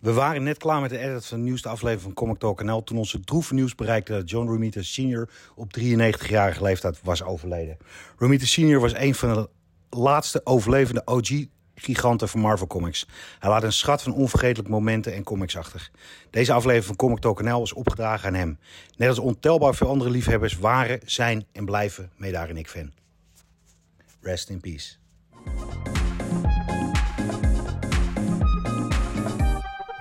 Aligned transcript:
We 0.00 0.12
waren 0.12 0.42
net 0.42 0.58
klaar 0.58 0.80
met 0.80 0.90
de 0.90 0.98
edit 0.98 1.26
van 1.26 1.38
de 1.38 1.44
nieuwste 1.44 1.68
aflevering 1.68 2.02
van 2.02 2.12
Comic 2.12 2.38
Talk 2.38 2.62
NL 2.62 2.84
toen 2.84 2.98
onze 2.98 3.20
droeve 3.20 3.54
nieuws 3.54 3.74
bereikte 3.74 4.12
dat 4.12 4.30
John 4.30 4.48
Romita 4.48 4.82
Sr. 4.82 5.28
op 5.54 5.78
93-jarige 5.78 6.62
leeftijd 6.62 7.00
was 7.02 7.22
overleden. 7.22 7.76
Romita 8.16 8.44
Sr. 8.44 8.78
was 8.78 8.94
een 8.94 9.14
van 9.14 9.34
de 9.34 9.48
laatste 9.98 10.40
overlevende 10.44 11.02
OG-giganten 11.04 12.28
van 12.28 12.40
Marvel 12.40 12.66
Comics. 12.66 13.06
Hij 13.38 13.50
laat 13.50 13.62
een 13.62 13.72
schat 13.72 14.02
van 14.02 14.12
onvergetelijke 14.14 14.70
momenten 14.70 15.14
en 15.14 15.22
comics 15.22 15.56
achter. 15.56 15.90
Deze 16.30 16.52
aflevering 16.52 16.86
van 16.86 16.96
Comic 16.96 17.18
Talk 17.18 17.42
NL 17.42 17.62
is 17.62 17.72
opgedragen 17.72 18.28
aan 18.28 18.34
hem. 18.34 18.58
Net 18.96 19.08
als 19.08 19.18
ontelbaar 19.18 19.74
veel 19.74 19.88
andere 19.88 20.10
liefhebbers 20.10 20.58
waren, 20.58 21.00
zijn 21.04 21.46
en 21.52 21.64
blijven 21.64 22.10
Medaar 22.16 22.48
en 22.48 22.56
ik 22.56 22.68
fan. 22.68 22.92
Rest 24.20 24.48
in 24.48 24.60
peace. 24.60 24.98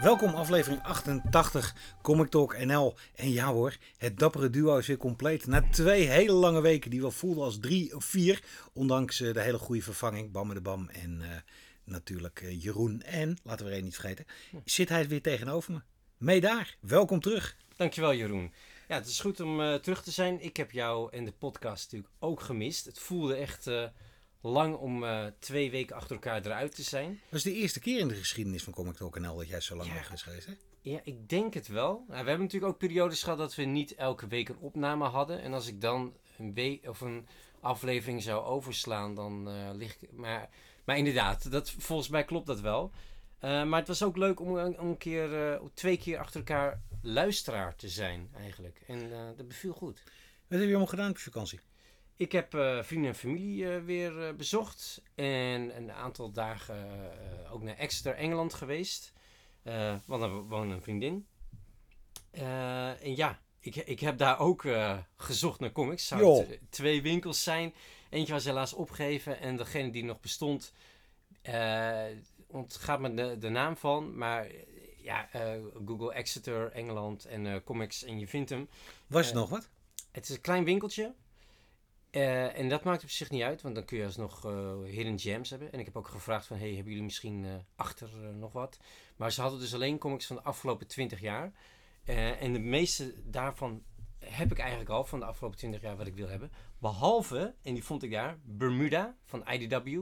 Welkom 0.02 0.34
aflevering 0.34 0.84
88 0.84 1.76
Comic 2.02 2.30
Talk 2.30 2.58
NL. 2.58 2.96
En 3.16 3.32
ja 3.32 3.46
hoor, 3.46 3.78
het 3.98 4.20
dappere 4.20 4.50
duo 4.50 4.78
is 4.78 4.88
weer 4.88 4.98
compleet. 4.98 5.48
Na 5.48 5.70
twee 5.72 6.08
hele 6.08 6.32
lange 6.32 6.62
weken 6.62 6.90
die 6.90 7.02
wel 7.02 7.12
voelden 7.12 7.44
als 7.44 7.60
drie 7.60 7.96
of 7.96 8.06
vier. 8.06 8.44
Ondanks 8.74 9.22
eh, 9.22 9.34
de 9.34 9.42
hele 9.42 9.58
goede 9.58 9.82
vervanging, 9.82 10.32
Bam 10.32 10.54
de 10.54 10.62
Bam 10.62 10.90
en 10.90 11.22
eh, 11.22 11.28
natuurlijk 11.84 12.42
eh, 12.42 12.64
Jeroen. 12.64 13.02
En, 13.02 13.38
laten 13.44 13.66
we 13.66 13.72
er 13.72 13.78
één 13.78 13.86
niet 13.86 13.96
vergeten, 13.98 14.26
zit 14.66 14.90
hij 14.90 15.08
weer 15.08 15.22
tegenover 15.22 15.74
me. 15.74 15.82
Mee 16.18 16.42
daar, 16.42 16.78
welkom 16.80 17.20
terug. 17.20 17.58
Dankjewel 17.76 18.14
Jeroen. 18.14 18.54
Ja, 18.88 18.96
het 18.96 19.08
is 19.08 19.20
goed 19.20 19.40
om 19.40 19.82
terug 19.82 20.04
te 20.04 20.12
zijn. 20.12 20.42
Ik 20.42 20.58
heb 20.58 20.72
jou 20.72 21.12
en 21.12 21.26
de 21.26 21.32
podcast 21.32 21.84
natuurlijk 21.84 22.14
ook 22.20 22.42
gemist. 22.42 22.86
Het 22.86 23.00
voelde 23.00 23.36
echt 23.36 23.70
lang 24.42 24.76
om 24.76 25.04
eh, 25.04 25.26
twee 25.40 25.72
weken 25.72 25.96
achter 25.96 26.12
elkaar 26.16 26.46
eruit 26.46 26.76
te 26.76 26.84
zijn. 26.84 27.20
Dat 27.30 27.38
is 27.40 27.44
de 27.44 27.54
eerste 27.54 27.80
keer 27.80 28.00
in 28.00 28.08
de 28.08 28.16
geschiedenis 28.16 28.64
van 28.64 28.74
Comic 28.74 28.96
Talk 28.96 29.20
NL 29.20 29.36
dat 29.38 29.48
jij 29.48 29.62
zo 29.62 29.76
lang 29.76 29.88
Ja. 29.90 29.94
weg 29.96 30.14
is 30.14 30.22
geweest. 30.22 30.46
Hè? 30.46 30.54
Ja, 30.82 31.00
ik 31.04 31.30
denk 31.30 31.54
het 31.54 31.68
wel. 31.68 31.94
Nou, 31.94 32.06
we 32.08 32.16
hebben 32.30 32.40
natuurlijk 32.40 32.72
ook 32.74 32.78
periodes 32.80 33.24
gehad 33.24 33.38
dat 33.38 33.56
we 33.56 33.64
niet 33.64 33.96
elke 33.96 34.28
week 34.28 34.50
een 34.50 34.58
opname 34.58 35.06
hadden. 35.08 35.42
En 35.42 35.54
als 35.54 35.68
ik 35.68 35.82
dan 35.82 36.14
een 36.38 36.54
week 36.54 36.90
of 36.90 37.02
een 37.02 37.28
aflevering 37.60 38.24
zou 38.24 38.44
overslaan, 38.46 39.16
dan 39.16 39.50
eh 39.50 39.70
lig 39.74 39.98
ik. 40.02 40.12
Maar, 40.12 40.50
maar 40.86 40.98
inderdaad, 40.98 41.52
dat, 41.52 41.72
volgens 41.72 42.10
mij 42.10 42.24
klopt 42.24 42.48
dat 42.48 42.60
wel. 42.62 42.92
Eh, 43.40 43.64
maar 43.64 43.80
het 43.80 43.88
was 43.88 44.04
ook 44.04 44.18
leuk 44.18 44.40
om, 44.40 44.56
een- 44.58 44.80
om 44.80 44.88
een 44.90 44.98
keer, 44.98 45.60
twee 45.74 45.98
keer 45.98 46.18
achter 46.18 46.40
elkaar 46.40 46.82
luisteraar 47.02 47.76
te 47.76 47.90
zijn, 47.90 48.30
eigenlijk. 48.38 48.82
En 48.88 49.10
dat 49.38 49.48
beviel 49.48 49.74
goed. 49.74 50.04
Wat 50.48 50.60
heb 50.60 50.62
je 50.62 50.68
allemaal 50.68 50.86
gedaan 50.88 51.10
op 51.10 51.18
vakantie? 51.18 51.60
Ik 52.20 52.32
heb 52.32 52.54
eh, 52.54 52.84
vrienden 52.84 53.10
en 53.10 53.16
familie 53.16 53.74
eh, 53.74 53.84
weer 53.84 54.28
eh, 54.28 54.34
bezocht. 54.34 55.02
En 55.16 55.78
een 55.78 55.92
aantal 55.92 56.32
dagen 56.32 57.12
ook 57.52 57.62
naar 57.62 57.76
Exeter, 57.78 58.16
Engeland 58.16 58.54
geweest. 58.54 59.14
Want 60.06 60.22
daar 60.22 60.32
woont 60.32 60.72
een 60.72 60.82
vriendin. 60.82 61.28
En 62.32 63.16
ja, 63.16 63.40
ik, 63.60 63.76
ik 63.76 64.00
heb 64.00 64.18
daar 64.18 64.40
ook 64.40 64.66
gezocht 65.16 65.60
naar 65.60 65.72
comics. 65.72 66.08
Zou 66.08 66.38
het, 66.40 66.60
twee 66.70 67.02
winkels 67.02 67.44
zijn. 67.44 67.74
Eentje 68.10 68.34
was 68.34 68.46
helaas 68.46 68.74
opgegeven. 68.74 69.40
En 69.40 69.56
degene 69.56 69.90
die 69.90 70.04
nog 70.04 70.20
bestond, 70.20 70.74
ontgaat 72.48 73.00
me 73.00 73.14
de, 73.14 73.38
de 73.38 73.50
naam 73.50 73.78
van. 73.78 74.18
Maar 74.18 74.48
ja, 74.98 75.30
Google 75.86 76.14
Exeter, 76.14 76.72
Engeland 76.72 77.26
en 77.26 77.64
comics 77.64 78.04
en 78.04 78.20
je 78.20 78.28
vindt 78.28 78.50
hem. 78.50 78.70
Was 79.08 79.26
er 79.26 79.34
Eh, 79.34 79.40
nog 79.40 79.50
wat? 79.50 79.70
Het 80.12 80.30
is 80.30 80.36
een 80.36 80.42
klein 80.42 80.64
winkeltje. 80.64 81.14
Eh, 82.10 82.58
en 82.58 82.70
dat 82.70 82.84
maakt 82.84 83.04
op 83.04 83.10
zich 83.10 83.30
niet 83.30 83.42
uit, 83.42 83.62
want 83.62 83.76
dan 83.76 83.86
kun 83.86 83.98
je 83.98 84.06
alsnog 84.06 84.46
eh 84.46 84.84
hidden 84.84 85.20
gems 85.20 85.50
hebben. 85.50 85.72
En 85.72 85.80
ik 85.80 85.86
heb 85.86 85.98
ook 85.98 86.08
gevraagd 86.08 86.48
van, 86.48 86.58
hey, 86.58 86.68
hebben 86.68 86.88
jullie 86.88 87.04
misschien 87.04 87.46
eh, 87.46 87.52
achter 87.76 88.10
nog 88.34 88.54
wat? 88.54 88.80
Maar 89.16 89.32
ze 89.32 89.42
hadden 89.42 89.60
dus 89.60 89.74
alleen 89.74 89.98
comics 89.98 90.26
van 90.26 90.36
de 90.36 90.42
afgelopen 90.42 90.88
20 90.88 91.20
jaar. 91.20 91.52
En 92.40 92.54
de 92.54 92.60
meeste 92.60 93.14
daarvan 93.26 93.84
heb 94.20 94.52
ik 94.52 94.60
eigenlijk 94.60 94.90
al 94.90 95.06
van 95.06 95.20
de 95.20 95.26
afgelopen 95.26 95.58
20 95.58 95.82
jaar 95.82 95.98
wat 95.98 96.08
ik 96.08 96.16
wil 96.16 96.28
hebben. 96.28 96.52
Behalve, 96.78 97.56
en 97.62 97.74
die 97.74 97.84
vond 97.84 98.04
ik 98.04 98.12
daar, 98.12 98.38
Bermuda 98.44 99.16
van 99.26 99.48
IDW. 99.52 100.00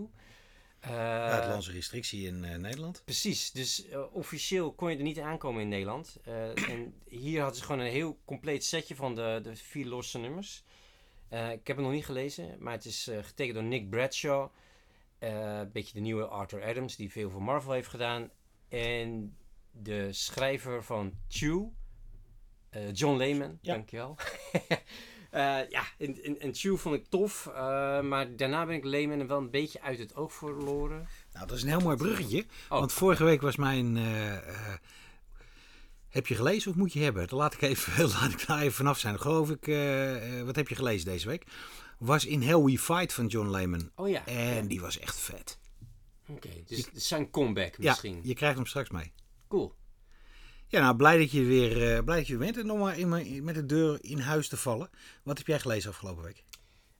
Buitenlandse 0.79 1.71
restrictie 1.71 2.27
in 2.27 2.39
Nederland. 2.39 3.01
Precies, 3.05 3.51
dus 3.51 3.85
officieel 4.11 4.73
kon 4.73 4.91
je 4.91 4.97
er 4.97 5.03
niet 5.03 5.19
aankomen 5.19 5.61
in 5.61 5.67
Nederland. 5.67 6.17
En 6.23 6.93
hier 7.07 7.39
hadden 7.39 7.59
ze 7.59 7.65
gewoon 7.65 7.81
een 7.81 7.91
heel 7.91 8.19
compleet 8.25 8.65
setje 8.65 8.95
van 8.95 9.15
de, 9.15 9.39
de 9.43 9.55
vier 9.55 9.85
losse 9.85 10.17
nummers. 10.17 10.63
Eh, 11.29 11.51
ik 11.51 11.67
heb 11.67 11.75
het 11.77 11.85
nog 11.85 11.95
niet 11.95 12.05
gelezen, 12.05 12.55
maar 12.59 12.73
het 12.73 12.85
is 12.85 13.07
eh, 13.07 13.17
getekend 13.23 13.55
door 13.55 13.63
Nick 13.67 13.89
Bradshaw. 13.89 14.49
Eh, 15.19 15.57
een 15.59 15.71
beetje 15.71 15.93
de 15.93 15.99
nieuwe 15.99 16.25
Arthur 16.25 16.63
Adams, 16.63 16.95
die 16.95 17.11
veel 17.11 17.29
voor 17.29 17.41
Marvel 17.43 17.71
heeft 17.71 17.87
gedaan. 17.89 18.29
En 18.69 19.35
de 19.71 20.13
schrijver 20.13 20.83
van 20.83 21.13
Chew, 21.27 21.65
John 22.93 23.17
Lehman, 23.17 23.57
Ja. 23.61 23.73
dankjewel. 23.73 24.15
Ja, 25.69 25.83
en, 25.97 26.23
en, 26.23 26.39
en 26.39 26.53
Chew 26.53 26.77
vond 26.77 26.95
ik 26.95 27.05
tof, 27.05 27.49
maar 28.03 28.35
daarna 28.35 28.65
ben 28.65 28.75
ik 28.75 28.83
Lehman 28.83 29.27
wel 29.27 29.37
een 29.37 29.49
beetje 29.49 29.81
uit 29.81 29.99
het 29.99 30.15
oog 30.15 30.33
verloren. 30.33 31.07
Nou, 31.33 31.47
dat 31.47 31.57
is 31.57 31.63
een 31.63 31.69
heel 31.69 31.79
mooi 31.79 31.97
bruggetje. 31.97 32.45
Oh. 32.69 32.79
Want 32.79 32.93
vorige 32.93 33.23
week 33.23 33.41
was 33.41 33.55
mijn... 33.55 33.97
heb 36.09 36.27
je 36.27 36.35
gelezen 36.35 36.71
of 36.71 36.77
moet 36.77 36.93
je 36.93 36.99
hebben? 36.99 37.27
Dan 37.27 37.37
laat 37.39 37.53
ik, 37.53 37.61
even, 37.61 38.07
laat 38.19 38.31
ik 38.31 38.47
daar 38.47 38.59
even 38.61 38.73
vanaf 38.73 38.99
zijn. 38.99 39.19
Geloof 39.19 39.49
ik... 39.49 39.67
eh, 39.67 40.39
eh, 40.39 40.45
wat 40.45 40.55
heb 40.55 40.67
je 40.67 40.75
gelezen 40.75 41.05
deze 41.05 41.27
week? 41.27 41.45
Was 41.99 42.25
In 42.25 42.41
Hell 42.41 42.61
We 42.61 42.77
Fight 42.77 43.13
van 43.13 43.27
John 43.27 43.49
Lehman. 43.49 43.91
Oh 43.95 44.09
ja. 44.09 44.25
En 44.25 44.67
die 44.67 44.81
was 44.81 44.99
echt 44.99 45.19
vet. 45.19 45.59
Oké, 46.29 46.49
dus 46.65 46.89
zijn 46.93 47.29
comeback 47.29 47.75
Ja, 47.77 47.89
misschien. 47.89 48.19
je 48.23 48.33
krijgt 48.33 48.55
hem 48.57 48.65
straks 48.65 48.89
mee. 48.89 49.13
Cool. 49.47 49.73
Ja, 50.67 50.81
nou, 50.81 50.95
blij 50.95 51.17
dat 51.17 51.31
je 51.31 51.43
weer, 51.43 51.95
eh, 51.95 52.03
blij 52.03 52.17
dat 52.17 52.27
je 52.27 52.37
bent. 52.37 52.57
En 52.57 52.65
nog 52.65 52.77
maar 52.77 52.97
in, 52.99 53.43
met 53.43 53.55
de 53.55 53.65
deur 53.65 53.97
in 54.01 54.19
huis 54.19 54.47
te 54.47 54.57
vallen. 54.57 54.89
Wat 55.23 55.37
heb 55.37 55.47
jij 55.47 55.59
gelezen 55.59 55.89
afgelopen 55.89 56.23
week? 56.23 56.43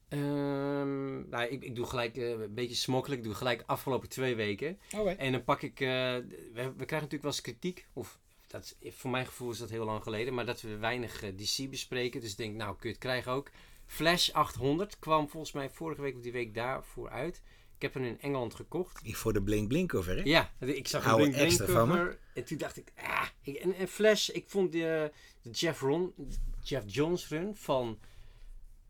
Ehm, 0.09 1.29
nou, 1.29 1.43
ik, 1.49 1.63
ik 1.63 1.75
doe 1.75 1.85
gelijk 1.85 2.15
een 2.15 2.53
beetje 2.53 2.75
smokkelijk. 2.75 3.19
Ik 3.21 3.27
doe 3.27 3.35
gelijk 3.35 3.63
afgelopen 3.65 4.09
twee 4.09 4.35
weken. 4.35 4.79
En 5.17 5.31
dan 5.31 5.43
pak 5.43 5.61
ik... 5.61 5.79
we, 5.79 6.21
we 6.53 6.61
krijgen 6.85 6.87
natuurlijk 6.87 7.21
wel 7.23 7.31
eens 7.31 7.41
kritiek. 7.41 7.87
Of 7.93 8.19
dat, 8.57 8.75
is- 8.79 8.95
voor 8.95 9.09
mijn 9.09 9.25
gevoel 9.25 9.51
is 9.51 9.57
dat 9.57 9.69
heel 9.69 9.85
lang 9.85 10.03
geleden. 10.03 10.33
Maar 10.33 10.45
dat 10.45 10.61
we 10.61 10.77
weinig 10.77 11.23
eh, 11.23 11.29
DC 11.37 11.69
bespreken. 11.69 12.21
Dus 12.21 12.31
ik 12.31 12.37
denk, 12.37 12.55
nou 12.55 12.71
kun 12.75 12.89
je 12.89 12.95
het 12.95 13.03
krijgen 13.03 13.31
ook. 13.31 13.51
Flash 13.85 14.29
800 14.29 14.99
kwam 14.99 15.29
volgens 15.29 15.51
mij 15.51 15.69
vorige 15.69 16.01
week 16.01 16.15
of 16.15 16.21
die 16.21 16.31
week 16.31 16.53
daarvoor 16.53 17.09
uit. 17.09 17.41
Ik 17.75 17.81
heb 17.81 17.93
hem 17.93 18.03
in 18.03 18.19
Engeland 18.21 18.55
gekocht. 18.55 18.99
Voor 19.15 19.33
de 19.33 19.41
Blink 19.43 19.67
Blink 19.67 19.89
cover, 19.89 20.15
hè? 20.15 20.21
Ja, 20.23 20.53
ik 20.59 20.87
zag 20.87 21.05
een 21.05 21.15
blink 21.15 21.31
blink 21.31 21.47
extra 21.47 21.65
van 21.65 21.87
me. 21.87 21.93
cover 21.95 22.19
En 22.33 22.43
toen 22.45 22.57
dacht 22.57 22.77
ik, 22.77 22.91
ah. 22.95 23.27
En 23.79 23.87
Flash, 23.87 24.29
ik 24.29 24.49
vond 24.49 24.71
de, 24.71 25.11
de 25.41 25.49
Jeff, 25.49 25.81
Ron, 25.81 26.13
Jeff 26.63 26.83
Jones 26.93 27.27
run 27.27 27.55
van, 27.55 27.99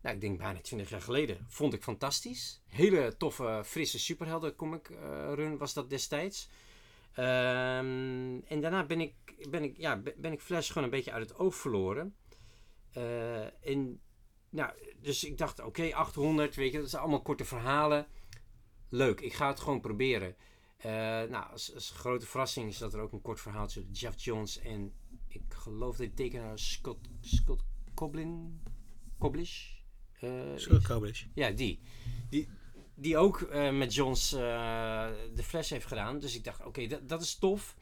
nou 0.02 0.14
ik 0.14 0.20
denk 0.20 0.38
bijna 0.38 0.60
20 0.60 0.90
jaar 0.90 1.02
geleden, 1.02 1.46
vond 1.48 1.72
ik 1.74 1.82
fantastisch. 1.82 2.60
Hele 2.66 3.16
toffe, 3.16 3.62
frisse 3.64 3.98
superhelden 3.98 4.54
comic 4.54 4.88
eh, 4.90 5.32
run 5.34 5.56
was 5.58 5.72
dat 5.74 5.90
destijds. 5.90 6.48
Ehm, 7.18 8.38
en 8.44 8.60
daarna 8.60 8.86
ben 8.86 9.00
ik, 9.00 9.14
ben, 9.50 9.62
ik, 9.62 9.76
ja, 9.76 10.02
ben 10.16 10.32
ik 10.32 10.40
Flash 10.40 10.68
gewoon 10.68 10.84
een 10.84 10.90
beetje 10.90 11.12
uit 11.12 11.28
het 11.28 11.38
oog 11.38 11.54
verloren. 11.54 12.16
En, 13.60 14.00
nou, 14.50 14.72
dus 15.00 15.24
ik 15.24 15.38
dacht, 15.38 15.60
oké, 15.60 15.94
800, 15.94 16.54
weet 16.54 16.72
je, 16.72 16.80
dat 16.80 16.90
zijn 16.90 17.02
allemaal 17.02 17.22
korte 17.22 17.44
verhalen. 17.44 18.06
Leuk, 18.88 19.20
ik 19.20 19.32
ga 19.32 19.48
het 19.48 19.60
gewoon 19.60 19.80
proberen. 19.80 20.36
Eh, 20.76 20.90
nou, 21.22 21.50
als, 21.50 21.74
als 21.74 21.90
grote 21.90 22.26
verrassing 22.26 22.68
is 22.68 22.78
dat 22.78 22.94
er 22.94 23.00
ook 23.00 23.12
een 23.12 23.20
kort 23.20 23.40
verhaaltje 23.40 23.90
Jeff 23.90 24.24
Jones 24.24 24.58
en 24.58 24.92
ik 25.28 25.42
geloof 25.48 25.96
dat 25.96 26.06
de 26.06 26.14
tekenaar 26.14 26.58
Scott, 26.58 27.08
Scott 27.20 27.64
Coblin, 27.94 28.62
Coblish 29.18 29.70
is. 30.20 30.62
Scott 30.62 30.86
Koblish. 30.86 31.24
Ja, 31.34 31.50
die. 31.50 31.80
Die, 32.30 32.48
die 33.00 33.16
ook 33.16 33.40
eh, 33.40 33.70
met 33.70 33.94
Jones 33.94 34.32
eh, 34.32 34.40
de 35.34 35.42
Flash 35.42 35.70
heeft 35.70 35.86
gedaan. 35.86 36.18
Dus 36.18 36.34
ik 36.34 36.44
dacht, 36.44 36.64
oké, 36.64 37.06
dat, 37.06 37.22
is 37.22 37.34
tof. 37.34 37.76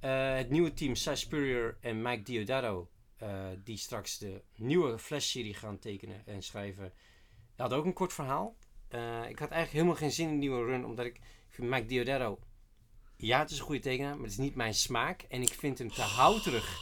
Eh, 0.00 0.34
het 0.34 0.50
nieuwe 0.50 0.72
team, 0.72 0.94
Cy 0.94 1.14
Spurrier 1.14 1.76
en 1.80 2.02
Mike 2.02 2.22
Diodato, 2.22 2.90
eh, 3.16 3.46
die 3.64 3.76
straks 3.76 4.18
de 4.18 4.42
nieuwe 4.56 4.98
Flash-serie 4.98 5.54
gaan 5.54 5.78
tekenen 5.78 6.26
en 6.26 6.42
schrijven, 6.42 6.92
had 7.56 7.72
ook 7.72 7.84
een 7.84 7.92
kort 7.92 8.12
verhaal. 8.12 8.56
Ik 9.28 9.38
had 9.38 9.50
eigenlijk 9.50 9.70
helemaal 9.70 9.94
geen 9.94 10.12
zin 10.12 10.26
in 10.26 10.32
een 10.32 10.38
nieuwe 10.38 10.64
run, 10.64 10.84
omdat 10.84 11.06
ik, 11.06 11.16
ik 11.16 11.22
vind 11.50 11.68
Mike 11.68 11.86
Diodato, 11.86 12.38
ja, 13.16 13.38
het 13.38 13.50
is 13.50 13.58
een 13.58 13.64
goede 13.64 13.80
tekenaar, 13.80 14.14
maar 14.14 14.22
het 14.22 14.32
is 14.32 14.38
niet 14.38 14.54
mijn 14.54 14.74
smaak. 14.74 15.22
En 15.22 15.42
ik 15.42 15.52
vind 15.52 15.78
hem 15.78 15.90
te 15.90 16.02
houterig 16.02 16.78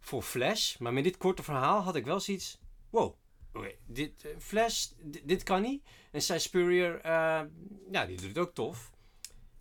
voor 0.00 0.22
Flash. 0.22 0.76
Maar 0.76 0.92
met 0.92 1.04
dit 1.04 1.16
korte 1.16 1.42
verhaal 1.42 1.80
had 1.80 1.96
ik 1.96 2.04
wel 2.04 2.20
zoiets, 2.20 2.58
wow, 2.90 3.14
oké, 3.52 3.74
dit, 3.86 4.26
Flash, 4.38 4.86
dit 5.24 5.42
kan 5.42 5.62
niet. 5.62 5.82
En 6.14 6.22
Cy 6.22 6.38
Spurrier, 6.38 7.00
eh, 7.00 7.42
ja, 7.90 8.06
die 8.06 8.16
doet 8.16 8.28
het 8.28 8.38
ook 8.38 8.54
tof. 8.54 8.90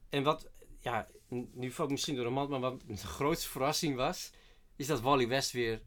En 0.10 0.24
wat, 0.24 0.50
ja, 0.80 1.08
nu 1.54 1.72
valt 1.72 1.90
misschien 1.90 2.16
door 2.16 2.24
de 2.24 2.30
mand, 2.30 2.50
maar 2.50 2.60
wat 2.60 2.82
de 2.88 2.98
grootste 2.98 3.50
verrassing 3.50 3.96
was, 3.96 4.32
is 4.76 4.88
dat 4.88 5.02
Wally 5.02 5.28
West 5.28 5.52
weer 5.52 5.82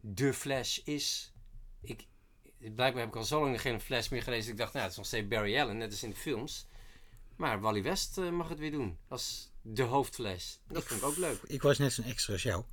de 0.00 0.32
Flash 0.32 0.78
is. 0.78 1.32
Ik, 1.80 2.06
blijkbaar 2.58 2.96
heb 2.96 3.08
ik 3.08 3.16
al 3.16 3.24
zo 3.24 3.40
lang 3.40 3.60
geen 3.60 3.80
Flash 3.80 4.08
meer 4.08 4.22
gelezen. 4.22 4.52
Ik 4.52 4.58
dacht, 4.58 4.72
nou, 4.72 4.82
het 4.82 4.92
is 4.92 4.98
nog 4.98 5.06
steeds 5.06 5.28
Barry 5.28 5.58
Allen, 5.58 5.76
net 5.76 5.90
als 5.90 6.02
in 6.02 6.10
de 6.10 6.16
films. 6.16 6.66
Maar 7.36 7.60
Wally 7.60 7.82
West 7.82 8.18
eh, 8.18 8.30
mag 8.30 8.48
het 8.48 8.58
weer 8.58 8.70
doen. 8.70 8.98
Als 9.08 9.52
de 9.62 9.82
hoofdfles. 9.82 10.60
Dat 10.68 10.84
vond 10.84 11.00
ik 11.00 11.06
ook 11.06 11.16
leuk. 11.16 11.40
Ik 11.56 11.62
was 11.62 11.78
net 11.78 11.92
zo'n 11.92 12.04
extra 12.04 12.32
als 12.32 12.42
jou. 12.42 12.64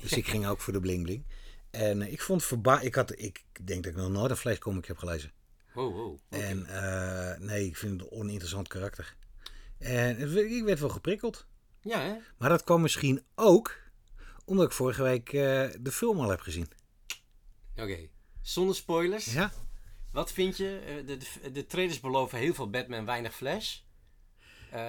Dus 0.00 0.12
ik 0.12 0.26
ging 0.26 0.46
ook 0.46 0.60
voor 0.60 0.72
de 0.72 0.80
bling 0.80 1.02
bling. 1.02 1.26
En 1.70 2.02
eh, 2.02 2.12
ik 2.12 2.20
vond 2.20 2.44
verba... 2.44 2.80
Ik, 2.80 2.94
had, 2.94 3.18
ik 3.18 3.44
denk 3.62 3.84
dat 3.84 3.92
ik 3.92 3.98
nog 3.98 4.10
nooit 4.10 4.30
een 4.30 4.36
flashcomic 4.36 4.86
heb 4.86 4.98
gelezen. 4.98 5.32
Wow, 5.74 5.94
wow. 5.94 6.12
oké. 6.12 6.42
En 6.42 6.66
eh, 6.66 7.38
nee, 7.38 7.66
ik 7.66 7.76
vind 7.76 8.00
het 8.00 8.10
een 8.10 8.18
oninteressant 8.18 8.68
karakter. 8.68 9.16
En 9.78 10.36
ik 10.56 10.64
werd 10.64 10.80
wel 10.80 10.88
geprikkeld. 10.88 11.46
Ja, 11.80 12.00
hè? 12.00 12.14
Maar 12.38 12.48
dat 12.48 12.64
kwam 12.64 12.80
misschien 12.80 13.22
ook 13.34 13.76
omdat 14.44 14.66
ik 14.66 14.72
vorige 14.72 15.02
week 15.02 15.26
eh, 15.32 15.68
de 15.80 15.92
film 15.92 16.20
al 16.20 16.28
heb 16.30 16.40
gezien. 16.40 16.68
Oké. 17.76 17.98
Zonder 18.42 18.74
spoilers. 18.74 19.32
Ja? 19.32 19.52
Wat 20.12 20.32
vind 20.32 20.56
je? 20.56 20.78
Eh, 20.86 21.06
De, 21.06 21.16
de, 21.16 21.50
de 21.52 21.66
trailers 21.66 22.00
beloven 22.00 22.38
heel 22.38 22.54
veel 22.54 22.70
Batman, 22.70 23.04
weinig 23.04 23.34
Flash. 23.34 23.78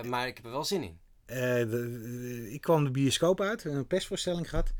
Maar 0.04 0.28
ik 0.28 0.36
heb 0.36 0.46
er 0.46 0.52
wel 0.52 0.64
zin 0.66 0.84
in. 0.84 1.00
De- 1.26 1.68
de- 1.70 2.52
ik 2.52 2.62
kwam 2.62 2.84
de 2.84 2.92
bioscoop 2.92 3.42
uit, 3.42 3.64
een 3.64 3.88
persvoorstelling 3.88 4.50
gehad. 4.50 4.74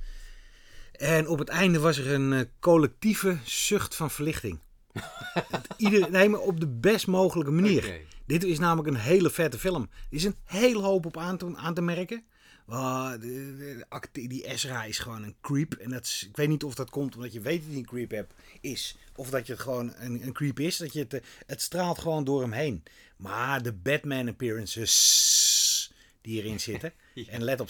En 0.92 1.28
op 1.28 1.40
het 1.40 1.50
einde 1.50 1.80
was 1.80 1.98
er 1.98 2.12
een 2.12 2.50
collectieve 2.60 3.38
zucht 3.44 3.96
van 3.96 4.12
verlichting. 4.12 4.60
Ieder, 5.78 6.12
nee, 6.12 6.30
maar 6.30 6.40
op 6.40 6.60
de 6.60 6.68
best 6.68 7.08
mogelijke 7.08 7.52
manier. 7.52 8.00
Dit 8.26 8.44
is 8.44 8.60
namelijk 8.60 8.88
een 8.88 9.02
hele 9.02 9.30
vette 9.30 9.60
film. 9.60 9.82
Er 9.82 9.90
is 10.10 10.24
een 10.24 10.36
hele 10.44 10.82
hoop 10.82 11.06
op 11.06 11.18
aan 11.18 11.38
te, 11.38 11.54
aan 11.56 11.74
te 11.74 11.82
merken. 11.82 12.24
De, 12.66 13.18
de- 13.20 13.76
de 13.78 13.86
acte- 13.90 14.28
die 14.28 14.48
Ezra 14.48 14.84
is 14.84 15.00
gewoon 15.00 15.24
een 15.24 15.36
creep. 15.42 15.74
En 15.74 15.90
dat 15.90 16.04
is, 16.06 16.26
ik 16.30 16.36
weet 16.38 16.48
niet 16.48 16.64
of 16.64 16.76
dat 16.76 16.90
komt 16.90 17.16
omdat 17.16 17.34
je 17.34 17.40
weet 17.42 17.60
dat 17.62 17.70
hij 17.70 17.78
een 17.78 17.86
creep 17.86 18.12
hebt, 18.12 18.34
is. 18.62 18.98
Of 19.16 19.30
dat 19.30 19.46
je 19.48 19.54
het 19.54 19.62
gewoon 19.62 19.94
een, 19.98 20.24
een 20.24 20.34
creep 20.34 20.60
is. 20.60 20.78
Dat 20.78 20.94
je 20.94 21.00
het, 21.10 21.22
het 21.46 21.62
straalt 21.62 22.00
gewoon 22.00 22.24
door 22.24 22.42
hem 22.42 22.52
heen. 22.52 22.84
Maar 23.18 23.62
de 23.64 23.74
Batman 23.74 24.28
appearances 24.28 25.94
die 26.22 26.42
erin 26.44 26.60
zitten. 26.60 26.94
Ja. 27.14 27.24
En 27.32 27.44
let 27.44 27.60
op, 27.60 27.68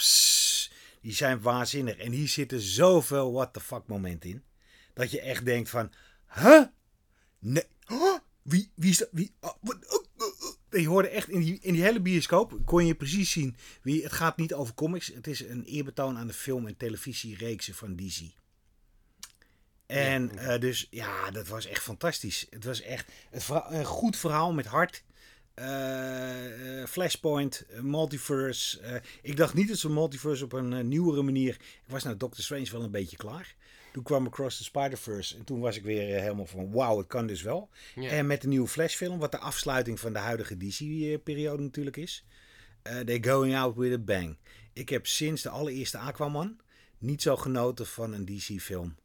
die 1.02 1.14
zijn 1.14 1.42
waanzinnig. 1.42 1.96
En 1.98 2.12
hier 2.12 2.28
zitten 2.28 2.60
zoveel 2.62 3.32
what 3.34 3.54
the 3.54 3.60
fuck 3.60 3.82
momenten 3.88 4.30
in. 4.30 4.44
Dat 4.94 5.12
je 5.12 5.22
echt 5.22 5.46
denkt 5.46 5.70
van, 5.70 5.92
huh? 6.36 6.62
Nee. 7.46 7.64
Wie, 8.42 8.72
wie 8.76 8.90
is 8.90 8.98
dat? 8.98 9.08
Wie? 9.12 9.32
oh, 9.40 9.52
wat- 9.62 9.94
oh, 9.94 10.06
oh, 10.18 10.42
oh. 10.42 10.80
Je 10.82 10.88
hoorde 10.88 11.08
echt 11.08 11.30
in 11.30 11.40
die, 11.40 11.60
in 11.62 11.74
die 11.74 11.84
hele 11.84 12.00
bioscoop 12.00 12.60
kon 12.66 12.86
je 12.86 12.96
precies 12.96 13.32
zien 13.32 13.56
wie. 13.82 14.04
Het 14.04 14.12
gaat 14.12 14.38
niet 14.38 14.54
over 14.54 14.74
comics. 14.74 15.08
Het 15.08 15.28
is 15.28 15.40
een 15.40 15.64
eerbetoon 15.64 16.18
aan 16.18 16.28
de 16.28 16.34
film- 16.34 16.68
en 16.68 16.78
televisiereeksen 16.78 17.74
van 17.76 17.96
DC. 17.96 18.22
En 19.86 20.38
eh, 20.38 20.60
dus 20.60 20.88
ja, 20.90 21.32
dat 21.32 21.48
was 21.48 21.66
echt 21.66 21.82
fantastisch. 21.84 22.46
Het 22.50 22.64
was 22.64 22.82
echt 22.82 23.12
het 23.30 23.50
een 23.70 23.86
goed 23.86 24.18
verhaal 24.18 24.54
met 24.54 24.66
hart. 24.66 25.04
Eh, 25.54 26.82
eh, 26.82 26.88
Flashpoint, 26.88 27.66
Multiverse. 27.82 29.02
ik 29.22 29.38
dacht 29.38 29.54
niet 29.54 29.68
dat 29.68 29.78
ze 29.78 29.90
Multiverse 29.90 30.44
op 30.44 30.54
een 30.54 30.88
nieuwere 30.88 31.22
manier. 31.22 31.54
Ik 31.54 31.84
was 31.92 32.04
nou 32.04 32.18
Doctor 32.18 32.44
Strange 32.44 32.72
wel 32.72 32.84
een 32.84 32.92
beetje 32.92 33.18
klaar. 33.18 33.56
Toen 33.96 34.04
kwam 34.04 34.26
Across 34.26 34.58
the 34.58 34.64
Spider-Verse. 34.64 35.38
En 35.38 35.44
toen 35.44 35.60
was 35.60 35.76
ik 35.76 35.84
weer 35.84 36.16
eh, 36.16 36.22
helemaal 36.22 36.46
van 36.46 36.72
wauw, 36.72 36.98
het 36.98 37.08
kan 37.08 37.28
dus 37.28 37.42
wel. 37.42 37.70
Ja. 37.96 38.10
En 38.10 38.28
met 38.28 38.42
de 38.42 38.48
nieuwe 38.48 38.68
Flash-film, 38.68 39.20
wat 39.20 39.32
de 39.32 39.38
afsluiting 39.38 40.00
van 40.00 40.14
de 40.14 40.20
huidige 40.20 40.58
DC-periode 40.58 41.64
natuurlijk 41.64 41.98
is. 41.98 42.26
they're 42.84 43.24
going 43.24 43.56
out 43.56 43.76
with 43.76 43.94
a 43.94 43.98
bang. 43.98 44.38
Ik 44.74 44.90
heb 44.90 45.08
sinds 45.08 45.42
de 45.42 45.50
allereerste 45.50 45.98
Aquaman 45.98 46.60
niet 46.98 47.22
zo 47.22 47.36
genoten 47.36 47.86
van 47.86 48.14
een 48.14 48.26
DC-film 48.26 48.96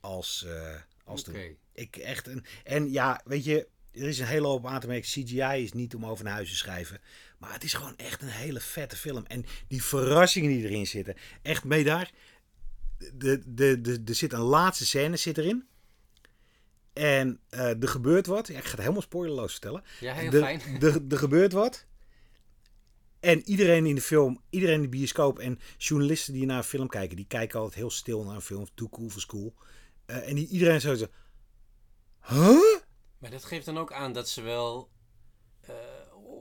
als, 0.00 0.44
eh 0.44 0.74
als 1.04 1.22
toen. 1.22 1.56
Ik 1.72 1.96
echt 1.96 2.26
een, 2.26 2.44
en 2.64 2.92
ja, 2.92 3.20
weet 3.24 3.44
je, 3.44 3.68
er 3.92 4.08
is 4.08 4.18
een 4.18 4.26
hele 4.26 4.46
hoop 4.46 4.66
aan 4.66 4.80
te 4.80 4.86
merken. 4.86 5.08
CGI 5.08 5.62
is 5.62 5.72
niet 5.72 5.94
om 5.94 6.06
over 6.06 6.24
naar 6.24 6.32
huis 6.32 6.48
te 6.48 6.56
schrijven. 6.56 7.00
Maar 7.38 7.52
het 7.52 7.64
is 7.64 7.74
gewoon 7.74 7.96
echt 7.96 8.22
een 8.22 8.28
hele 8.28 8.60
vette 8.60 8.96
film. 8.96 9.24
En 9.26 9.44
die 9.68 9.82
verrassingen 9.82 10.50
die 10.50 10.64
erin 10.64 10.86
zitten. 10.86 11.14
Echt 11.42 11.64
mee 11.64 11.84
daar. 11.84 12.10
De, 12.98 13.42
de, 13.54 13.80
de, 13.80 14.02
er 14.04 14.14
zit 14.14 14.32
een 14.32 14.40
laatste 14.40 14.86
scène 14.86 15.16
zit 15.16 15.38
erin. 15.38 15.66
En 16.92 17.40
eh, 17.48 17.82
er 17.82 17.88
gebeurt 17.88 18.26
wat. 18.26 18.46
Ja, 18.46 18.58
ik 18.58 18.64
ga 18.64 18.70
het 18.70 18.80
helemaal 18.80 19.02
spoilerloos 19.02 19.50
vertellen. 19.50 19.82
Ja, 20.00 20.14
heel 20.14 20.32
er, 20.32 20.40
fijn. 20.40 20.60
Er, 21.10 21.18
gebeurt 21.18 21.52
wat. 21.52 21.86
En 23.20 23.48
iedereen 23.48 23.86
in 23.86 23.94
de 23.94 24.00
film, 24.00 24.40
iedereen 24.50 24.74
in 24.74 24.82
de 24.82 24.88
bioscoop 24.88 25.38
en 25.38 25.58
journalisten 25.78 26.32
die 26.32 26.46
naar 26.46 26.56
een 26.56 26.64
film 26.64 26.88
kijken, 26.88 27.16
die 27.16 27.26
kijken 27.26 27.58
altijd 27.58 27.78
heel 27.78 27.90
stil 27.90 28.24
naar 28.24 28.34
een 28.34 28.40
film. 28.40 28.66
Too 28.74 28.88
cool 28.88 29.08
for 29.08 29.20
school. 29.20 29.54
Eh, 30.06 30.28
en 30.28 30.34
die, 30.34 30.48
iedereen 30.48 30.80
zo 30.80 30.94
zo. 30.94 31.06
Huh? 32.20 32.80
Maar 33.18 33.30
dat 33.30 33.44
geeft 33.44 33.64
dan 33.64 33.78
ook 33.78 33.92
aan 33.92 34.12
dat 34.12 34.28
ze 34.28 34.42
wel 34.42 34.90
eh, 35.60 35.74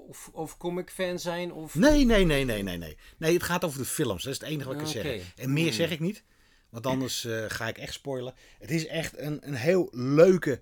of, 0.08 0.30
of 0.34 0.58
comic 0.58 0.90
fan 0.90 1.20
zijn 1.20 1.52
of... 1.52 1.76
Nee, 1.76 2.06
nee, 2.06 2.26
nee, 2.26 2.46
nee, 2.46 2.64
nee, 2.64 2.78
nee. 2.78 2.98
Nee, 3.18 3.34
het 3.34 3.44
gaat 3.44 3.64
over 3.64 3.80
de 3.80 3.86
films. 3.86 4.24
Dat 4.24 4.34
is 4.34 4.40
het 4.40 4.50
enige 4.50 4.68
wat 4.68 4.78
ik 4.78 4.84
kan 4.84 4.90
Oké. 4.90 5.02
zeggen. 5.02 5.32
En 5.36 5.54
meer 5.54 5.68
Hmm. 5.68 5.74
zeg 5.74 5.92
ik 5.92 6.00
niet. 6.00 6.24
Want 6.74 6.86
anders 6.86 7.26
eh, 7.26 7.46
ga 7.48 7.68
ik 7.68 7.78
echt 7.78 7.94
spoilen. 7.94 8.34
Het 8.60 8.72
is 8.72 8.88
echt 8.88 9.18
een, 9.18 9.48
een 9.48 9.54
heel 9.54 9.88
leuke 9.92 10.62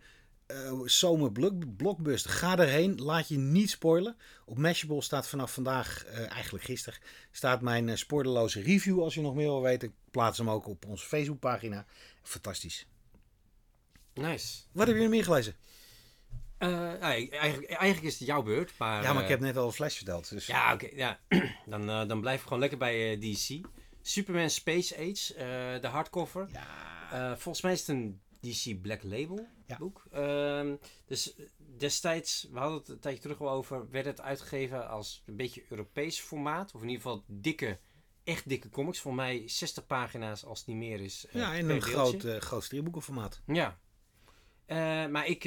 blockbuster. 1.78 2.32
Ga 2.32 2.58
erheen. 2.58 3.02
Laat 3.02 3.28
je 3.28 3.38
niet 3.38 3.70
spoilen. 3.70 4.16
Op 4.46 4.58
Mashable 4.58 5.02
staat 5.02 5.28
vanaf 5.28 5.54
vandaag, 5.54 6.06
eh, 6.06 6.32
eigenlijk 6.32 6.64
gisteren, 6.64 7.00
staat 7.32 7.62
mijn 7.62 7.90
eh, 7.90 7.96
spoilerloze 7.96 8.62
review. 8.62 9.02
Als 9.02 9.14
je 9.14 9.22
nog 9.22 9.36
meer 9.36 9.46
wil 9.46 9.62
weten. 9.62 9.88
Ik 9.88 9.94
plaats 10.12 10.38
hem 10.38 10.50
ook 10.50 10.68
op 10.68 10.86
onze 10.86 11.06
Facebookpagina. 11.06 11.86
Fantastisch. 12.24 12.88
Nice. 14.14 14.58
Wat 14.72 14.88
heb 14.88 14.96
je 14.96 15.02
nog 15.02 15.12
meer 15.12 15.24
gelezen? 15.24 15.56
Eigenlijk, 16.58 17.66
eigenlijk 17.66 18.02
is 18.02 18.20
het 18.20 18.28
jouw 18.28 18.42
beurt, 18.42 18.74
maar... 18.78 19.04
ja, 19.04 19.14
maar 19.14 19.24
ik 19.24 19.30
heb 19.30 19.40
net 19.40 19.58
al 19.58 19.66
een 19.66 19.72
flash 19.72 19.96
verteld. 19.96 20.30
Dus 20.30 20.46
Ja, 20.46 20.74
oké. 20.74 20.90
ja. 20.94 21.20
dan, 21.66 22.08
dan 22.08 22.22
blijf 22.22 22.38
ik 22.40 22.44
gewoon 22.44 22.60
lekker 22.60 22.78
bij 22.78 23.18
DC. 23.20 23.66
Superman 24.02 24.50
Space 24.50 24.96
Age, 24.98 25.34
eh, 25.34 25.82
de 25.82 25.88
hardcover. 25.88 26.48
ja. 26.52 26.68
Eh, 27.12 27.30
volgens 27.38 27.62
mij 27.62 27.72
is 27.74 27.80
het 27.80 27.88
een 27.88 28.22
DC 28.40 28.82
Black 28.82 29.04
Label 29.04 29.48
Ja. 29.68 29.78
boek. 29.78 30.04
Ehm, 30.12 30.76
dus 31.06 31.36
eh, 31.36 31.46
destijds, 31.78 32.48
we 32.52 32.60
hadden 32.60 32.78
het 32.78 32.88
een 32.90 33.00
tijdje 33.00 33.22
terug 33.22 33.42
al 33.42 33.50
over, 33.50 33.90
werd 33.90 34.06
het 34.06 34.22
uitgegeven 34.22 34.90
als 34.90 35.24
een 35.26 35.36
beetje 35.36 35.64
Europees 35.70 36.20
formaat. 36.20 36.74
Of 36.76 36.82
in 36.82 36.90
ieder 36.90 37.02
geval 37.04 37.24
dikke, 37.28 37.80
echt 38.24 38.50
dikke 38.50 38.70
comics. 38.70 39.00
Voor 39.00 39.14
mij 39.16 39.44
60 39.48 39.86
pagina's 39.86 40.46
als 40.46 40.60
het 40.60 40.68
niet 40.68 40.78
meer 40.78 41.00
is. 41.00 41.26
ja, 41.32 41.54
in 41.54 41.66
per 41.66 41.76
een 41.76 41.80
deeltje. 41.82 41.92
groot, 41.92 42.24
eh 42.24 42.38
groot 42.42 42.64
stripboekenformaat. 42.64 43.42
Ja. 43.46 43.78
Maar 45.08 45.26
ik, 45.28 45.44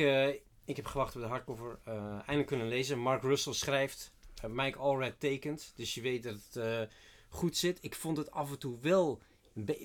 ik 0.65 0.77
heb 0.77 0.87
gewacht 0.87 1.15
op 1.17 1.23
de 1.23 1.29
hardcover. 1.29 1.79
eindelijk 1.85 2.47
kunnen 2.47 2.69
lezen. 2.69 2.99
Mark 2.99 3.23
Russell 3.23 3.53
schrijft. 3.53 4.13
Mike 4.49 4.79
Allred 4.79 5.21
tekent. 5.21 5.73
Dus 5.77 5.95
je 5.95 6.01
weet 6.01 6.23
dat 6.23 6.35
het 6.53 6.89
goed 7.35 7.57
zit. 7.57 7.79
Ik 7.81 7.95
vond 7.95 8.17
het 8.17 8.31
af 8.31 8.51
en 8.51 8.59
toe 8.59 8.79
wel 8.81 9.21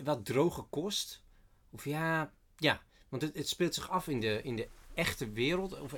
wat 0.04 0.26
droge 0.26 0.62
kost. 0.62 1.24
Of 1.72 1.86
ja, 1.86 2.34
ja. 2.58 2.82
Want 3.10 3.22
het, 3.22 3.36
het 3.36 3.48
speelt 3.50 3.74
zich 3.74 3.90
af 3.90 4.08
in 4.08 4.20
de, 4.20 4.42
in 4.44 4.56
de 4.56 4.68
echte 4.94 5.32
wereld. 5.32 5.80
Of 5.82 5.94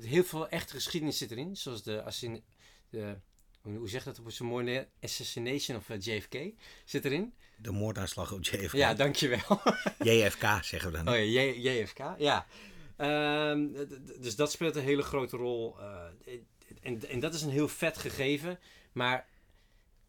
heel 0.00 0.24
veel 0.24 0.48
echte 0.48 0.74
geschiedenis 0.74 1.18
zit 1.18 1.30
erin. 1.30 1.56
Zoals 1.56 1.82
de, 1.82 2.02
assin- 2.02 2.42
de 2.90 3.16
hoe 3.62 3.88
zeg 3.88 4.04
je 4.04 4.10
dat 4.10 4.18
op 4.18 4.30
zo'n 4.30 4.46
mooi? 4.46 4.86
Assassination 5.00 5.76
of 5.76 5.90
eh, 5.90 6.00
JFK 6.00 6.36
zit 6.84 7.04
erin. 7.04 7.34
De 7.56 7.70
moordaanslag 7.70 8.32
op 8.32 8.44
JFK. 8.44 8.72
Ja, 8.72 8.94
dankjewel. 8.94 9.60
JFK 9.98 10.44
zeggen 10.64 10.90
we 10.92 10.96
dan. 11.02 11.08
Oh 11.08 11.14
ja, 11.14 11.40
J- 11.42 11.68
JFK, 11.68 11.98
ja. 12.18 12.46
Ehm, 12.96 13.66
dus 14.20 14.36
dat 14.36 14.50
speelt 14.52 14.76
een 14.76 14.82
hele 14.82 15.02
grote 15.02 15.36
rol. 15.36 15.76
eh, 15.80 16.04
en, 16.82 17.08
en 17.08 17.20
dat 17.20 17.34
is 17.34 17.42
een 17.42 17.50
heel 17.50 17.68
vet 17.68 17.98
gegeven. 17.98 18.58
Maar 18.92 19.26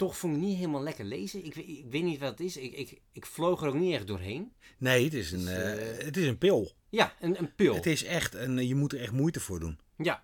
toch 0.01 0.17
vond 0.17 0.35
ik 0.35 0.41
niet 0.41 0.55
helemaal 0.57 0.83
lekker 0.83 1.05
lezen. 1.05 1.45
Ik, 1.45 1.53
weet- 1.53 1.67
ik 1.67 1.85
weet 1.89 2.03
niet 2.03 2.19
wat 2.19 2.29
het 2.29 2.39
is. 2.39 2.57
Ik, 2.57 2.73
ik, 2.73 3.01
ik 3.11 3.25
vloog 3.25 3.61
er 3.61 3.67
ook 3.67 3.73
niet 3.75 3.93
echt 3.93 4.07
doorheen. 4.07 4.53
Nee, 4.77 5.03
het 5.03 5.13
is 5.13 5.31
een, 5.31 5.39
Dus, 5.39 5.47
eh, 5.49 5.91
eh, 5.99 6.05
het 6.05 6.17
is 6.17 6.27
een 6.27 6.37
pil. 6.37 6.71
Ja, 6.89 7.15
een, 7.19 7.39
een 7.39 7.55
pil. 7.55 7.73
Het 7.75 7.85
is 7.85 8.03
echt 8.03 8.33
een, 8.33 8.67
je 8.67 8.75
moet 8.75 8.93
er 8.93 8.99
echt 9.01 9.11
moeite 9.11 9.39
voor 9.39 9.59
doen. 9.59 9.79
Ja. 9.97 10.23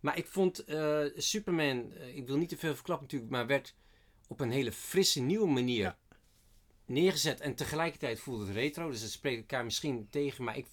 Maar 0.00 0.16
ik 0.18 0.26
vond 0.26 0.64
eh, 0.64 1.04
Superman, 1.16 1.92
ik 2.14 2.26
wil 2.26 2.36
niet 2.36 2.48
te 2.48 2.56
veel 2.56 2.74
verklappen 2.74 3.04
natuurlijk, 3.06 3.30
maar 3.32 3.46
werd 3.46 3.74
op 4.28 4.40
een 4.40 4.50
hele 4.50 4.72
frisse, 4.72 5.20
nieuwe 5.20 5.48
manier 5.48 5.78
Ja. 5.82 5.98
neergezet. 6.86 7.40
En 7.40 7.54
tegelijkertijd 7.54 8.20
voelde 8.20 8.44
het 8.46 8.54
retro. 8.54 8.90
Dus 8.90 9.00
het 9.00 9.10
spreekt 9.10 9.38
elkaar 9.40 9.64
misschien 9.64 10.06
tegen. 10.10 10.44
Maar 10.44 10.56
ik, 10.56 10.66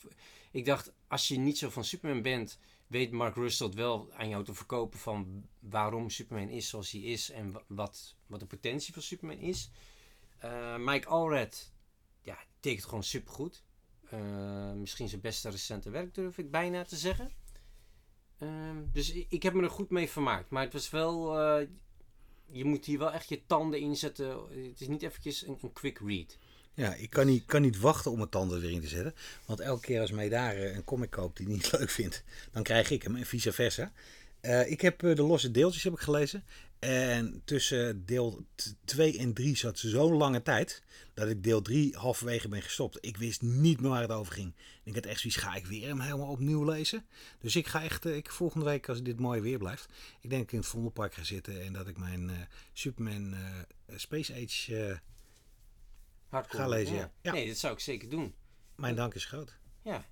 ik 0.51 0.65
dacht, 0.65 0.93
als 1.07 1.27
je 1.27 1.37
niet 1.37 1.57
zo 1.57 1.69
van 1.69 1.83
Superman 1.85 2.21
bent, 2.21 2.59
weet 2.87 3.11
Mark 3.11 3.35
Russell 3.35 3.65
het 3.67 3.75
wel 3.75 4.11
aan 4.13 4.29
jou 4.29 4.43
te 4.43 4.53
verkopen 4.53 4.99
van 4.99 5.47
waarom 5.59 6.09
Superman 6.09 6.49
is 6.49 6.69
zoals 6.69 6.91
hij 6.91 7.01
is 7.01 7.29
en 7.31 7.51
wa- 7.51 7.63
wat, 7.67 8.15
wat 8.27 8.39
de 8.39 8.45
potentie 8.45 8.93
van 8.93 9.01
Superman 9.01 9.37
is. 9.37 9.69
Eh, 10.37 10.75
Mike 10.77 11.07
Allred, 11.07 11.73
ja, 12.21 12.37
tekent 12.59 12.83
gewoon 12.85 13.03
supergoed. 13.03 13.63
Eh, 14.09 14.71
misschien 14.73 15.09
zijn 15.09 15.21
beste 15.21 15.49
recente 15.49 15.89
werk 15.89 16.13
durf 16.13 16.37
ik 16.37 16.51
bijna 16.51 16.83
te 16.83 16.95
zeggen. 16.95 17.31
Ehm, 18.37 18.83
dus 18.91 19.11
ik, 19.11 19.25
ik 19.29 19.43
heb 19.43 19.53
me 19.53 19.63
er 19.63 19.69
goed 19.69 19.89
mee 19.89 20.09
vermaakt. 20.09 20.49
Maar 20.49 20.63
het 20.63 20.73
was 20.73 20.89
wel. 20.89 21.39
eh, 21.39 21.67
je 22.47 22.65
moet 22.65 22.85
hier 22.85 22.99
wel 22.99 23.11
echt 23.11 23.29
je 23.29 23.45
tanden 23.45 23.79
inzetten. 23.79 24.27
Het 24.69 24.81
is 24.81 24.87
niet 24.87 25.03
eventjes 25.03 25.47
een, 25.47 25.57
een 25.61 25.73
quick 25.73 25.99
read. 25.99 26.37
Ja, 26.75 26.94
ik 26.94 27.10
kan 27.10 27.25
niet, 27.25 27.46
kan 27.46 27.62
niet 27.62 27.79
wachten 27.79 28.12
om 28.12 28.17
mijn 28.17 28.29
tanden 28.29 28.63
erin 28.63 28.82
te 28.82 28.88
zetten. 28.88 29.15
Want 29.46 29.60
elke 29.60 29.82
keer 29.82 30.01
als 30.01 30.12
mij 30.12 30.29
daar 30.29 30.55
eh, 30.55 30.75
een 30.75 30.84
comic 30.84 31.10
koopt 31.10 31.38
die 31.38 31.48
niet 31.55 31.72
leuk 31.72 31.89
vindt, 31.89 32.24
dan 32.51 32.63
krijg 32.63 32.89
ik 32.89 33.03
hem 33.03 33.15
en 33.15 33.25
vice 33.25 33.51
versa. 33.51 33.91
Eh, 34.39 34.72
ik 34.72 34.82
heb 34.82 35.03
eh, 35.03 35.15
de 35.15 35.22
losse 35.22 35.51
deeltjes 35.51 35.84
heb 35.84 35.94
ik 35.94 36.00
gelezen. 36.00 36.44
En 36.79 37.41
tussen 37.46 38.05
deel 38.05 38.46
2 38.86 39.17
en 39.17 39.34
3 39.34 39.58
zat 39.58 39.79
zo'n 39.79 40.13
lange 40.13 40.41
tijd. 40.41 40.84
Dat 41.13 41.29
ik 41.29 41.44
deel 41.44 41.62
3 41.62 41.96
halverwege 41.98 42.48
ben 42.48 42.62
gestopt. 42.62 42.98
Ik 43.01 43.17
wist 43.17 43.41
niet 43.41 43.82
meer 43.82 43.89
waar 43.89 44.01
het 44.01 44.12
over 44.12 44.34
ging. 44.34 44.53
Ik 44.84 44.96
had 44.96 45.05
echt 45.05 45.20
zoiets, 45.20 45.39
ga 45.39 45.55
ik 45.55 45.65
weer 45.65 45.88
hem 45.88 46.00
helemaal 46.00 46.27
opnieuw 46.27 46.63
lezen? 46.63 47.05
Dus 47.39 47.55
ik 47.55 47.67
ga 47.67 47.84
echt, 47.84 48.05
ik, 48.05 48.32
volgende 48.32 48.65
week 48.65 48.89
als 48.89 49.03
dit 49.03 49.20
mooi 49.20 49.41
weer 49.41 49.58
blijft. 49.58 49.86
Ik 50.22 50.29
denk 50.29 50.32
dat 50.32 50.41
ik 50.41 50.51
in 50.51 50.58
het 50.58 50.67
Vondelpark 50.67 51.13
ga 51.13 51.24
zitten. 51.24 51.62
En 51.62 51.74
dat 51.74 51.88
ik 51.88 51.98
mijn 51.98 52.48
Superman 52.74 53.36
Space 53.96 54.34
Age 54.34 55.00
Hardcore. 56.35 56.63
ga 56.63 56.69
lezen. 56.69 56.95
Ja. 56.95 57.11
Ja. 57.21 57.31
Nee, 57.31 57.47
dat 57.47 57.57
zou 57.57 57.73
ik 57.73 57.79
zeker 57.79 58.09
doen. 58.09 58.35
Mijn 58.75 58.95
dank 58.95 59.13
is 59.13 59.25
groot. 59.25 59.57
Ja. 59.81 60.05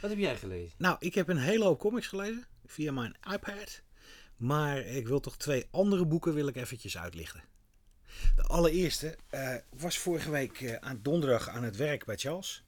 Wat 0.00 0.10
heb 0.10 0.18
jij 0.18 0.36
gelezen? 0.36 0.74
Nou, 0.78 0.96
ik 0.98 1.14
heb 1.14 1.28
een 1.28 1.38
hele 1.38 1.64
hoop 1.64 1.78
comics 1.78 2.06
gelezen. 2.06 2.46
Via 2.66 2.92
mijn 2.92 3.16
iPad. 3.32 3.82
Maar 4.36 4.78
ik 4.78 5.08
wil 5.08 5.20
toch 5.20 5.36
twee 5.36 5.66
andere 5.70 6.06
boeken 6.06 6.34
wil 6.34 6.46
ik 6.46 6.56
eventjes 6.56 6.98
uitlichten. 6.98 7.44
De 8.36 8.42
allereerste 8.42 9.18
uh, 9.30 9.54
was 9.70 9.98
vorige 9.98 10.30
week 10.30 10.60
uh, 10.60 10.74
aan 10.74 11.00
donderdag 11.02 11.48
aan 11.48 11.62
het 11.62 11.76
werk 11.76 12.04
bij 12.04 12.16
Charles. 12.16 12.64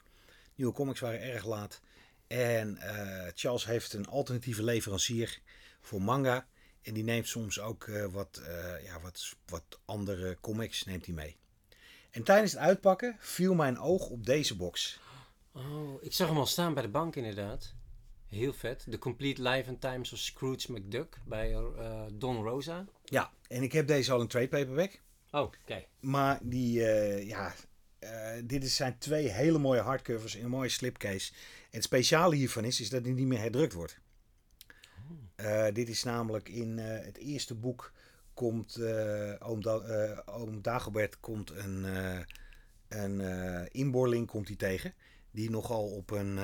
Nieuwe 0.55 0.73
comics 0.73 0.99
waren 0.99 1.21
erg 1.21 1.45
laat. 1.45 1.81
En 2.27 2.77
uh, 2.81 3.27
Charles 3.33 3.65
heeft 3.65 3.93
een 3.93 4.07
alternatieve 4.07 4.63
leverancier 4.63 5.41
voor 5.81 6.01
manga. 6.01 6.47
En 6.81 6.93
die 6.93 7.03
neemt 7.03 7.27
soms 7.27 7.59
ook 7.59 7.89
wat, 8.11 8.41
ja, 8.83 9.01
wat, 9.01 9.35
wat 9.45 9.79
andere 9.85 10.37
comics 10.41 10.83
neemt 10.83 11.05
hij 11.05 11.15
mee. 11.15 11.40
En 12.11 12.23
tijdens 12.23 12.51
het 12.51 12.61
uitpakken 12.61 13.15
viel 13.19 13.53
mijn 13.53 13.79
oog 13.79 14.09
op 14.09 14.25
deze 14.25 14.55
box. 14.55 14.99
Oh, 15.51 16.03
ik 16.03 16.13
zag 16.13 16.27
hem 16.27 16.37
al 16.37 16.45
staan 16.45 16.73
bij 16.73 16.83
de 16.83 16.89
bank 16.89 17.15
inderdaad. 17.15 17.73
Heel 18.27 18.53
vet. 18.53 18.85
The 18.89 18.97
Complete 18.97 19.41
Life 19.41 19.69
and 19.69 19.81
Times 19.81 20.13
of 20.13 20.19
Scrooge 20.19 20.71
McDuck 20.71 21.17
bij 21.25 21.51
uh, 21.51 22.03
Don 22.13 22.43
Rosa. 22.43 22.85
Ja, 23.03 23.31
en 23.47 23.63
ik 23.63 23.71
heb 23.71 23.87
deze 23.87 24.11
al 24.11 24.21
een 24.21 24.27
trade 24.27 24.47
paperback. 24.47 25.01
Oh, 25.31 25.41
oké. 25.41 25.57
Okay. 25.61 25.87
Maar 25.99 26.39
die, 26.41 26.79
uh, 26.79 27.27
ja, 27.27 27.53
uh, 27.99 28.09
dit 28.43 28.69
zijn 28.69 28.97
twee 28.97 29.27
hele 29.27 29.57
mooie 29.57 29.81
hardcovers 29.81 30.35
in 30.35 30.43
een 30.43 30.49
mooie 30.49 30.69
slipcase. 30.69 31.31
En 31.33 31.37
het 31.69 31.83
speciale 31.83 32.35
hiervan 32.35 32.65
is, 32.65 32.81
is 32.81 32.89
dat 32.89 33.03
die 33.03 33.13
niet 33.13 33.27
meer 33.27 33.39
herdrukt 33.39 33.73
wordt. 33.73 33.99
Oh. 35.37 35.67
dit 35.73 35.89
is 35.89 36.03
namelijk 36.03 36.49
in 36.49 36.77
het 36.77 37.17
eerste 37.17 37.55
boek 37.55 37.91
komt 38.41 38.79
oom, 39.39 39.61
da 39.61 39.81
oom 40.25 40.61
Dagobert 40.61 41.19
komt 41.19 41.49
een, 41.49 41.85
een 42.87 43.21
inboorling 43.71 44.27
komt 44.27 44.47
hij 44.47 44.57
tegen. 44.57 44.93
Die 45.31 45.49
nogal 45.49 45.83
op 45.83 46.11
een 46.11 46.39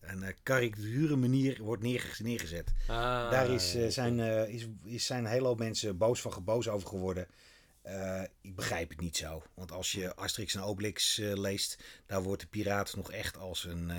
een 0.00 0.22
uh, 0.22 0.28
karikaturen 0.42 1.20
manier 1.20 1.62
wordt 1.62 1.82
neerge 1.82 2.22
neergezet. 2.22 2.72
Ah, 2.86 3.30
Daar 3.30 3.50
is, 3.50 3.76
uh, 3.76 3.88
zijn, 3.88 4.18
uh, 4.18 4.48
is, 4.48 4.66
is 4.84 5.06
zijn 5.06 5.24
een 5.24 5.30
hele 5.30 5.46
hoop 5.46 5.58
mensen 5.58 5.96
boos 5.96 6.20
van 6.20 6.44
boos 6.44 6.68
over 6.68 6.88
geworden. 6.88 7.26
ik 8.40 8.54
begrijp 8.54 8.88
het 8.88 9.00
niet 9.00 9.16
zo. 9.16 9.42
Want 9.54 9.72
als 9.72 9.92
je 9.92 10.14
Asterix 10.14 10.54
en 10.54 10.62
Obelix 10.62 11.16
leest, 11.16 11.82
daar 12.06 12.22
wordt 12.22 12.40
de 12.42 12.48
piraat 12.48 12.96
nog 12.96 13.12
echt 13.12 13.36
als 13.36 13.64
een, 13.64 13.92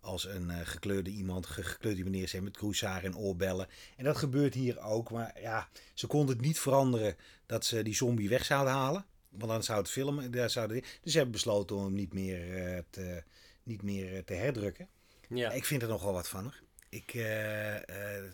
als 0.00 0.24
een 0.24 0.66
gekleurde 0.66 1.10
iemand, 1.10 1.46
gekleurde 1.46 2.04
meneer 2.04 2.28
zijn 2.28 2.44
met 2.44 2.56
kroeshaar 2.56 3.04
en 3.04 3.16
oorbellen. 3.16 3.68
En 3.96 4.04
dat 4.04 4.16
gebeurt 4.16 4.54
hier 4.54 4.80
ook. 4.80 5.10
Maar 5.10 5.40
ja, 5.40 5.68
ze 5.94 6.06
konden 6.06 6.36
het 6.36 6.44
niet 6.44 6.58
veranderen 6.60 7.16
dat 7.46 7.64
ze 7.64 7.82
die 7.82 7.94
zombie 7.94 8.28
weg 8.28 8.44
zouden 8.44 8.72
halen. 8.72 9.04
Want 9.28 9.50
dan 9.50 9.62
zou 9.62 9.78
het 9.78 9.90
filmen. 9.90 10.30
Daar 10.30 10.50
zouden, 10.50 10.80
dus 10.80 11.12
ze 11.12 11.16
hebben 11.16 11.32
besloten 11.32 11.76
om 11.76 11.84
hem 11.84 11.94
niet 11.94 12.12
meer, 12.12 12.84
te, 12.90 13.22
niet 13.62 13.82
meer 13.82 14.24
te 14.24 14.34
herdrukken. 14.34 14.88
Ja. 15.28 15.50
Ik 15.50 15.64
vind 15.64 15.82
er 15.82 15.88
nogal 15.88 16.12
wat 16.12 16.28
van. 16.28 16.42
Hoor. 16.42 16.60
Ik, 16.88 17.14
uh, 17.14 17.74
uh, 17.74 17.80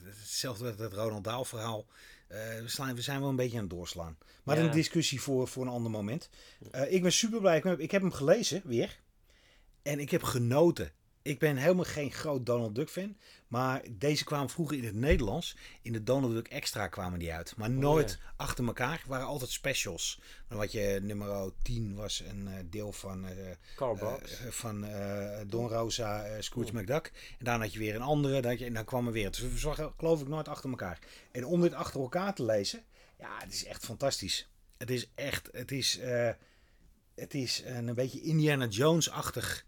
hetzelfde 0.05 0.65
met 0.65 0.79
het 0.79 0.93
Ronald 0.93 1.25
Daal 1.25 1.45
verhaal. 1.45 1.87
Uh, 2.29 2.39
we, 2.39 2.69
slaan, 2.69 2.95
we 2.95 3.01
zijn 3.01 3.21
wel 3.21 3.29
een 3.29 3.37
beetje 3.37 3.57
aan 3.57 3.63
het 3.63 3.73
doorslaan. 3.73 4.19
Maar 4.43 4.59
Ja. 4.59 4.65
een 4.65 4.71
discussie 4.71 5.21
voor, 5.21 5.49
voor 5.49 5.63
een 5.63 5.73
ander 5.73 5.91
moment. 5.91 6.29
ik 6.89 7.03
ben 7.03 7.13
super 7.13 7.41
blij. 7.41 7.61
Ik 7.79 7.91
heb 7.91 8.03
hem 8.03 8.13
gelezen 8.13 8.63
weer. 8.65 8.99
En 9.83 10.01
ik 10.01 10.11
heb 10.11 10.23
genoten. 10.23 10.91
Ik 11.27 11.39
ben 11.39 11.57
helemaal 11.57 11.85
geen 11.85 12.13
groot 12.13 12.47
Donald 12.47 12.75
Duck 12.75 12.89
fan. 12.89 13.17
Maar 13.49 13.83
deze 13.91 14.25
kwamen 14.25 14.51
vroeger 14.51 14.77
in 14.77 14.85
het 14.85 14.95
Nederlands. 14.95 15.57
In 15.83 15.93
de 15.93 16.03
Donald 16.03 16.33
Duck 16.33 16.49
Extra 16.49 16.89
kwamen 16.89 17.19
die 17.19 17.33
uit. 17.33 17.57
Maar 17.57 17.71
nooit 17.71 18.19
ja. 18.21 18.33
achter 18.37 18.67
elkaar. 18.67 18.99
Het 18.99 19.07
waren 19.07 19.27
altijd 19.27 19.51
specials. 19.51 20.21
Dan 20.49 20.59
wat 20.59 20.73
je 20.73 20.99
nummer 21.03 21.53
10 21.63 21.95
was 21.95 22.23
een 22.29 22.49
uh, 22.49 22.55
deel 22.65 22.93
van, 22.93 23.25
uh, 23.25 23.31
uh, 23.81 24.21
van 24.49 24.85
uh, 24.85 25.41
Don 25.47 25.69
Rosa, 25.69 26.41
Scrooge 26.41 26.69
oh. 26.69 26.75
McDuck. 26.75 27.13
En 27.39 27.45
daarna 27.45 27.65
had 27.65 27.73
je 27.73 27.79
weer 27.79 27.95
een 27.95 28.03
andere. 28.03 28.41
Dan 28.41 28.59
je, 28.59 28.65
en 28.65 28.75
dan 28.75 28.85
kwam 28.85 29.07
er 29.07 29.13
weer. 29.13 29.31
Dus 29.31 29.63
we 29.63 29.91
geloof 29.97 30.21
ik 30.21 30.29
nooit 30.29 30.49
achter 30.49 30.71
elkaar. 30.71 30.99
En 31.33 31.45
om 31.45 31.61
dit 31.61 31.75
achter 31.75 32.01
elkaar 32.01 32.35
te 32.35 32.45
lezen. 32.45 32.85
Ja, 33.19 33.37
het 33.39 33.53
is 33.53 33.65
echt 33.65 33.85
fantastisch. 33.85 34.49
Het 34.77 34.91
is 34.91 35.11
echt. 35.15 35.49
Het 35.53 35.73
is, 35.73 35.99
eh, 35.99 36.31
het 37.15 37.35
is 37.35 37.63
een 37.65 37.95
beetje 37.95 38.21
Indiana 38.21 38.67
Jones-achtig. 38.67 39.65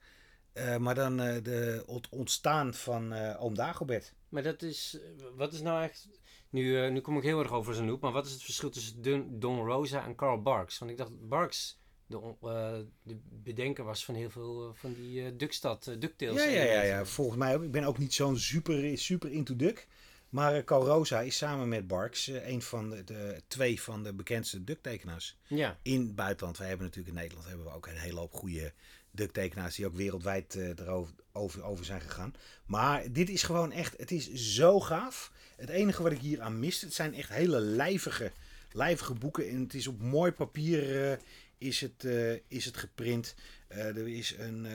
Uh, 0.59 0.77
maar 0.77 0.95
dan 0.95 1.21
uh, 1.21 1.37
de, 1.43 1.85
het 1.87 2.09
ontstaan 2.11 2.75
van 2.75 3.13
uh, 3.13 3.43
oom 3.43 3.55
Dagobert. 3.55 4.15
Maar 4.29 4.43
dat 4.43 4.63
is, 4.63 4.99
wat 5.37 5.53
is 5.53 5.61
nou 5.61 5.83
echt, 5.83 6.09
nu, 6.51 6.91
nu 6.91 7.01
kom 7.01 7.17
ik 7.17 7.23
heel 7.23 7.41
erg 7.41 7.53
over 7.53 7.75
zijn 7.75 7.89
hoek, 7.89 8.01
maar 8.01 8.13
wat 8.13 8.27
is 8.27 8.33
het 8.33 8.43
verschil 8.43 8.71
tussen 8.71 9.03
Don, 9.03 9.39
Don 9.39 9.67
Rosa 9.67 10.05
en 10.05 10.15
Carl 10.15 10.43
Barks? 10.43 10.79
Want 10.79 10.91
ik 10.91 10.97
dacht 10.97 11.29
Barks 11.29 11.79
de, 12.07 12.87
de 13.03 13.19
bedenker 13.43 13.85
was 13.85 14.05
van 14.05 14.15
heel 14.15 14.31
veel 14.31 14.75
van 14.75 14.95
die 14.95 15.37
Duckstad, 15.37 15.85
DuckTales. 15.99 16.45
Ja, 16.45 16.51
ja, 16.51 16.65
ja, 16.65 16.83
ja, 16.83 17.05
volgens 17.05 17.39
mij 17.39 17.55
ook. 17.55 17.63
Ik 17.63 17.73
ben 17.73 17.85
ook 17.85 17.99
niet 17.99 18.15
zo'n 18.15 18.39
super, 18.39 18.99
super 18.99 19.31
into 19.31 19.57
Duck. 19.57 19.87
Maar 20.29 20.65
Carl 20.65 20.85
Rosa 20.85 21.21
is 21.21 21.37
samen 21.37 21.69
met 21.69 21.87
Barks 21.87 22.27
een 22.27 22.63
van 22.63 22.91
de, 22.91 23.05
de 23.05 23.43
twee 23.47 23.81
van 23.81 24.03
de 24.03 24.15
bekendste 24.15 24.65
Duck-tekenaars 24.65 25.39
ja. 25.47 25.79
in 25.83 26.01
het 26.01 26.15
buitenland. 26.15 26.59
Wij 26.59 26.69
hebben 26.69 26.87
natuurlijk 26.87 27.15
in 27.15 27.21
Nederland 27.21 27.49
hebben 27.49 27.67
we 27.67 27.73
ook 27.73 27.87
een 27.87 27.97
hele 27.97 28.19
hoop 28.19 28.33
goede 28.33 28.73
Duck-tekenaars 29.11 29.75
die 29.75 29.87
ook 29.87 29.95
wereldwijd 29.95 30.55
uh, 30.55 30.69
erover 30.69 31.15
over, 31.39 31.65
over 31.65 31.85
zijn 31.85 32.01
gegaan. 32.01 32.35
Maar 32.67 33.13
dit 33.13 33.29
is 33.29 33.43
gewoon 33.43 33.73
echt, 33.73 33.95
het 33.97 34.11
is 34.11 34.33
zo 34.33 34.81
gaaf. 34.81 35.33
Het 35.57 35.69
enige 35.69 36.03
wat 36.03 36.13
ik 36.13 36.21
hier 36.21 36.41
aan 36.41 36.59
miste, 36.59 36.85
het 36.85 36.95
zijn 36.95 37.15
echt 37.15 37.29
hele 37.29 37.61
lijvige, 37.61 38.33
lijvige 38.73 39.15
boeken. 39.15 39.49
En 39.49 39.61
het 39.61 39.75
is 39.75 39.87
op 39.87 40.01
mooi 40.01 40.33
papier 40.33 41.11
uh, 41.11 41.17
is, 41.59 41.81
het, 41.81 42.05
uh, 42.05 42.33
is 42.49 42.65
het 42.65 42.77
geprint. 42.77 43.35
er 43.69 44.09
is 44.09 44.35
een, 44.39 44.67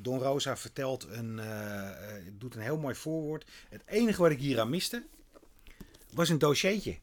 Don 0.00 0.18
Rosa 0.18 0.56
vertelt, 0.56 1.06
een, 1.08 1.40
doet 2.38 2.54
een 2.54 2.60
heel 2.60 2.78
mooi 2.78 2.94
voorwoord. 2.94 3.50
Het 3.68 3.82
enige 3.86 4.22
wat 4.22 4.30
ik 4.30 4.40
hier 4.40 4.60
aan 4.60 4.70
miste, 4.70 5.06
was 6.12 6.28
een 6.28 6.38
dossiertje. 6.38 6.98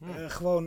Ja. 0.00 0.28
gewoon, 0.28 0.66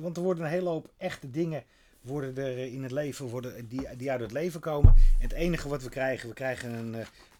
want 0.00 0.16
er 0.16 0.22
worden 0.22 0.44
een 0.44 0.50
hele 0.50 0.68
hoop 0.68 0.92
echte 0.96 1.30
dingen 1.30 1.64
worden 2.04 2.36
er 2.36 2.58
in 2.58 2.82
het 2.82 2.92
leven, 2.92 3.26
worden, 3.26 3.68
die, 3.68 3.96
die 3.96 4.10
uit 4.10 4.20
het 4.20 4.32
leven 4.32 4.60
komen. 4.60 4.94
En 4.94 5.22
het 5.28 5.32
enige 5.32 5.68
wat 5.68 5.82
we 5.82 5.88
krijgen, 5.88 6.28
we 6.28 6.34
krijgen 6.34 6.72
een 6.72 6.94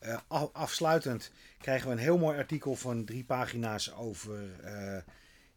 uh, 0.04 0.18
af, 0.26 0.50
afsluitend 0.52 1.30
krijgen 1.58 1.86
we 1.86 1.92
een 1.92 2.00
heel 2.00 2.18
mooi 2.18 2.38
artikel 2.38 2.74
van 2.74 3.04
drie 3.04 3.24
pagina's 3.24 3.92
over, 3.94 4.40
uh, 4.64 4.96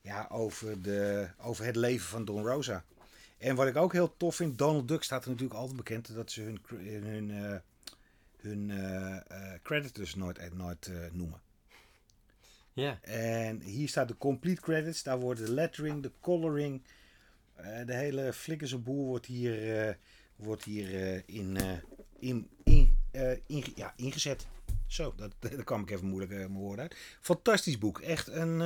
ja, 0.01 0.27
over, 0.31 0.81
de, 0.81 1.27
over 1.37 1.65
het 1.65 1.75
leven 1.75 2.07
van 2.07 2.25
Don 2.25 2.45
Rosa. 2.45 2.83
En 3.37 3.55
wat 3.55 3.67
ik 3.67 3.75
ook 3.75 3.93
heel 3.93 4.17
tof 4.17 4.35
vind, 4.35 4.57
Donald 4.57 4.87
Duck 4.87 5.03
staat 5.03 5.23
er 5.23 5.29
natuurlijk 5.29 5.59
altijd 5.59 5.77
bekend 5.77 6.15
dat 6.15 6.31
ze 6.31 6.41
hun, 6.41 6.59
hun, 7.03 7.29
uh, 7.29 7.55
hun 8.37 8.71
creditors 9.63 10.15
nooit, 10.15 10.53
nooit 10.53 10.91
noemen. 11.11 11.41
Ja. 12.73 12.99
En 13.01 13.61
hier 13.61 13.87
staat 13.87 14.07
de 14.07 14.17
complete 14.17 14.61
credits, 14.61 15.03
daar 15.03 15.19
worden 15.19 15.45
de 15.45 15.53
lettering, 15.53 16.03
de 16.03 16.11
coloring, 16.21 16.81
de 17.85 17.93
hele 17.93 18.33
flikkerse 18.33 18.77
boel 18.77 19.05
wordt 19.05 19.25
hier, 19.25 19.87
uh, 19.87 19.93
wordt 20.35 20.63
hier 20.63 20.93
uh, 20.93 21.21
in, 21.25 21.57
in, 22.19 22.49
in, 22.63 22.97
in, 23.47 23.63
ja, 23.75 23.93
ingezet. 23.95 24.47
Zo, 24.87 25.13
dat, 25.15 25.31
daar 25.39 25.63
kwam 25.63 25.81
ik 25.81 25.89
even 25.89 26.07
moeilijk 26.07 26.31
mijn 26.31 26.53
woorden 26.53 26.81
uit. 26.81 26.95
Fantastisch 27.21 27.77
boek. 27.77 27.99
Echt 27.99 28.27
een. 28.27 28.59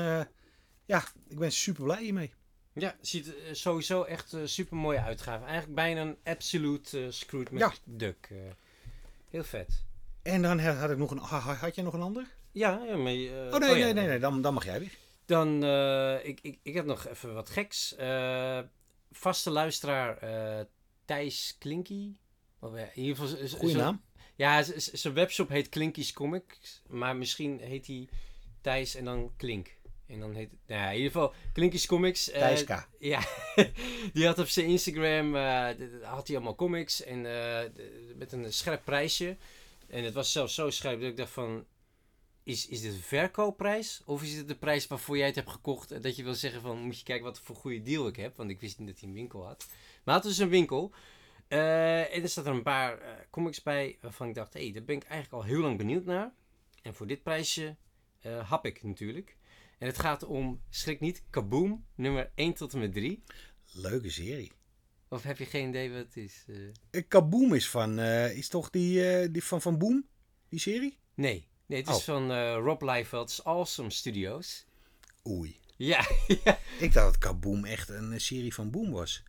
ja, 0.86 1.03
ik 1.27 1.39
ben 1.39 1.51
super 1.51 1.83
blij 1.83 2.03
hiermee. 2.03 2.33
Ja, 2.74 2.95
ziet 3.01 3.33
sowieso 3.51 4.03
echt 4.03 4.36
super 4.43 4.77
mooie 4.77 5.01
uitgave. 5.01 5.45
Eigenlijk 5.45 5.75
bijna 5.75 6.01
een 6.01 6.17
absolute 6.24 7.12
Scrooge 7.12 7.53
McDuck. 7.53 8.27
Ja. 8.29 8.55
heel 9.29 9.43
vet. 9.43 9.83
En 10.21 10.41
dan 10.41 10.60
had 10.60 10.89
ik 10.89 10.98
nog 10.98 11.12
een. 11.12 11.17
Had 11.17 11.75
je 11.75 11.81
nog 11.81 11.93
een 11.93 12.01
ander? 12.01 12.27
Ja, 12.51 12.81
ja 12.86 12.95
maar. 12.95 13.13
oh 13.13 13.60
nee, 13.60 13.71
oh, 13.71 13.77
ja. 13.77 13.83
nee, 13.83 13.93
nee, 13.93 14.07
nee, 14.07 14.19
dan, 14.19 14.41
dan 14.41 14.53
mag 14.53 14.65
jij 14.65 14.79
weer. 14.79 14.98
Dan, 15.25 15.63
ik, 16.24 16.39
ik, 16.41 16.60
ik 16.63 16.74
heb 16.74 16.86
nog 16.86 17.07
even 17.07 17.33
wat 17.33 17.50
geks 17.50 17.95
vaste 19.11 19.49
luisteraar 19.49 20.23
uh, 20.23 20.65
Thijs 21.05 21.55
Klinky. 21.59 22.15
Of, 22.59 22.75
ja, 22.75 22.89
in 22.93 23.01
ieder 23.01 23.15
geval, 23.15 23.47
Goeie 23.47 23.75
naam. 23.75 24.01
Ja, 24.35 24.63
zijn 24.77 25.13
webshop 25.13 25.49
heet 25.49 25.69
Klinky's 25.69 26.13
Comics. 26.13 26.81
Maar 26.87 27.15
misschien 27.15 27.59
heet 27.59 27.87
hij 27.87 28.07
Thijs 28.61 28.95
en 28.95 29.05
dan 29.05 29.31
Klink. 29.37 29.79
En 30.07 30.19
dan 30.19 30.33
heet 30.33 30.51
het, 30.51 30.59
nou 30.67 30.81
ja, 30.81 30.89
in 30.89 30.95
ieder 30.95 31.11
geval 31.11 31.33
Klinky's 31.53 31.85
Comics. 31.85 32.29
Uh, 32.29 32.35
Thijs 32.35 32.63
K. 32.63 32.87
Ja, 32.99 33.23
die 34.13 34.25
had 34.25 34.39
op 34.39 34.47
zijn 34.47 34.65
Instagram, 34.65 35.35
uh, 35.35 35.69
had 36.01 36.27
hij 36.27 36.35
allemaal 36.35 36.55
comics. 36.55 37.03
En 37.03 37.21
met 38.15 38.31
een 38.31 38.53
scherp 38.53 38.85
prijsje. 38.85 39.37
En 39.87 40.03
het 40.03 40.13
was 40.13 40.31
zelfs 40.31 40.55
zo 40.55 40.69
scherp 40.69 40.99
dat 40.99 41.09
ik 41.09 41.17
dacht 41.17 41.31
van... 41.31 41.65
is, 42.43 42.67
is 42.67 42.81
dit 42.81 42.93
een 42.93 43.00
verkoopprijs? 43.00 44.01
Of 44.05 44.24
is 44.24 44.33
het 44.33 44.48
de 44.48 44.55
prijs 44.55 44.88
waarvoor 44.88 45.17
jij 45.17 45.25
het 45.25 45.36
hebt 45.36 45.50
gekocht? 45.50 45.91
En 45.91 46.01
dat 46.01 46.15
je 46.15 46.24
wil 46.24 46.33
zeggen 46.33 46.62
van, 46.62 46.79
moet 46.79 46.98
je 46.98 47.03
kijken 47.03 47.25
wat 47.25 47.39
voor 47.39 47.55
goede 47.55 47.81
deal 47.81 48.07
ik 48.07 48.15
heb. 48.15 48.38
Want 48.38 48.50
ik 48.50 48.60
wist 48.60 48.79
niet 48.79 48.88
dat 48.88 49.00
hij 49.00 49.10
een 49.10 49.15
winkel 49.15 49.45
had. 49.45 49.67
Maar 50.03 50.15
het 50.15 50.24
is 50.24 50.29
dus 50.36 50.45
een 50.45 50.50
winkel. 50.50 50.93
Uh, 51.50 52.15
en 52.15 52.21
er 52.21 52.29
staat 52.29 52.45
er 52.45 52.53
een 52.53 52.63
paar 52.63 53.01
uh, 53.01 53.07
comics 53.29 53.63
bij 53.63 53.98
waarvan 54.01 54.27
ik 54.27 54.36
dacht, 54.36 54.53
hé, 54.53 54.62
hey, 54.63 54.71
daar 54.71 54.83
ben 54.83 54.95
ik 54.95 55.03
eigenlijk 55.03 55.43
al 55.43 55.50
heel 55.50 55.62
lang 55.62 55.77
benieuwd 55.77 56.05
naar. 56.05 56.33
En 56.81 56.95
voor 56.95 57.07
dit 57.07 57.24
prijsje 57.24 57.75
uh, 58.25 58.50
hap 58.50 58.65
ik 58.65 58.83
natuurlijk. 58.83 59.38
En 59.77 59.88
het 59.88 60.00
gaat 60.00 60.24
om, 60.24 60.62
schrik 60.69 61.00
niet, 61.00 61.24
Kaboom, 61.29 61.86
nummer 61.95 62.31
1 62.36 62.53
tot 62.53 62.74
en 62.74 62.79
met 62.79 62.93
3. 62.93 63.24
Leuke 63.71 64.10
serie. 64.10 64.51
Of 65.10 65.24
heb 65.24 65.38
je 65.38 65.45
geen 65.45 65.69
idee 65.69 65.91
wat 65.91 66.05
het 66.05 66.17
is? 66.17 66.45
Kaboom 67.07 67.53
is 67.53 67.69
van, 67.69 68.00
is 68.00 68.48
toch 68.48 68.69
die, 68.69 69.31
die 69.31 69.43
van 69.43 69.62
Van 69.62 69.77
Boom, 69.77 70.07
die 70.50 70.60
serie? 70.60 70.98
Nee, 71.13 71.50
nee 71.71 71.79
het 71.79 71.89
is 71.89 71.95
oh. 71.95 72.01
van 72.01 72.53
Rob 72.53 72.81
Liefeld's 72.81 73.43
Awesome 73.43 73.89
Studios. 73.89 74.65
Oei. 75.27 75.59
Ja, 75.81 76.07
Ik 76.79 76.93
dacht 76.93 76.93
dat 76.93 77.17
Kaboom 77.17 77.65
echt 77.65 77.89
een 77.89 78.21
serie 78.21 78.53
van 78.53 78.71
Boom 78.71 78.91
was. 78.91 79.23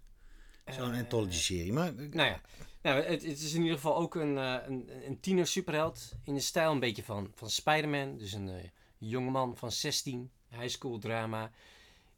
Zo'n 0.67 0.95
anthology-serie. 0.95 1.73
Maar... 1.73 1.93
Nou 1.95 2.29
ja, 2.29 2.41
nou, 2.83 3.03
het, 3.03 3.23
het, 3.23 3.41
is 3.41 3.55
in 3.55 3.61
ieder 3.61 3.77
geval 3.77 3.97
ook 3.97 4.15
een, 4.15 4.37
uh, 4.37 4.57
een, 4.67 4.91
een 5.07 5.21
tiener 5.21 5.47
superheld. 5.47 6.13
In 6.25 6.35
de 6.35 6.41
stijl 6.41 6.73
een 6.73 6.81
beetje 6.81 7.03
van, 7.03 7.31
van 7.35 7.51
Spider-Man. 7.51 8.19
Dus 8.19 8.33
een 8.33 8.49
uh, 8.49 8.55
jongeman 8.99 9.57
van 9.57 9.73
16. 9.73 10.31
High 10.49 10.69
school 10.69 10.99
drama. 10.99 11.51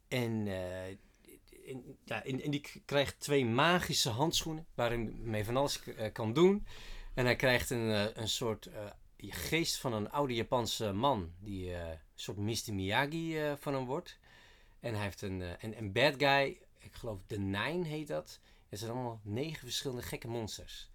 En, 0.07 0.45
uh, 0.45 0.87
in, 1.49 1.97
ja, 2.05 2.23
en, 2.23 2.41
en, 2.41 2.51
die 2.51 2.61
krijgt 2.85 3.19
twee 3.19 3.45
magische 3.45 4.09
handschoenen. 4.09 4.65
Waarin 4.73 5.05
hij 5.05 5.13
mee 5.13 5.45
van 5.45 5.57
alles 5.57 5.79
kan 6.11 6.33
doen. 6.33 6.65
En 7.13 7.25
hij 7.25 7.35
krijgt 7.35 7.69
een, 7.69 8.19
een 8.21 8.29
soort 8.29 8.69
geest 9.17 9.77
van 9.77 9.93
een 9.93 10.11
oude 10.11 10.33
Japanse 10.33 10.91
man. 10.91 11.33
Die 11.39 11.73
een 11.73 11.99
soort 12.15 12.37
Mr. 12.37 12.73
Miyagi 12.73 13.55
van 13.59 13.73
hem 13.73 13.85
wordt. 13.85 14.19
En 14.79 14.93
hij 14.93 15.03
heeft 15.03 15.21
een, 15.21 15.41
een, 15.59 15.77
een 15.77 15.91
bad 15.91 16.13
guy 16.17 16.57
ik 16.85 16.93
geloof 16.93 17.19
The 17.27 17.39
Nine 17.39 17.85
heet 17.85 18.07
dat. 18.07 18.39
Het 18.69 18.79
zijn 18.79 18.91
allemaal 18.91 19.21
negen 19.23 19.59
verschillende 19.59 20.01
gekke 20.01 20.27
monsters. 20.27 20.89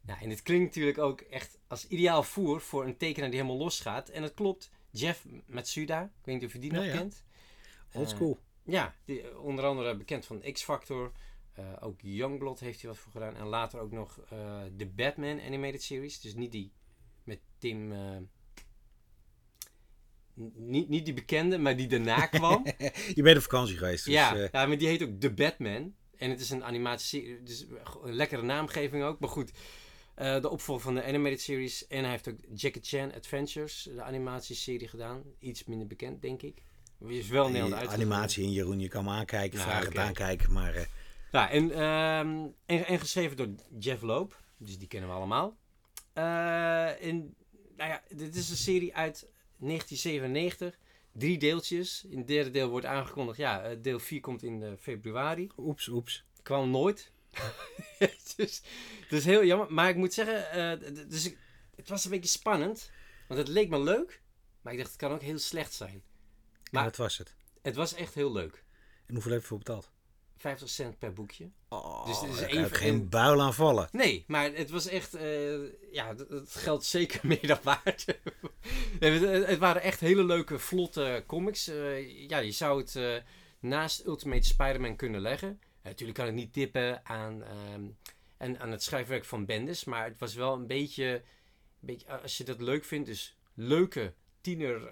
Nou, 0.00 0.20
en 0.20 0.30
het 0.30 0.42
klinkt 0.42 0.64
natuurlijk 0.64 0.98
ook 0.98 1.20
echt 1.20 1.58
als 1.66 1.88
ideaal 1.88 2.22
voer 2.22 2.60
voor 2.60 2.84
een 2.84 2.96
tekenaar 2.96 3.30
die 3.30 3.40
helemaal 3.40 3.62
losgaat. 3.62 4.08
En 4.08 4.22
dat 4.22 4.34
klopt. 4.34 4.70
Jeff 4.90 5.26
Matsuda, 5.46 6.02
ik 6.02 6.24
weet 6.24 6.34
niet 6.34 6.44
of 6.44 6.52
je 6.52 6.58
die 6.58 6.72
nog 6.72 6.84
kent. 6.84 7.24
Old 7.92 8.08
school. 8.08 8.38
Uh, 8.64 8.74
ja, 8.74 8.94
die, 9.04 9.38
onder 9.38 9.64
andere 9.64 9.96
bekend 9.96 10.26
van 10.26 10.40
X-Factor. 10.52 11.12
Uh, 11.58 11.72
ook 11.80 12.00
Youngblood 12.00 12.60
heeft 12.60 12.80
hij 12.80 12.90
wat 12.90 12.98
voor 12.98 13.12
gedaan. 13.12 13.36
En 13.36 13.46
later 13.46 13.80
ook 13.80 13.92
nog 13.92 14.18
uh, 14.32 14.62
de 14.76 14.86
Batman 14.86 15.40
Animated 15.40 15.82
Series. 15.82 16.20
Dus 16.20 16.34
niet 16.34 16.52
die 16.52 16.72
Tim 17.62 17.92
niet, 20.56 20.88
niet 20.88 21.04
die 21.04 21.14
bekende, 21.14 21.58
maar 21.58 21.76
die 21.76 21.86
daarna 21.86 22.26
kwam. 22.26 22.66
je 23.14 23.22
bent 23.22 23.36
op 23.36 23.42
vakantie 23.42 23.76
geweest. 23.76 24.04
Dus, 24.04 24.14
ja, 24.14 24.36
uh... 24.36 24.48
ja, 24.52 24.66
maar 24.66 24.78
die 24.78 24.88
heet 24.88 25.02
ook 25.02 25.20
The 25.20 25.30
Batman. 25.30 25.94
En 26.16 26.30
het 26.30 26.40
is 26.40 26.50
een 26.50 26.64
animatie, 26.64 27.42
dus 27.42 27.66
een 28.04 28.14
lekkere 28.14 28.42
naamgeving 28.42 29.04
ook. 29.04 29.20
Maar 29.20 29.28
goed, 29.28 29.50
uh, 30.18 30.40
de 30.40 30.50
opvolger 30.50 30.84
van 30.84 30.94
de 30.94 31.04
animated 31.04 31.40
series. 31.40 31.86
En 31.86 32.00
hij 32.00 32.10
heeft 32.10 32.28
ook 32.28 32.38
Jackie 32.54 32.82
Chan 32.82 33.14
Adventures, 33.14 33.88
de 33.94 34.02
animatieserie 34.02 34.88
gedaan. 34.88 35.22
Iets 35.38 35.64
minder 35.64 35.86
bekend, 35.86 36.22
denk 36.22 36.42
ik. 36.42 36.62
Is 37.08 37.28
wel 37.28 37.48
Nederland 37.48 37.74
uit. 37.74 37.88
Animatie 37.90 38.44
in 38.44 38.52
Jeroen, 38.52 38.80
je 38.80 38.88
kan 38.88 39.04
me 39.04 39.10
aankijken, 39.10 39.58
nou, 39.58 39.70
vragen 39.70 39.88
okay. 39.88 40.00
het 40.00 40.08
aankijken. 40.08 40.52
Maar, 40.52 40.76
uh... 40.76 40.82
ja, 41.32 41.50
en, 41.50 41.68
uh, 41.68 42.18
en, 42.18 42.54
en, 42.66 42.98
geschreven 42.98 43.36
door 43.36 43.48
Jeff 43.78 44.02
Loop. 44.02 44.40
Dus 44.58 44.78
die 44.78 44.88
kennen 44.88 45.08
we 45.08 45.14
allemaal. 45.14 45.56
en, 47.00 47.34
nou 47.76 47.90
ja, 47.90 48.02
dit 48.08 48.34
is 48.34 48.50
een 48.50 48.56
serie 48.56 48.94
uit 48.94 49.26
1997. 49.56 50.78
Drie 51.12 51.38
deeltjes. 51.38 52.04
In 52.08 52.18
het 52.18 52.26
derde 52.26 52.50
deel 52.50 52.68
wordt 52.68 52.86
aangekondigd, 52.86 53.38
ja, 53.38 53.62
eh, 53.62 53.76
deel 53.82 53.98
4 53.98 54.20
komt 54.20 54.42
in 54.42 54.60
uh, 54.60 54.72
februari. 54.80 55.50
Oeps, 55.56 55.88
oeps. 55.88 56.24
Kwam 56.42 56.70
nooit. 56.70 57.10
dus, 58.36 58.62
dus 59.08 59.24
heel 59.24 59.44
jammer. 59.44 59.72
Maar 59.72 59.88
ik 59.88 59.96
moet 59.96 60.14
zeggen, 60.14 60.80
uh, 60.82 61.08
dus 61.08 61.26
ik, 61.26 61.38
het 61.76 61.88
was 61.88 62.04
een 62.04 62.10
beetje 62.10 62.28
spannend. 62.28 62.90
Want 63.28 63.40
het 63.40 63.48
leek 63.48 63.68
me 63.68 63.80
leuk. 63.80 64.22
Maar 64.62 64.72
ik 64.72 64.78
dacht, 64.78 64.90
het 64.90 65.00
kan 65.00 65.12
ook 65.12 65.22
heel 65.22 65.38
slecht 65.38 65.72
zijn. 65.72 66.02
Maar 66.70 66.84
wat 66.84 66.96
was 66.96 67.18
het? 67.18 67.34
Het 67.62 67.74
was 67.74 67.94
echt 67.94 68.14
heel 68.14 68.32
leuk. 68.32 68.64
En 69.06 69.14
hoeveel 69.14 69.32
heb 69.32 69.40
je 69.40 69.46
voor 69.46 69.58
betaald? 69.58 69.91
50 70.42 70.68
cent 70.68 70.98
per 70.98 71.12
boekje. 71.12 71.50
Oh, 71.68 72.06
dus 72.06 72.20
het 72.20 72.30
is 72.30 72.40
even, 72.40 72.76
geen 72.76 73.08
buil 73.08 73.42
aan 73.42 73.54
vallen. 73.54 73.88
Nee, 73.92 74.24
maar 74.26 74.52
het 74.52 74.70
was 74.70 74.86
echt, 74.86 75.14
uh, 75.14 75.58
ja, 75.92 76.14
het 76.28 76.54
geldt 76.54 76.84
zeker 76.84 77.20
meer 77.26 77.46
dan 77.46 77.58
waard. 77.62 78.06
het, 79.00 79.58
waren 79.58 79.82
echt 79.82 80.00
hele 80.00 80.24
leuke, 80.24 80.58
vlotte 80.58 81.24
comics. 81.26 81.68
Uh, 81.68 82.28
ja, 82.28 82.38
je 82.38 82.50
zou 82.50 82.80
het 82.80 82.94
uh, 82.94 83.16
naast 83.60 84.06
Ultimate 84.06 84.46
Spider-Man 84.46 84.96
kunnen 84.96 85.20
leggen. 85.20 85.60
natuurlijk 85.82 86.18
kan 86.18 86.28
ik 86.28 86.34
niet 86.34 86.52
tippen 86.52 87.06
aan, 87.06 87.42
um, 87.74 87.96
en, 88.36 88.60
aan 88.60 88.70
het 88.70 88.82
schrijfwerk 88.82 89.24
van 89.24 89.46
Bendis, 89.46 89.84
maar 89.84 90.04
het 90.04 90.18
was 90.18 90.34
wel 90.34 90.54
een 90.54 90.66
beetje, 90.66 91.12
een 91.12 91.22
beetje 91.80 92.20
als 92.20 92.36
je 92.36 92.44
dat 92.44 92.60
leuk 92.60 92.84
vindt, 92.84 93.06
dus 93.08 93.36
leuke 93.54 94.14
tiener 94.40 94.90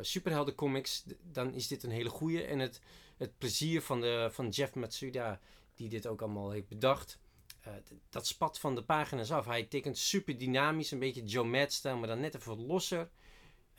superhelden 0.00 0.54
comics, 0.54 1.04
dan 1.22 1.54
is 1.54 1.68
dit 1.68 1.82
een 1.82 1.90
hele 1.90 2.08
goede. 2.08 2.42
En 2.42 2.58
het 2.58 2.80
het 3.20 3.38
plezier 3.38 3.82
van, 3.82 4.00
de, 4.00 4.28
van 4.32 4.48
Jeff 4.48 4.74
Matsuda, 4.74 5.40
die 5.74 5.88
dit 5.88 6.06
ook 6.06 6.22
allemaal 6.22 6.50
heeft 6.50 6.68
bedacht. 6.68 7.18
Uh, 7.66 7.74
dat 8.08 8.26
spat 8.26 8.58
van 8.58 8.74
de 8.74 8.82
pagina's 8.82 9.30
af. 9.30 9.46
Hij 9.46 9.64
tekent 9.64 9.98
super 9.98 10.38
dynamisch, 10.38 10.90
een 10.90 10.98
beetje 10.98 11.22
Joe 11.22 11.44
Mad-stijl, 11.44 11.96
maar 11.96 12.08
dan 12.08 12.20
net 12.20 12.34
even 12.34 12.56
wat 12.56 12.66
losser. 12.66 13.10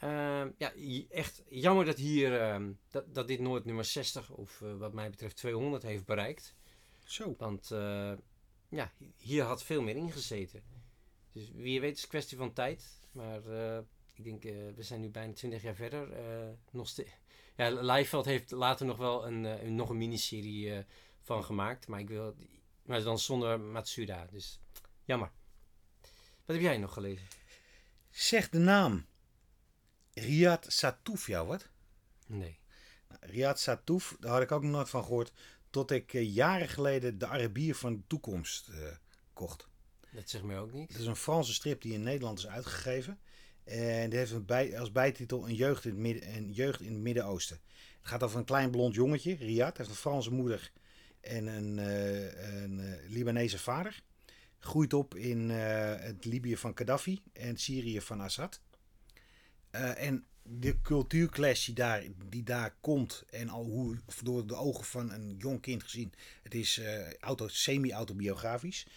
Uh, 0.04 0.46
ja, 0.58 0.74
echt 1.10 1.44
jammer 1.50 1.86
dat, 1.86 1.98
hier, 1.98 2.60
uh, 2.60 2.68
dat, 2.90 3.14
dat 3.14 3.28
dit 3.28 3.40
nooit 3.40 3.66
nummer 3.66 3.86
60 3.86 4.30
of 4.30 4.62
uh, 4.62 4.76
wat 4.78 4.94
mij 4.94 5.10
betreft 5.10 5.36
200 5.36 5.84
heeft 5.84 6.06
bereikt. 6.06 6.56
Zo. 7.04 7.36
Want 7.38 7.68
ja, 8.70 8.92
hier 9.18 9.44
had 9.44 9.64
veel 9.64 9.82
meer 9.82 9.96
ingezeten. 9.96 10.64
Dus 11.32 11.52
wie 11.52 11.82
weet 11.82 11.96
is 11.96 12.02
het 12.02 12.10
kwestie 12.10 12.38
van 12.38 12.54
tijd. 12.54 13.02
Maar 13.12 13.42
ik 14.14 14.24
denk, 14.24 14.44
we 14.76 14.84
zijn 14.84 15.02
nu 15.02 15.10
bijna 15.10 15.34
20 15.34 15.62
jaar 15.62 15.76
verder. 15.76 16.10
nog 16.72 16.88
steeds 16.88 17.12
ja, 17.56 17.70
Leifeld 17.70 18.26
heeft 18.26 18.52
later 18.52 18.86
nog 18.86 18.98
wel 18.98 19.28
een, 19.28 19.44
uh, 19.44 19.72
nog 19.72 19.90
een 19.90 19.98
miniserie 19.98 20.66
uh, 20.66 20.80
van 21.22 21.44
gemaakt. 21.44 21.88
Maar, 21.88 22.00
ik 22.00 22.08
wil, 22.08 22.36
maar 22.86 23.04
dan 23.04 23.20
zonder 23.20 23.60
Matsuda. 23.60 24.26
Dus 24.26 24.60
jammer. 25.04 25.32
Wat 26.46 26.56
heb 26.56 26.62
jij 26.62 26.78
nog 26.78 26.94
gelezen? 26.94 27.28
Zeg 28.10 28.50
de 28.50 28.60
naam. 28.60 29.06
Riyad 30.14 30.66
Satouf 30.70 31.28
jou 31.28 31.48
wat? 31.48 31.70
Nee. 32.28 32.60
Nou, 33.08 33.20
Riyad 33.24 33.60
Satouf, 33.60 34.16
daar 34.20 34.32
had 34.32 34.42
ik 34.42 34.52
ook 34.52 34.62
nog 34.62 34.72
nooit 34.72 34.90
van 34.90 35.04
gehoord. 35.04 35.32
Tot 35.70 35.92
ik 35.92 36.14
uh, 36.14 36.34
jaren 36.36 36.70
geleden 36.70 37.18
de 37.18 37.28
Arabier 37.28 37.76
van 37.76 37.96
de 37.96 38.08
toekomst 38.08 38.72
kocht. 39.34 39.68
Dat 40.12 40.30
zegt 40.30 40.44
mij 40.44 40.60
ook 40.60 40.72
niet. 40.72 40.92
Het 40.92 41.02
is 41.02 41.08
een 41.08 41.16
Franse 41.16 41.54
strip 41.54 41.82
die 41.82 41.94
in 41.94 42.04
Nederland 42.04 42.38
is 42.38 42.48
uitgegeven. 42.48 43.20
En 43.72 44.10
die 44.10 44.20
heeft 44.20 44.46
bij, 44.46 44.80
als 44.80 44.92
bijtitel 44.92 45.48
een 45.48 45.56
jeugd 45.56 45.86
in 45.86 45.92
het, 45.92 46.00
midden, 46.00 46.36
een 46.36 46.52
jeugd 46.52 46.82
in 46.82 46.94
het 46.94 47.02
Midden-Oosten. 47.02 47.60
Het 48.00 48.10
gaat 48.10 48.24
over 48.24 48.40
een 48.40 48.46
klein 48.46 48.72
blond 48.72 48.96
jongetje, 48.96 49.36
Riyad. 49.36 49.78
heeft 49.78 49.90
een 49.90 49.96
Franse 49.96 50.34
moeder 50.34 50.72
en 51.22 51.48
een, 51.48 51.78
uh, 51.78 52.62
een 52.62 52.80
uh, 52.80 52.94
Libanese 53.08 53.60
vader. 53.60 54.02
Groeit 54.60 54.94
op 54.94 55.16
in 55.16 55.50
uh, 55.50 55.94
het 55.96 56.26
Libië 56.26 56.58
van 56.58 56.78
Gaddafi 56.78 57.22
en 57.34 57.58
Syrië 57.58 58.02
van 58.02 58.22
Assad. 58.22 58.62
en 59.72 60.26
de 60.44 60.82
cultuurclash 60.82 61.66
die 61.66 61.76
daar, 61.76 62.04
die 62.30 62.44
daar 62.44 62.76
komt 62.82 63.24
en 63.30 63.50
al 63.50 63.64
hoe 63.64 63.98
door 64.24 64.48
de 64.48 64.56
ogen 64.56 64.86
van 64.86 65.12
een 65.12 65.36
jong 65.38 65.62
kind 65.62 65.84
gezien. 65.84 66.14
Het 66.44 66.54
is 66.54 66.82
auto, 67.20 67.48
semi-autobiografisch. 67.48 68.88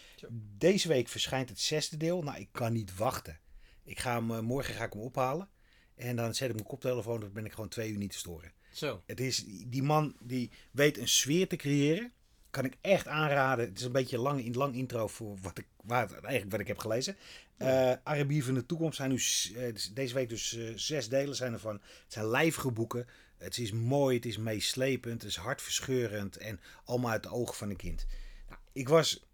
Deze 0.59 0.89
week 0.89 1.09
verschijnt 1.09 1.49
het 1.49 1.61
zesde 1.61 1.97
deel. 1.97 2.23
Nou, 2.23 2.39
ik 2.39 2.49
kan 2.53 2.73
niet 2.73 2.97
wachten. 2.97 3.39
Ik 3.85 3.99
ga 3.99 4.15
hem, 4.15 4.31
eh, 4.31 4.41
morgen 4.41 4.75
ga 4.75 4.85
ik 4.85 4.93
hem 4.93 5.03
ophalen. 5.03 5.49
En 5.95 6.17
dan 6.17 6.35
zet 6.35 6.49
ik 6.49 6.55
mijn 6.55 6.67
koptelefoon, 6.67 7.21
dan 7.21 7.33
ben 7.33 7.45
ik 7.45 7.53
gewoon 7.53 7.69
twee 7.69 7.91
uur 7.91 7.99
niet 7.99 8.11
te 8.11 8.19
storen. 8.19 8.53
Zo. 8.73 9.03
Het 9.07 9.21
is, 9.21 9.45
die 9.67 9.83
man 9.83 10.17
die 10.21 10.51
weet 10.71 10.99
een 10.99 11.09
sfeer 11.09 11.49
te 11.49 11.57
creëren. 11.57 12.13
Kan 12.51 12.65
ik 12.65 12.77
echt 12.81 13.07
aanraden. 13.07 13.69
Het 13.69 13.79
is 13.79 13.85
een 13.85 13.93
beetje 13.93 14.19
lang, 14.19 14.55
lang 14.55 14.75
intro 14.75 15.07
voor 15.07 15.39
wat 15.43 15.59
ik, 15.59 15.67
waar, 15.83 16.11
eigenlijk 16.11 16.51
wat 16.51 16.61
ik 16.61 16.67
heb 16.67 16.79
gelezen. 16.79 17.17
Uh, 17.59 17.93
Arabier 18.03 18.45
van 18.45 18.55
de 18.55 18.67
toekomst 18.67 18.97
zijn 18.97 19.11
nu 19.11 19.17
uh, 19.17 19.75
deze 19.93 20.15
week 20.15 20.29
dus 20.29 20.53
uh, 20.53 20.73
zes 20.77 21.09
delen 21.09 21.37
zijn 21.37 21.53
ervan. 21.53 21.75
Het 21.75 22.13
zijn 22.13 22.27
lijvige 22.27 22.71
boeken. 22.71 23.07
Het 23.39 23.59
is 23.59 23.73
mooi, 23.73 24.17
het 24.17 24.27
is 24.27 24.37
meeslepend, 24.37 25.23
het 25.23 25.31
is 25.31 25.37
hartverscheurend 25.37 26.37
en 26.37 26.61
allemaal 26.85 27.11
uit 27.11 27.23
de 27.23 27.31
ogen 27.31 27.57
van 27.57 27.71
een 27.71 27.77
kind. 27.77 28.07
Nou, 28.49 28.61
ik 28.73 28.89
was 28.89 29.25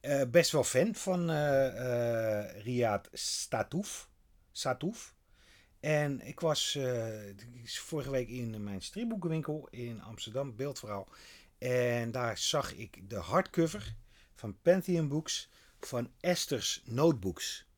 uh, 0.00 0.22
best 0.30 0.50
wel 0.50 0.64
fan 0.64 0.94
van 0.94 1.30
uh, 1.30 2.62
Riyad 2.62 3.08
Statouf. 3.12 4.08
Satouf. 4.52 5.14
En 5.80 6.20
ik 6.20 6.40
was 6.40 6.78
vorige 7.64 8.10
week 8.10 8.28
in 8.28 8.64
mijn 8.64 8.82
stripboekenwinkel 8.82 9.68
in 9.70 10.02
Amsterdam, 10.02 10.56
Beeldverhaal. 10.56 11.08
En 11.58 12.10
daar 12.10 12.38
zag 12.38 12.74
ik 12.74 13.10
de 13.10 13.16
hardcover 13.16 13.94
van 14.34 14.58
Pantheon 14.62 15.08
Books 15.08 15.48
van 15.80 16.10
Esther's 16.20 16.82
Notebooks. 16.84 17.68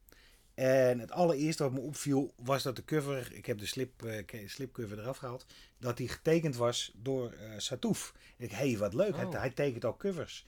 En 0.55 0.99
het 0.99 1.11
allereerste 1.11 1.63
wat 1.63 1.73
me 1.73 1.81
opviel 1.81 2.35
was 2.37 2.63
dat 2.63 2.77
de 2.77 2.85
cover, 2.85 3.33
ik 3.33 3.47
heb 3.47 3.59
de 3.59 3.67
slip, 3.67 4.03
uh, 4.05 4.47
slipcover 4.47 4.99
eraf 4.99 5.17
gehaald, 5.17 5.47
dat 5.79 5.97
die 5.97 6.09
getekend 6.09 6.57
was 6.57 6.93
door 6.95 7.33
uh, 7.33 7.55
Satouf. 7.57 8.13
En 8.39 8.45
ik, 8.45 8.51
hé, 8.51 8.69
hey, 8.69 8.79
wat 8.79 8.95
leuk, 8.95 9.17
hij, 9.17 9.25
Oh. 9.25 9.33
hij 9.33 9.51
tekent 9.51 9.85
ook 9.85 9.99
covers. 9.99 10.45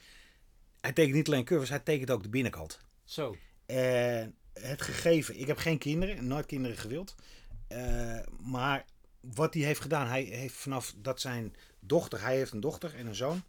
Hij 0.85 0.93
tekent 0.93 1.15
niet 1.15 1.27
alleen 1.27 1.45
covers, 1.45 1.71
hij 1.71 1.79
tekent 1.79 2.11
ook 2.11 2.23
de 2.23 2.29
binnenkant. 2.29 2.81
Zo. 3.05 3.37
En 3.67 4.35
het 4.53 4.83
gegeven, 4.83 5.41
ik 5.41 5.47
heb 5.47 5.57
geen 5.57 5.79
kinderen, 5.79 6.27
nooit 6.27 6.47
kinderen 6.47 6.77
gewild. 6.77 7.15
Eh, 7.69 8.19
maar 8.41 8.85
wat 9.21 9.55
hij 9.55 9.63
heeft 9.63 9.81
gedaan, 9.81 10.07
hij 10.07 10.23
heeft 10.23 10.55
vanaf 10.55 10.95
dat 10.97 11.21
zijn 11.21 11.57
dochter, 11.81 12.21
hij 12.21 12.37
heeft 12.37 12.53
een 12.53 12.61
dochter 12.61 12.95
en 12.95 13.07
een 13.07 13.15
zoon. 13.15 13.43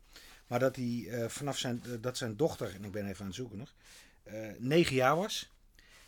Maar 0.47 0.59
dat 0.59 0.75
hij 0.75 1.07
eh, 1.09 1.27
vanaf 1.29 1.57
zijn, 1.57 1.83
eh, 1.83 1.91
dat 2.01 2.17
zijn 2.17 2.37
dochter, 2.37 2.75
en 2.75 2.83
ik 2.83 2.91
ben 2.91 3.07
even 3.07 3.19
aan 3.19 3.25
het 3.25 3.35
zoeken 3.35 3.57
nog, 3.57 3.73
negen 4.57 4.95
jaar 4.95 5.15
was, 5.15 5.51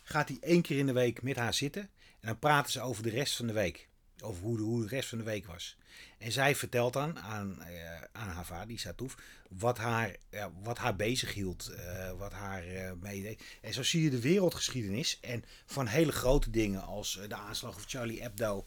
gaat 0.02 0.28
hij 0.28 0.38
één 0.40 0.62
keer 0.62 0.78
in 0.78 0.86
de 0.86 0.92
week 0.92 1.22
met 1.22 1.36
haar 1.36 1.54
zitten. 1.54 1.82
En 2.20 2.28
dan 2.28 2.38
praten 2.38 2.72
ze 2.72 2.80
over 2.80 3.02
de 3.02 3.10
rest 3.10 3.36
van 3.36 3.46
de 3.46 3.52
week. 3.52 3.87
Over 4.22 4.42
hoe 4.42 4.56
de, 4.56 4.62
hoe 4.62 4.82
de 4.82 4.88
rest 4.88 5.08
van 5.08 5.18
de 5.18 5.24
week 5.24 5.46
was. 5.46 5.76
En 6.18 6.32
zij 6.32 6.54
vertelt 6.54 6.92
dan 6.92 7.18
aan, 7.18 7.62
eh, 7.62 8.02
aan 8.12 8.28
haar 8.28 8.44
vader, 8.46 8.66
die 8.68 8.78
Satouf, 8.78 9.16
wat 9.48 9.78
haar, 9.78 10.16
wat 10.62 10.78
haar 10.78 10.96
bezig 10.96 11.34
hield. 11.34 11.68
eh, 11.68 12.12
wat 12.12 12.32
haar 12.32 12.62
eh 12.66 12.92
meedeed. 13.00 13.42
En 13.60 13.72
zo 13.72 13.82
zie 13.82 14.02
je 14.02 14.10
de 14.10 14.20
wereldgeschiedenis. 14.20 15.18
En 15.20 15.44
van 15.66 15.86
hele 15.86 16.12
grote 16.12 16.50
dingen 16.50 16.82
als 16.82 17.20
de 17.28 17.34
aanslag 17.34 17.74
op 17.76 17.82
Charlie 17.86 18.22
Hebdo. 18.22 18.66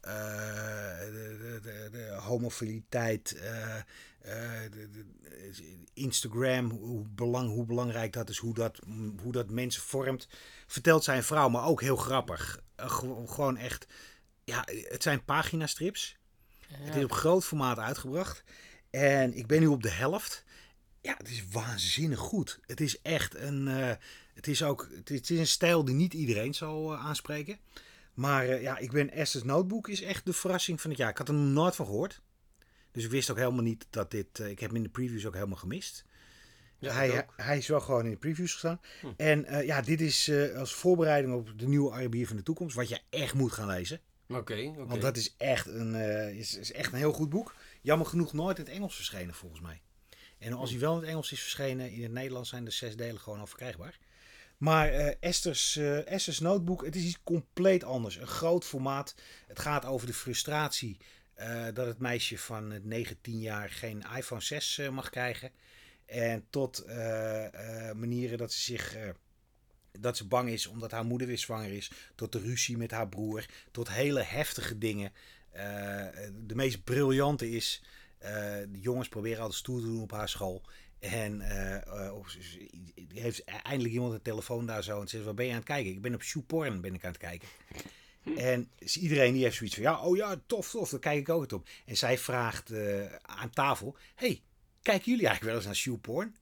de, 0.00 1.58
de, 1.62 1.88
de, 1.90 2.16
homofiliteit. 2.20 3.28
de, 4.20 5.04
Instagram, 5.94 6.70
hoe, 6.70 7.04
belang, 7.08 7.48
hoe 7.50 7.64
belangrijk 7.66 8.12
dat 8.12 8.28
is. 8.28 8.38
Hoe 8.38 8.54
dat, 8.54 8.78
hoe 9.22 9.32
dat 9.32 9.50
mensen 9.50 9.82
vormt. 9.82 10.28
Vertelt 10.66 11.04
zijn 11.04 11.22
vrouw, 11.22 11.48
maar 11.48 11.64
ook 11.64 11.80
heel 11.80 11.96
grappig. 11.96 12.60
Gewo- 12.76 13.26
gewoon 13.26 13.56
echt... 13.56 13.86
Ja, 14.50 14.64
het 14.88 15.02
zijn 15.02 15.24
paginastrips. 15.24 16.16
Het 16.72 16.96
is 16.96 17.04
op 17.04 17.12
groot 17.12 17.44
formaat 17.44 17.78
uitgebracht. 17.78 18.44
En 18.90 19.34
ik 19.34 19.46
ben 19.46 19.60
nu 19.60 19.66
op 19.66 19.82
de 19.82 19.90
helft. 19.90 20.44
Ja, 21.00 21.14
het 21.16 21.28
is 21.28 21.44
waanzinnig 21.48 22.18
goed. 22.18 22.60
Het 22.66 22.80
is 22.80 23.00
echt 23.02 23.34
een. 23.34 23.68
eh, 23.68 23.94
het, 24.34 24.46
is 24.46 24.62
ook, 24.62 24.88
het 25.04 25.30
is, 25.30 25.38
een 25.38 25.46
stijl 25.46 25.84
die 25.84 25.94
niet 25.94 26.14
iedereen 26.14 26.54
zal 26.54 26.92
eh, 26.92 27.06
aanspreken. 27.06 27.58
Maar 28.14 28.48
eh, 28.48 28.62
ja, 28.62 28.78
ik 28.78 28.90
ben 28.90 29.10
Esther's 29.10 29.44
Notebook 29.44 29.88
is 29.88 30.02
echt 30.02 30.26
de 30.26 30.32
verrassing 30.32 30.80
van 30.80 30.90
het 30.90 30.98
jaar. 30.98 31.10
Ik 31.10 31.18
had 31.18 31.28
er 31.28 31.34
nog 31.34 31.52
nooit 31.52 31.76
van 31.76 31.86
gehoord. 31.86 32.20
Dus 32.92 33.04
ik 33.04 33.10
wist 33.10 33.30
ook 33.30 33.36
helemaal 33.36 33.62
niet 33.62 33.86
dat 33.90 34.10
dit. 34.10 34.38
ik 34.38 34.58
heb 34.58 34.68
hem 34.68 34.76
in 34.76 34.82
de 34.82 34.88
previews 34.88 35.26
ook 35.26 35.34
helemaal 35.34 35.56
gemist. 35.56 36.04
Ja, 36.78 36.92
hij, 36.92 37.26
hij 37.36 37.58
is 37.58 37.66
wel 37.66 37.80
gewoon 37.80 38.04
in 38.04 38.10
de 38.10 38.16
previews 38.16 38.52
gestaan. 38.52 38.80
Hm. 39.00 39.06
En 39.16 39.66
ja, 39.66 39.82
dit 39.82 40.00
is 40.00 40.30
als 40.56 40.74
voorbereiding 40.74 41.34
op 41.34 41.58
de 41.58 41.68
nieuwe 41.68 41.92
Arabier 41.92 42.26
van 42.26 42.36
de 42.36 42.42
toekomst. 42.42 42.76
Wat 42.76 42.88
je 42.88 43.00
echt 43.10 43.34
moet 43.34 43.52
gaan 43.52 43.66
lezen. 43.66 44.00
Oké. 44.30 44.74
Want 44.86 45.00
dat 45.00 45.16
is 45.16 45.34
echt, 45.36 45.66
een, 45.66 45.94
eh, 45.94 46.38
is, 46.38 46.56
is 46.56 46.72
echt 46.72 46.92
een 46.92 46.98
heel 46.98 47.12
goed 47.12 47.28
boek. 47.28 47.54
Jammer 47.80 48.06
genoeg 48.06 48.32
nooit 48.32 48.58
in 48.58 48.64
het 48.64 48.72
Engels 48.72 48.94
verschenen, 48.94 49.34
volgens 49.34 49.60
mij. 49.60 49.80
En 50.38 50.52
als 50.52 50.70
hij 50.70 50.80
wel 50.80 50.94
in 50.94 51.00
het 51.00 51.08
Engels 51.08 51.32
is 51.32 51.40
verschenen, 51.40 51.90
in 51.90 52.02
het 52.02 52.12
Nederlands 52.12 52.48
zijn 52.48 52.64
de 52.64 52.70
zes 52.70 52.96
delen 52.96 53.20
gewoon 53.20 53.40
al 53.40 53.46
verkrijgbaar. 53.46 53.98
Maar 54.60 54.88
eh, 54.88 55.14
Esther's, 55.20 55.76
eh, 55.76 56.06
Esther's 56.06 56.40
Notebook, 56.40 56.84
het 56.84 56.96
is 56.96 57.04
iets 57.04 57.22
compleet 57.24 57.84
anders. 57.84 58.16
Een 58.16 58.26
groot 58.26 58.64
formaat. 58.64 59.14
Het 59.46 59.58
gaat 59.58 59.84
over 59.84 60.06
de 60.06 60.14
frustratie 60.14 60.96
dat 61.72 61.86
het 61.86 61.98
meisje 61.98 62.38
van 62.38 62.70
het 62.70 62.84
19 62.84 63.40
jaar 63.40 63.70
geen 63.70 64.04
iPhone 64.16 64.40
6 64.40 64.78
eh, 64.78 64.88
mag 64.88 65.10
krijgen. 65.10 65.50
En 66.06 66.46
tot 66.50 66.84
manieren 67.94 68.38
dat 68.38 68.52
ze 68.52 68.60
zich... 68.60 68.96
dat 69.98 70.16
ze 70.16 70.26
bang 70.26 70.48
is 70.48 70.66
omdat 70.66 70.90
haar 70.90 71.04
moeder 71.04 71.26
weer 71.26 71.38
zwanger 71.38 71.72
is. 71.72 71.90
Tot 72.14 72.32
de 72.32 72.38
ruzie 72.38 72.76
met 72.76 72.90
haar 72.90 73.08
broer. 73.08 73.46
Tot 73.70 73.88
hele 73.90 74.22
heftige 74.22 74.78
dingen. 74.78 75.12
Eh, 75.50 76.06
de 76.46 76.54
meest 76.54 76.84
briljante 76.84 77.50
is. 77.50 77.82
eh, 78.18 78.30
de 78.68 78.80
jongens 78.80 79.08
proberen 79.08 79.38
altijd 79.38 79.58
stoer 79.58 79.80
te 79.80 79.86
doen 79.86 80.02
op 80.02 80.10
haar 80.10 80.28
school. 80.28 80.62
En 80.98 81.40
eh, 81.40 82.12
heeft 83.14 83.44
eindelijk 83.44 83.94
iemand 83.94 84.12
een 84.12 84.22
telefoon 84.22 84.66
daar 84.66 84.82
zo. 84.82 85.00
En 85.00 85.08
ze 85.08 85.08
zegt: 85.08 85.24
Waar 85.24 85.34
ben 85.34 85.44
je 85.44 85.50
aan 85.50 85.56
het 85.56 85.66
kijken? 85.66 85.92
Ik 85.92 86.02
ben 86.02 86.14
op 86.14 86.22
shoeporn 86.22 86.80
ben 86.80 86.94
ik 86.94 87.04
aan 87.04 87.10
het 87.10 87.20
kijken. 87.20 87.48
En 88.36 88.70
iedereen 89.00 89.32
die 89.32 89.42
heeft 89.42 89.56
zoiets 89.56 89.74
van: 89.74 89.84
Ja, 89.84 90.00
oh 90.00 90.16
ja, 90.16 90.40
tof, 90.46 90.70
tof. 90.70 90.90
Daar 90.90 91.00
kijk 91.00 91.18
ik 91.18 91.28
ook 91.28 91.42
het 91.42 91.52
op. 91.52 91.68
En 91.86 91.96
zij 91.96 92.18
vraagt 92.18 92.72
aan 93.22 93.50
tafel: 93.50 93.96
Hey, 94.14 94.42
kijken 94.82 95.10
jullie 95.10 95.26
eigenlijk 95.26 95.44
wel 95.44 95.54
eens 95.54 95.64
naar 95.64 95.74
shoeporn? 95.74 96.36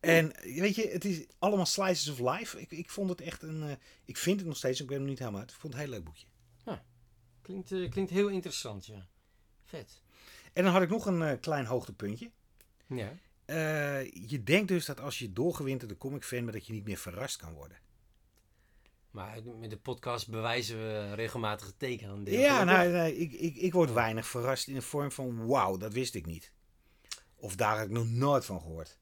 En 0.00 0.32
weet 0.42 0.74
je, 0.74 0.88
het 0.88 1.04
is 1.04 1.24
allemaal 1.38 1.66
slices 1.66 2.08
of 2.08 2.18
life. 2.36 2.60
Ik, 2.60 2.70
ik 2.70 2.90
vond 2.90 3.08
het 3.10 3.20
echt 3.20 3.42
een. 3.42 3.62
eh, 3.62 3.76
ik 4.04 4.16
vind 4.16 4.38
het 4.38 4.48
nog 4.48 4.56
steeds, 4.56 4.80
ik 4.80 4.86
ben 4.86 5.00
er 5.00 5.08
niet 5.08 5.18
helemaal 5.18 5.40
uit. 5.40 5.50
Ik 5.50 5.56
vond 5.56 5.72
het 5.72 5.82
een 5.82 5.88
heel 5.88 5.98
leuk 5.98 6.06
boekje. 6.06 6.26
Klinkt, 7.42 7.72
eh, 7.72 7.90
klinkt 7.90 8.10
heel 8.10 8.28
interessant, 8.28 8.86
ja. 8.86 9.06
Vet. 9.64 10.02
En 10.52 10.64
dan 10.64 10.72
had 10.72 10.82
ik 10.82 10.88
nog 10.88 11.06
een 11.06 11.22
eh, 11.22 11.40
klein 11.40 11.66
hoogtepuntje. 11.66 12.30
Ja. 12.86 13.12
Je 14.26 14.40
denkt 14.44 14.68
dus 14.68 14.84
dat 14.86 15.00
als 15.00 15.18
je 15.18 15.32
doorgewinterde 15.32 15.96
comic 15.96 16.24
fan 16.24 16.40
bent, 16.40 16.52
dat 16.52 16.66
je 16.66 16.72
niet 16.72 16.84
meer 16.84 16.96
verrast 16.96 17.36
kan 17.36 17.52
worden. 17.52 17.78
Maar 19.10 19.42
met 19.58 19.70
de 19.70 19.76
podcast 19.76 20.28
bewijzen 20.30 20.76
we 20.76 21.14
regelmatig 21.14 21.66
het 21.66 21.78
teken 21.78 22.08
aan 22.08 22.24
deel. 22.24 22.40
Ja, 22.40 22.64
nou, 22.64 22.88
nee, 22.92 23.16
ik, 23.16 23.32
ik, 23.32 23.56
ik 23.56 23.72
word 23.72 23.92
weinig 23.92 24.26
verrast 24.26 24.68
in 24.68 24.74
de 24.74 24.82
vorm 24.82 25.12
van 25.12 25.46
wauw, 25.46 25.76
dat 25.76 25.92
wist 25.92 26.14
ik 26.14 26.26
niet. 26.26 26.52
Of 27.36 27.56
daar 27.56 27.76
had 27.76 27.86
ik 27.86 27.92
nog 27.92 28.08
nooit 28.08 28.44
van 28.44 28.60
gehoord. 28.60 28.98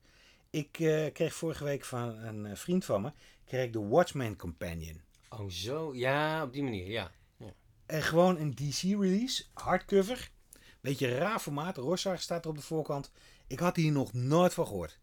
Ik 0.50 0.78
eh, 0.78 1.12
kreeg 1.12 1.34
vorige 1.34 1.64
week 1.64 1.84
van 1.84 2.08
een 2.08 2.46
eh, 2.46 2.56
vriend 2.56 2.84
van 2.84 3.02
me, 3.02 3.12
kreeg 3.44 3.70
de 3.70 3.78
Watchmen 3.78 4.36
Companion. 4.36 5.00
Oh, 5.28 5.48
zo. 5.48 5.94
Ja, 5.94 6.42
op 6.42 6.52
die 6.52 6.62
manier, 6.62 6.90
ja. 6.90 7.10
En 7.86 8.02
gewoon 8.02 8.38
een 8.38 8.54
DC-release, 8.54 9.44
hardcover. 9.52 10.30
Beetje 10.80 11.18
raar 11.18 11.38
formaat, 11.38 11.76
Rossar 11.76 12.18
staat 12.18 12.44
er 12.44 12.50
op 12.50 12.56
de 12.56 12.62
voorkant. 12.62 13.10
Ik 13.46 13.58
had 13.58 13.76
hier 13.76 13.92
nog 13.92 14.12
nooit 14.12 14.54
van 14.54 14.66
gehoord. 14.66 14.98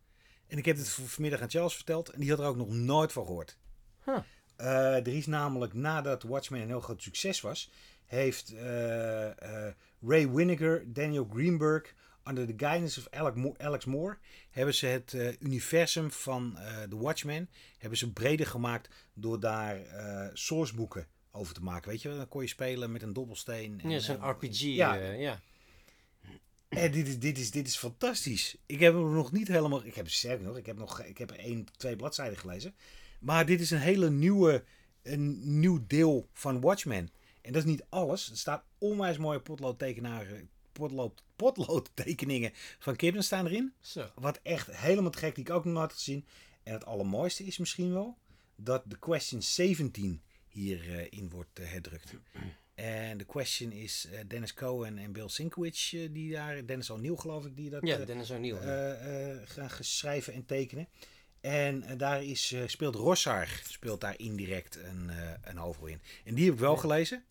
En 0.48 0.58
ik 0.58 0.66
heb 0.66 0.78
het 0.78 0.90
vanmiddag 0.90 1.42
aan 1.42 1.50
Charles 1.50 1.76
verteld 1.76 2.10
en 2.10 2.20
die 2.20 2.30
had 2.30 2.40
er 2.40 2.46
ook 2.46 2.56
nog 2.56 2.70
nooit 2.70 3.12
van 3.12 3.26
gehoord. 3.26 3.58
Huh. 4.06 4.18
Eh, 4.56 4.96
er 4.96 5.08
is 5.08 5.26
namelijk 5.26 5.74
nadat 5.74 6.24
Watchmen 6.24 6.62
een 6.62 6.68
heel 6.68 6.82
groot 6.82 7.02
succes 7.02 7.42
was, 7.42 7.72
heeft 8.06 8.54
eh, 8.54 9.66
eh, 9.66 9.74
Ray 10.02 10.30
Winnegar, 10.30 10.84
Daniel 10.86 11.28
Greenberg, 11.34 11.94
under 12.30 12.46
the 12.46 12.54
guidance 12.66 13.00
of 13.00 13.08
Alex 13.58 13.86
Moore, 13.86 14.18
hebben 14.50 14.74
ze 14.74 14.86
het 14.86 15.14
eh, 15.14 15.34
universum 15.40 16.12
van 16.12 16.58
eh 16.58 16.82
The 16.84 16.98
Watchmen 16.98 17.50
hebben 17.78 17.98
ze 17.98 18.12
breder 18.12 18.46
gemaakt 18.48 18.90
door 19.14 19.40
daar 19.40 19.82
eh 19.86 20.30
sourceboeken 20.34 21.08
over 21.32 21.54
te 21.54 21.64
maken. 21.64 21.90
Weet 21.90 22.02
je, 22.02 22.10
dan 22.10 22.28
kon 22.28 22.42
je 22.42 22.48
spelen 22.48 22.92
met 22.92 23.02
een 23.02 23.14
dobbelsteen. 23.14 23.80
en, 23.84 23.90
Ja, 23.90 24.00
zo'n 24.00 24.30
RPG. 24.30 24.60
ja. 24.60 24.96
Ja. 24.96 25.42
en 26.70 26.92
dit 26.92 27.08
is, 27.08 27.20
dit, 27.20 27.38
is, 27.38 27.52
dit 27.52 27.68
is 27.68 27.78
fantastisch. 27.78 28.56
Ik 28.66 28.80
heb 28.80 28.94
hem 28.94 29.14
nog 29.14 29.32
niet 29.32 29.48
helemaal. 29.48 29.86
Ik 29.86 29.96
heb 29.96 30.10
sterk 30.10 30.42
nog. 30.42 30.58
Ik 30.58 30.66
heb 30.66 30.78
nog. 30.78 31.02
Ik 31.04 31.18
heb 31.18 31.32
één, 31.32 31.66
twee 31.78 31.96
bladzijden 31.96 32.38
gelezen. 32.38 32.76
Maar 33.20 33.46
dit 33.46 33.60
is 33.62 33.72
een 33.72 33.80
hele 33.80 34.10
nieuwe. 34.10 34.64
Een 35.04 35.60
nieuw 35.60 35.84
deel 35.88 36.28
van 36.34 36.62
Watchmen. 36.62 37.10
En 37.42 37.54
dat 37.54 37.64
is 37.64 37.70
niet 37.70 37.86
alles. 37.90 38.30
Er 38.30 38.38
staat 38.38 38.64
onwijs 38.78 39.18
mooie 39.18 39.40
potloodtekenaren. 39.40 40.50
Potlood, 40.78 41.24
potloodtekeningen 41.36 42.52
van 42.80 42.96
Kibben 42.96 43.24
staan 43.24 43.46
erin. 43.46 43.74
Zo. 43.82 44.10
Wat 44.16 44.40
echt 44.44 44.76
helemaal 44.76 45.12
te 45.12 45.18
gek 45.18 45.36
die 45.36 45.44
ik 45.44 45.50
ook 45.52 45.66
nog 45.66 45.74
nooit 45.74 45.90
had 45.90 45.98
gezien. 45.98 46.26
En 46.64 46.74
het 46.74 46.86
allermooiste 46.86 47.44
is 47.44 47.58
misschien 47.58 47.94
wel 47.94 48.18
dat 48.56 48.84
de 48.86 48.98
question 49.00 49.42
17 49.42 50.22
hierin 50.48 51.12
in 51.12 51.30
wordt 51.30 51.60
eh, 51.60 51.72
herdrukt. 51.72 52.14
En 52.76 53.18
de 53.18 53.26
question 53.26 53.72
is 53.72 54.08
eh, 54.12 54.20
Dennis 54.28 54.54
Cohen 54.54 54.98
en 54.98 55.12
Bill 55.12 55.28
Sienkiewicz 55.28 55.94
eh, 55.94 56.08
die 56.12 56.32
daar, 56.32 56.66
Dennis 56.66 56.90
O'Neill 56.90 57.16
geloof 57.16 57.46
ik, 57.46 57.56
die 57.56 57.70
dat 57.70 57.86
Ja, 57.88 57.98
Dennis 57.98 58.32
O'Neill. 58.32 58.56
ja. 58.66 59.46
gaan 59.46 59.70
geschrijven 59.70 60.34
en 60.34 60.46
tekenen. 60.46 60.88
En 61.42 61.98
daar 61.98 62.24
is, 62.24 62.56
speelt 62.66 62.96
Rossar 62.96 63.62
speelt 63.68 64.02
daar 64.02 64.20
indirect 64.20 64.76
een, 64.76 65.12
een 65.42 65.58
hoofdrol 65.58 65.88
in. 65.88 66.02
En 66.26 66.36
die 66.36 66.46
heb 66.46 66.54
ik 66.54 66.60
wel 66.60 66.74
Ja. 66.74 66.80
gelezen. 66.80 67.24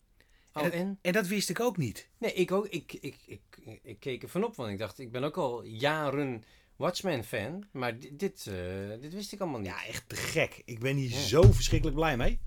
Oh, 0.59 0.65
en, 0.65 0.71
en? 0.71 0.99
en 1.01 1.13
dat 1.13 1.27
wist 1.27 1.49
ik 1.49 1.59
ook 1.59 1.77
niet. 1.77 2.09
Nee, 2.17 2.33
ik 2.33 2.51
ook. 2.51 2.67
Ik, 2.67 2.93
ik, 2.93 3.17
ik, 3.25 3.41
ik 3.83 3.99
keek 3.99 4.23
er 4.23 4.29
van 4.29 4.43
op, 4.43 4.55
want 4.55 4.71
ik 4.71 4.77
dacht, 4.77 4.99
ik 4.99 5.11
ben 5.11 5.23
ook 5.23 5.37
al 5.37 5.63
jaren 5.63 6.43
Watchmen-fan. 6.75 7.65
Maar 7.71 7.99
di- 7.99 8.15
dit, 8.15 8.47
eh, 8.47 9.01
dit 9.01 9.13
wist 9.13 9.31
ik 9.33 9.39
allemaal 9.39 9.59
niet. 9.59 9.69
Ja, 9.69 9.85
echt 9.85 10.09
te 10.09 10.15
gek. 10.15 10.61
Ik 10.65 10.79
ben 10.79 10.95
hier 10.95 11.09
Ja. 11.09 11.17
zo 11.19 11.41
verschrikkelijk 11.41 11.97
blij 11.97 12.17
mee. 12.17 12.39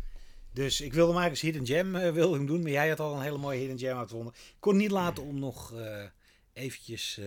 Dus 0.53 0.81
ik 0.81 0.93
wilde 0.93 1.19
eigenlijk 1.19 1.31
als 1.31 1.41
Hidden 1.41 1.67
Gem 1.67 1.97
eh, 1.97 2.13
wilde 2.13 2.37
hem 2.37 2.47
doen. 2.47 2.63
Maar 2.63 2.71
jij 2.71 2.89
had 2.89 3.01
al 3.01 3.15
een 3.15 3.23
hele 3.23 3.39
mooie 3.39 3.59
Hidden 3.59 3.79
Gem 3.79 3.97
uitgevonden. 3.97 4.35
Ik 4.35 4.57
kon 4.61 4.77
niet 4.77 4.91
laten 4.91 5.23
om 5.23 5.39
nog 5.39 5.75
eh, 5.75 6.05
eventjes 6.53 7.21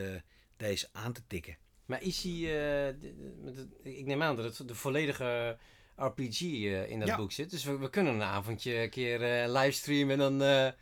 deze 0.57 0.87
aan 0.91 1.13
te 1.13 1.21
tikken. 1.27 1.57
Maar 1.85 2.01
is 2.01 2.23
hij... 2.23 2.31
ik 3.83 4.05
neem 4.05 4.21
aan 4.23 4.35
dat 4.35 4.57
het 4.57 4.67
de 4.67 4.75
volledige 4.75 5.57
RPG 5.95 6.41
eh, 6.41 6.89
in 6.89 6.99
dat 6.99 7.07
Ja. 7.07 7.15
boek 7.17 7.31
zit. 7.31 7.49
Dus 7.49 7.63
we, 7.63 7.77
we 7.77 7.89
kunnen 7.89 8.13
een 8.13 8.21
avondje 8.21 8.75
een 8.81 8.89
keer 8.89 9.21
eh 9.23 9.51
livestreamen 9.51 10.19
en 10.21 10.37
dan... 10.37 10.37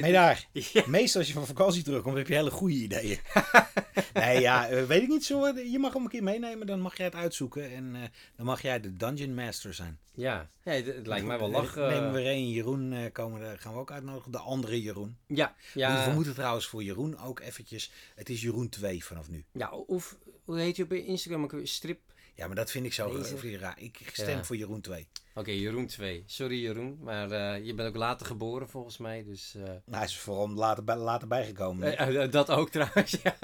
Maar 0.00 0.12
daar, 0.12 0.48
ja. 0.72 0.84
meestal 0.86 1.20
als 1.20 1.28
je 1.30 1.36
van 1.36 1.46
vakantie 1.46 1.82
terugkomt, 1.82 2.16
heb 2.16 2.28
je 2.28 2.34
hele 2.34 2.50
goede 2.50 2.74
ideeën. 2.74 3.18
nee, 4.14 4.40
ja, 4.40 4.68
weet 4.86 5.02
ik 5.02 5.08
niet 5.08 5.24
zo. 5.24 5.46
Je 5.46 5.78
mag 5.78 5.92
hem 5.92 6.02
een 6.02 6.08
keer 6.08 6.22
meenemen, 6.22 6.66
dan 6.66 6.80
mag 6.80 6.96
jij 6.96 7.06
het 7.06 7.14
uitzoeken. 7.14 7.70
En 7.72 7.92
dan 8.36 8.46
mag 8.46 8.62
jij 8.62 8.80
de 8.80 8.96
Dungeon 8.96 9.34
Master 9.34 9.74
zijn. 9.74 9.98
Ja, 10.14 10.50
ja 10.64 10.72
het, 10.72 10.86
het 10.86 11.06
lijkt 11.06 11.26
mij 11.26 11.38
wel 11.38 11.50
lachen. 11.50 11.88
Nemen 11.88 12.12
we 12.12 12.18
er 12.20 12.26
een 12.26 12.50
Jeroen, 12.50 13.10
komen, 13.12 13.40
we- 13.40 13.58
gaan 13.58 13.72
we 13.72 13.78
ook 13.78 13.90
uitnodigen. 13.92 14.32
De 14.32 14.38
andere 14.38 14.82
Jeroen. 14.82 15.16
Ja, 15.26 15.54
We 15.72 15.80
ja, 15.80 16.10
moeten 16.12 16.34
trouwens 16.34 16.66
voor 16.66 16.82
Jeroen 16.82 17.18
ook 17.18 17.40
eventjes... 17.40 17.90
Het 18.14 18.28
is 18.28 18.42
Jeroen 18.42 18.68
2 18.68 19.04
vanaf 19.04 19.28
nu. 19.28 19.44
ja, 19.52 19.70
of 19.70 20.16
hoe 20.44 20.58
heet 20.58 20.76
je 20.76 20.82
op 20.82 20.92
Instagram? 20.92 21.48
Strip? 21.66 22.00
Ja, 22.36 22.46
maar 22.46 22.56
dat 22.56 22.70
vind 22.70 22.84
ik 22.86 22.92
zo 22.92 23.16
eh, 23.18 23.22
weer 23.40 23.58
raar. 23.58 23.78
Ik 23.80 24.00
stem 24.12 24.36
Ja. 24.36 24.44
voor 24.44 24.56
Jeroen 24.56 24.80
2. 24.80 25.08
Oké, 25.34 25.50
Jeroen 25.50 25.86
2. 25.86 26.22
Sorry 26.26 26.60
Jeroen, 26.62 26.98
maar 27.02 27.30
eh, 27.30 27.64
je 27.64 27.74
bent 27.74 27.88
ook 27.88 27.96
later 27.96 28.26
geboren 28.26 28.68
volgens 28.68 28.98
mij, 28.98 29.24
dus... 29.24 29.54
eh, 29.54 29.62
Nou, 29.62 29.80
hij 29.90 30.04
is 30.04 30.18
vooral 30.18 30.48
later, 30.48 30.84
bij, 30.84 30.96
later 30.96 31.28
bijgekomen. 31.28 31.96
eh, 31.98 32.22
eh, 32.24 32.30
dat 32.30 32.50
ook 32.50 32.70
trouwens, 32.76 33.16
ja. 33.22 33.36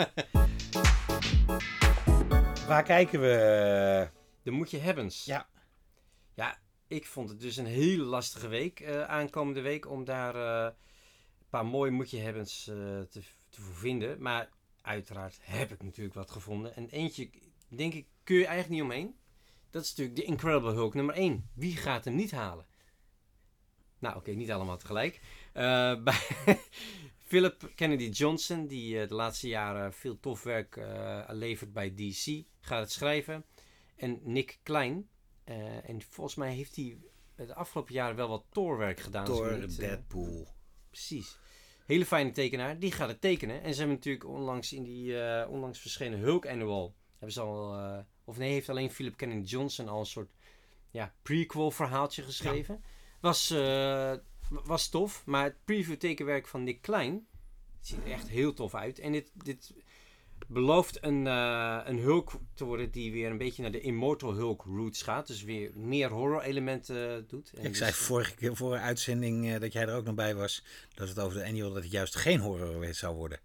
Waar 2.67 2.83
kijken 2.83 3.21
we? 3.21 4.09
De 4.43 4.51
moet 4.51 4.71
je 4.71 4.79
hebbens. 4.79 5.25
Ja. 5.25 5.49
Ja, 6.35 6.59
ik 6.89 7.07
vond 7.07 7.29
het 7.29 7.41
dus 7.41 7.57
een 7.57 7.67
hele 7.67 8.03
lastige 8.05 8.49
week 8.49 8.81
eh, 8.81 9.03
aankomende 9.03 9.61
week 9.61 9.91
om 9.91 10.05
daar 10.05 10.35
eh, 10.35 10.65
een 11.41 11.47
paar 11.51 11.67
mooie 11.67 11.91
moet 11.91 12.11
je 12.11 12.19
hebbens 12.19 12.67
eh, 12.69 12.75
te, 13.01 13.21
te 13.49 13.61
vinden. 13.73 14.23
Maar 14.23 14.49
uiteraard 14.83 15.39
heb 15.43 15.71
ik 15.73 15.83
natuurlijk 15.83 16.15
wat 16.15 16.31
gevonden. 16.31 16.75
En 16.77 16.89
eentje, 16.89 17.31
denk 17.69 17.95
ik, 17.95 18.07
kun 18.31 18.39
je 18.39 18.47
eigenlijk 18.47 18.83
niet 18.83 18.91
omheen. 18.91 19.15
Dat 19.71 19.83
is 19.83 19.89
natuurlijk 19.89 20.17
de 20.17 20.25
Incredible 20.25 20.73
Hulk 20.73 20.95
nummer 20.95 21.15
1. 21.15 21.51
Wie 21.55 21.77
gaat 21.77 22.05
hem 22.05 22.15
niet 22.15 22.31
halen? 22.31 22.67
Nou, 23.99 24.17
oké, 24.17 24.31
niet 24.31 24.51
allemaal 24.51 24.77
tegelijk. 24.77 25.21
Eh, 25.53 26.03
bij 26.05 26.21
Philip 27.19 27.73
Kennedy 27.75 28.09
Johnson, 28.09 28.67
die 28.67 29.01
eh, 29.01 29.09
de 29.09 29.15
laatste 29.15 29.49
jaren 29.49 29.93
veel 29.93 30.21
tof 30.21 30.43
werk 30.43 30.77
eh, 30.77 31.25
levert 31.29 31.73
bij 31.73 31.95
DC, 31.95 32.45
gaat 32.61 32.81
het 32.81 32.93
schrijven. 32.93 33.45
En 33.97 34.21
Nick 34.23 34.59
Klein. 34.63 35.09
en 35.85 36.03
volgens 36.09 36.37
mij 36.37 36.55
heeft 36.55 36.77
hij 36.77 36.99
de 37.37 37.55
afgelopen 37.55 37.95
jaren 37.95 38.17
wel 38.17 38.29
wat 38.29 38.45
Thor-werk 38.51 39.01
gedaan. 39.01 39.61
niet, 39.61 39.79
eh, 39.79 39.89
Deadpool. 39.89 40.47
Precies. 40.91 41.39
Hele 41.87 42.07
fijne 42.07 42.33
tekenaar. 42.33 42.79
Die 42.79 42.93
gaat 42.93 43.09
het 43.09 43.21
tekenen. 43.21 43.63
En 43.63 43.73
ze 43.73 43.79
hebben 43.79 43.97
natuurlijk 43.97 44.27
onlangs 44.27 44.73
in 44.73 44.83
die 44.83 45.15
onlangs 45.49 45.81
verschenen 45.81 46.19
Hulk 46.19 46.47
Annual. 46.47 46.99
Hebben 47.21 47.33
ze 47.33 47.41
al. 47.41 47.75
eh, 47.75 47.99
of 48.25 48.39
nee, 48.39 48.53
heeft 48.53 48.69
alleen 48.69 48.91
Philip 48.91 49.17
Kennedy 49.17 49.49
Johnson 49.49 49.89
al 49.89 50.01
een 50.01 50.07
soort 50.07 50.31
ja, 50.91 51.15
prequel 51.23 51.71
verhaaltje 51.71 52.23
geschreven. 52.23 52.83
Was, 53.21 53.51
eh, 53.51 54.15
was 54.49 54.89
tof. 54.89 55.27
Maar 55.27 55.45
het 55.45 55.65
preview 55.65 55.97
tekenwerk 55.97 56.47
van 56.47 56.65
Nick 56.65 56.83
Klein. 56.83 57.27
Ziet 57.81 57.99
er 58.05 58.13
echt 58.13 58.29
heel 58.29 58.53
tof 58.53 58.75
uit. 58.75 58.99
En 58.99 59.13
dit, 59.13 59.31
dit 59.35 59.75
belooft 60.47 61.05
een, 61.05 61.27
eh, 61.27 61.81
een 61.85 61.99
Hulk 61.99 62.33
te 62.55 62.65
worden 62.65 62.91
die 62.91 63.13
weer 63.13 63.31
een 63.31 63.39
beetje 63.39 63.63
naar 63.63 63.71
de 63.71 63.81
Immortal 63.81 64.33
Hulk 64.35 64.63
roots 64.63 65.03
gaat. 65.03 65.27
Dus 65.27 65.43
weer 65.43 65.71
meer 65.75 66.11
horror 66.11 66.43
elementen 66.43 67.29
doet. 67.29 67.53
En 67.53 67.63
Ik 67.65 67.69
dus- 67.69 67.79
zei 67.79 67.93
vorige 67.93 68.35
keer 68.35 68.57
voor 68.57 68.77
uitzending 68.77 69.57
dat 69.59 69.73
jij 69.73 69.83
er 69.87 69.95
ook 69.95 70.05
nog 70.05 70.15
bij 70.15 70.35
was. 70.35 70.65
Dat 70.95 71.09
het 71.09 71.19
over 71.19 71.39
de 71.39 71.45
annual 71.45 71.73
dat 71.73 71.83
het 71.83 71.93
juist 71.93 72.17
geen 72.17 72.41
horror 72.41 72.95
zou 72.95 73.17
worden. 73.17 73.41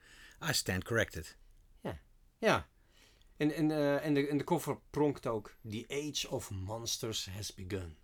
I 0.50 0.54
stand 0.54 0.84
corrected. 0.84 1.38
Ja. 2.40 2.68
En, 3.38 3.52
en, 3.52 3.72
eh, 3.72 4.06
en, 4.06 4.14
de, 4.14 4.28
en 4.28 4.38
de 4.38 4.44
koffer 4.44 4.78
pronkt 4.90 5.28
ook. 5.28 5.56
The 5.70 5.86
Age 5.88 6.30
of 6.30 6.52
Monsters 6.52 7.30
has 7.30 7.54
begun. 7.54 7.98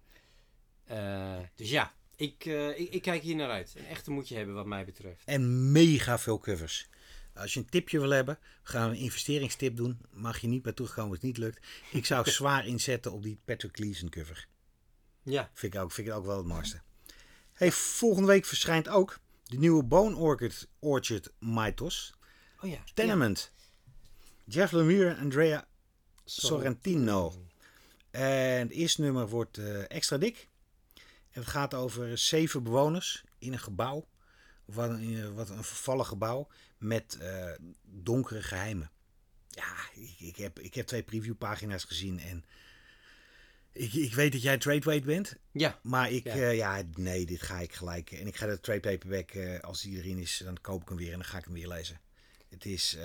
Eh, 0.83 1.39
dus 1.55 1.69
ja, 1.69 1.93
ik, 2.15 2.45
eh, 2.45 2.79
ik, 2.79 2.89
ik 2.89 3.01
kijk 3.01 3.21
hier 3.21 3.35
naar 3.35 3.49
uit. 3.49 3.73
Een 3.77 3.85
echte 3.85 4.11
moet 4.11 4.27
je 4.27 4.35
hebben 4.35 4.55
wat 4.55 4.65
mij 4.65 4.85
betreft. 4.85 5.23
En 5.25 5.71
mega 5.71 6.19
veel 6.19 6.39
covers. 6.39 6.89
Als 7.33 7.53
je 7.53 7.59
een 7.59 7.69
tipje 7.69 7.99
wil 7.99 8.09
hebben, 8.09 8.39
gaan 8.63 8.89
we 8.89 8.95
een 8.95 9.01
investeringstip 9.01 9.75
doen. 9.75 9.99
Mag 10.11 10.39
je 10.39 10.47
niet 10.47 10.61
bij 10.61 10.73
toegekomen 10.73 11.09
als 11.09 11.17
het 11.17 11.27
niet 11.27 11.37
lukt. 11.37 11.67
Ik 11.91 12.05
zou 12.05 12.29
zwaar 12.31 12.67
inzetten 12.67 13.11
op 13.11 13.23
die 13.23 13.39
Patrick 13.45 13.75
Gleason 13.75 14.09
cover. 14.09 14.47
Ja. 15.23 15.49
Vind 15.53 15.73
ik 15.73 15.81
ook, 15.81 15.91
vind 15.91 16.07
ik 16.07 16.13
ook 16.13 16.25
wel 16.25 16.37
het 16.37 16.45
mooiste. 16.45 16.81
Hey, 17.53 17.71
volgende 17.71 18.27
week 18.27 18.45
verschijnt 18.45 18.87
ook 18.87 19.19
de 19.43 19.57
nieuwe 19.57 19.83
Bone 19.83 20.15
Orchid 20.15 20.67
Orchard 20.79 21.31
Mythos. 21.39 22.13
Oh 22.59 22.69
ja. 22.69 22.83
Tenement. 22.93 23.51
Jeff 24.45 24.71
Lemire 24.71 25.09
en 25.09 25.17
Andrea. 25.17 25.67
Sorrentino. 26.25 27.45
En 28.11 28.59
het 28.59 28.71
eerste 28.71 29.01
nummer 29.01 29.27
wordt 29.27 29.57
eh, 29.57 29.89
extra 29.89 30.17
dik. 30.17 30.49
En 31.31 31.41
het 31.41 31.47
gaat 31.47 31.73
over 31.73 32.17
zeven 32.17 32.63
bewoners 32.63 33.23
in 33.37 33.53
een 33.53 33.59
gebouw. 33.59 34.07
Wat 34.65 34.89
een, 34.89 35.33
wat 35.33 35.49
een 35.49 35.63
vervallen 35.63 36.05
gebouw 36.05 36.47
met 36.77 37.17
eh, 37.19 37.51
donkere 37.83 38.41
geheimen. 38.41 38.91
Ja, 39.49 39.73
ik, 39.93 40.19
ik, 40.19 40.35
heb, 40.35 40.59
ik 40.59 40.73
heb 40.73 40.87
twee 40.87 41.03
previewpagina's 41.03 41.83
gezien 41.83 42.19
en 42.19 42.45
ik, 43.71 43.93
ik 43.93 44.13
weet 44.13 44.31
dat 44.31 44.41
jij 44.41 44.57
tradeweight 44.57 45.05
bent. 45.05 45.35
Ja. 45.51 45.79
Maar 45.83 46.11
ik, 46.11 46.23
Ja. 46.23 46.35
ja. 46.35 46.49
ja, 46.49 46.83
nee, 46.95 47.25
dit 47.25 47.41
ga 47.41 47.59
ik 47.59 47.73
gelijk. 47.73 48.11
En 48.11 48.27
ik 48.27 48.35
ga 48.35 48.45
de 48.45 48.59
trade 48.59 48.79
paperback, 48.79 49.31
eh, 49.31 49.59
als 49.59 49.81
die 49.81 49.97
erin 49.97 50.17
is, 50.17 50.41
dan 50.43 50.61
koop 50.61 50.81
ik 50.81 50.87
hem 50.87 50.97
weer 50.97 51.11
en 51.11 51.19
dan 51.19 51.27
ga 51.27 51.37
ik 51.37 51.43
hem 51.43 51.53
weer 51.53 51.67
lezen. 51.67 51.99
Het 52.49 52.65
is 52.65 52.97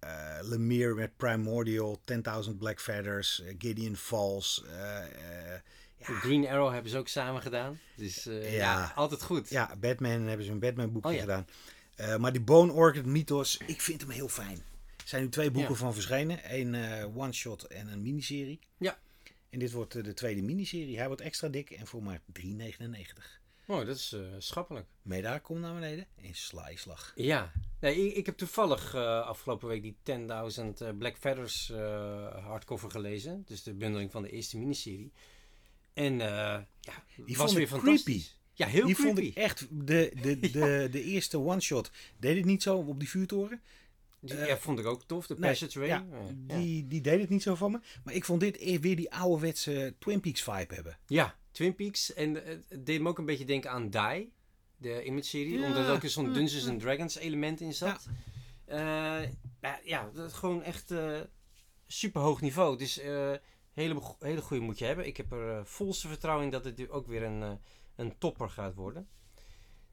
eh, 0.00 0.38
Lemire 0.40 0.94
met 0.94 1.16
Primordial, 1.16 2.00
10.000 2.04 2.58
Black 2.58 2.80
Feathers, 2.80 3.40
eh, 3.42 3.54
Gideon 3.58 3.96
Falls. 3.96 4.64
ja, 5.96 6.14
Green 6.14 6.46
Arrow 6.48 6.72
hebben 6.72 6.90
ze 6.90 6.98
ook 6.98 7.08
samen 7.08 7.42
gedaan. 7.42 7.78
Dus 7.96 8.24
ja. 8.24 8.40
Ja. 8.40 8.92
altijd 8.94 9.22
goed. 9.22 9.48
ja, 9.48 9.76
Batman 9.76 10.26
hebben 10.26 10.46
ze 10.46 10.52
een 10.52 10.58
Batman 10.58 10.92
boekje 10.92 11.08
Oh 11.08 11.14
ja. 11.14 11.20
gedaan. 11.20 11.46
Maar 12.20 12.32
die 12.32 12.40
Bone 12.40 12.72
Orchid 12.72 13.06
Mythos, 13.06 13.60
ik 13.66 13.80
vind 13.80 14.00
hem 14.00 14.10
heel 14.10 14.28
fijn. 14.28 14.56
Er 14.96 15.08
zijn 15.08 15.22
nu 15.22 15.28
twee 15.28 15.50
boeken 15.50 15.76
van 15.76 15.94
verschenen. 15.94 16.54
Een 16.54 16.74
one-shot 17.16 17.62
en 17.62 17.88
een 17.88 18.02
miniserie. 18.02 18.58
Ja. 18.78 18.98
En 19.50 19.58
dit 19.58 19.72
wordt 19.72 19.92
de 19.92 20.14
tweede 20.14 20.42
miniserie. 20.42 20.98
Hij 20.98 21.06
wordt 21.06 21.22
extra 21.22 21.48
dik 21.48 21.70
en 21.70 21.86
voor 21.86 22.02
maar 22.02 22.20
3,99. 22.42 23.39
Oh, 23.70 23.86
dat 23.86 23.96
is 23.96 24.12
eh, 24.12 24.20
schappelijk. 24.38 24.86
Medaar 25.02 25.40
komt 25.40 25.60
naar 25.60 25.74
beneden 25.74 26.06
en 26.22 26.34
sla 26.34 26.68
je 26.68 26.78
slag. 26.78 27.12
Ja, 27.14 27.52
nee, 27.80 28.06
ik, 28.06 28.16
ik 28.16 28.26
heb 28.26 28.36
toevallig 28.36 28.94
eh, 28.94 29.20
afgelopen 29.26 29.68
week 29.68 29.82
die 29.82 29.96
10.000 30.04 30.64
eh, 30.78 30.88
Black 30.98 31.16
Feathers 31.18 31.72
hardcover 32.42 32.90
gelezen. 32.90 33.42
Dus 33.46 33.62
de 33.62 33.74
bundeling 33.74 34.10
van 34.12 34.22
de 34.22 34.30
eerste 34.30 34.58
miniserie. 34.58 35.12
En 35.92 36.18
ja, 36.18 36.66
Die 37.26 37.36
was 37.36 37.52
weer 37.52 37.66
creepy. 37.68 38.22
Ja, 38.54 38.66
heel 38.66 38.86
die 38.86 38.94
creepy. 38.94 39.12
vond 39.14 39.26
ik 39.26 39.34
echt, 39.36 39.66
de, 39.70 40.12
de, 40.22 40.40
de, 40.50 40.88
de 40.90 41.02
eerste 41.02 41.38
one-shot 41.38 41.90
deed 42.18 42.36
het 42.36 42.44
niet 42.44 42.62
zo 42.62 42.76
op 42.76 42.98
die 42.98 43.08
vuurtoren. 43.08 43.60
Die- 44.20 44.36
ja, 44.36 44.58
vond 44.58 44.78
ik 44.78 44.86
ook 44.86 45.02
tof. 45.04 45.26
De 45.26 45.34
Nee, 45.38 45.50
Passage 45.50 45.78
Ray. 45.78 45.88
ja, 45.88 46.04
Ja, 46.10 46.16
ja. 46.48 46.56
die, 46.58 46.86
die 46.86 47.00
deed 47.00 47.20
het 47.20 47.28
niet 47.28 47.42
zo 47.42 47.54
van 47.54 47.70
me. 47.70 47.80
Maar 48.04 48.14
ik 48.14 48.24
vond 48.24 48.40
dit 48.40 48.56
e- 48.60 48.78
weer 48.78 48.96
die 48.96 49.12
ouderwetse 49.12 49.94
Twin 49.98 50.20
Peaks 50.20 50.42
vibe 50.42 50.74
hebben. 50.74 50.98
Ja, 51.06 51.38
Twin 51.50 51.74
Peaks. 51.74 52.14
En 52.14 52.44
eh, 52.44 52.56
het 52.68 52.86
deed 52.86 53.00
me 53.00 53.08
ook 53.08 53.18
een 53.18 53.24
beetje 53.24 53.44
denken 53.44 53.70
aan 53.70 53.90
Die, 53.90 54.32
de 54.76 55.04
image-serie. 55.04 55.58
Ja, 55.58 55.66
Omdat 55.66 55.86
er 55.86 55.92
ook 55.92 56.04
zo'n 56.04 56.32
Dungeons 56.32 56.68
and 56.68 56.80
Dragons 56.80 57.16
element 57.16 57.60
in 57.60 57.74
zat. 57.74 58.08
Ja, 58.66 59.80
ja 59.84 60.10
dat 60.14 60.30
is 60.30 60.36
gewoon 60.36 60.62
echt 60.62 60.90
eh, 60.90 61.20
super 61.86 62.20
hoog 62.20 62.40
niveau. 62.40 62.78
Dus 62.78 62.98
eh 62.98 63.34
hele, 63.72 64.00
hele 64.18 64.40
goede 64.40 64.62
moet 64.62 64.78
je 64.78 64.84
hebben. 64.84 65.06
Ik 65.06 65.16
heb 65.16 65.32
er 65.32 65.56
eh, 65.56 65.64
volste 65.64 66.08
vertrouwen 66.08 66.44
in 66.44 66.50
dat 66.50 66.64
het 66.64 66.90
ook 66.90 67.06
weer 67.06 67.22
een, 67.22 67.42
eh, 67.42 67.52
een 67.96 68.18
topper 68.18 68.50
gaat 68.50 68.74
worden. 68.74 69.08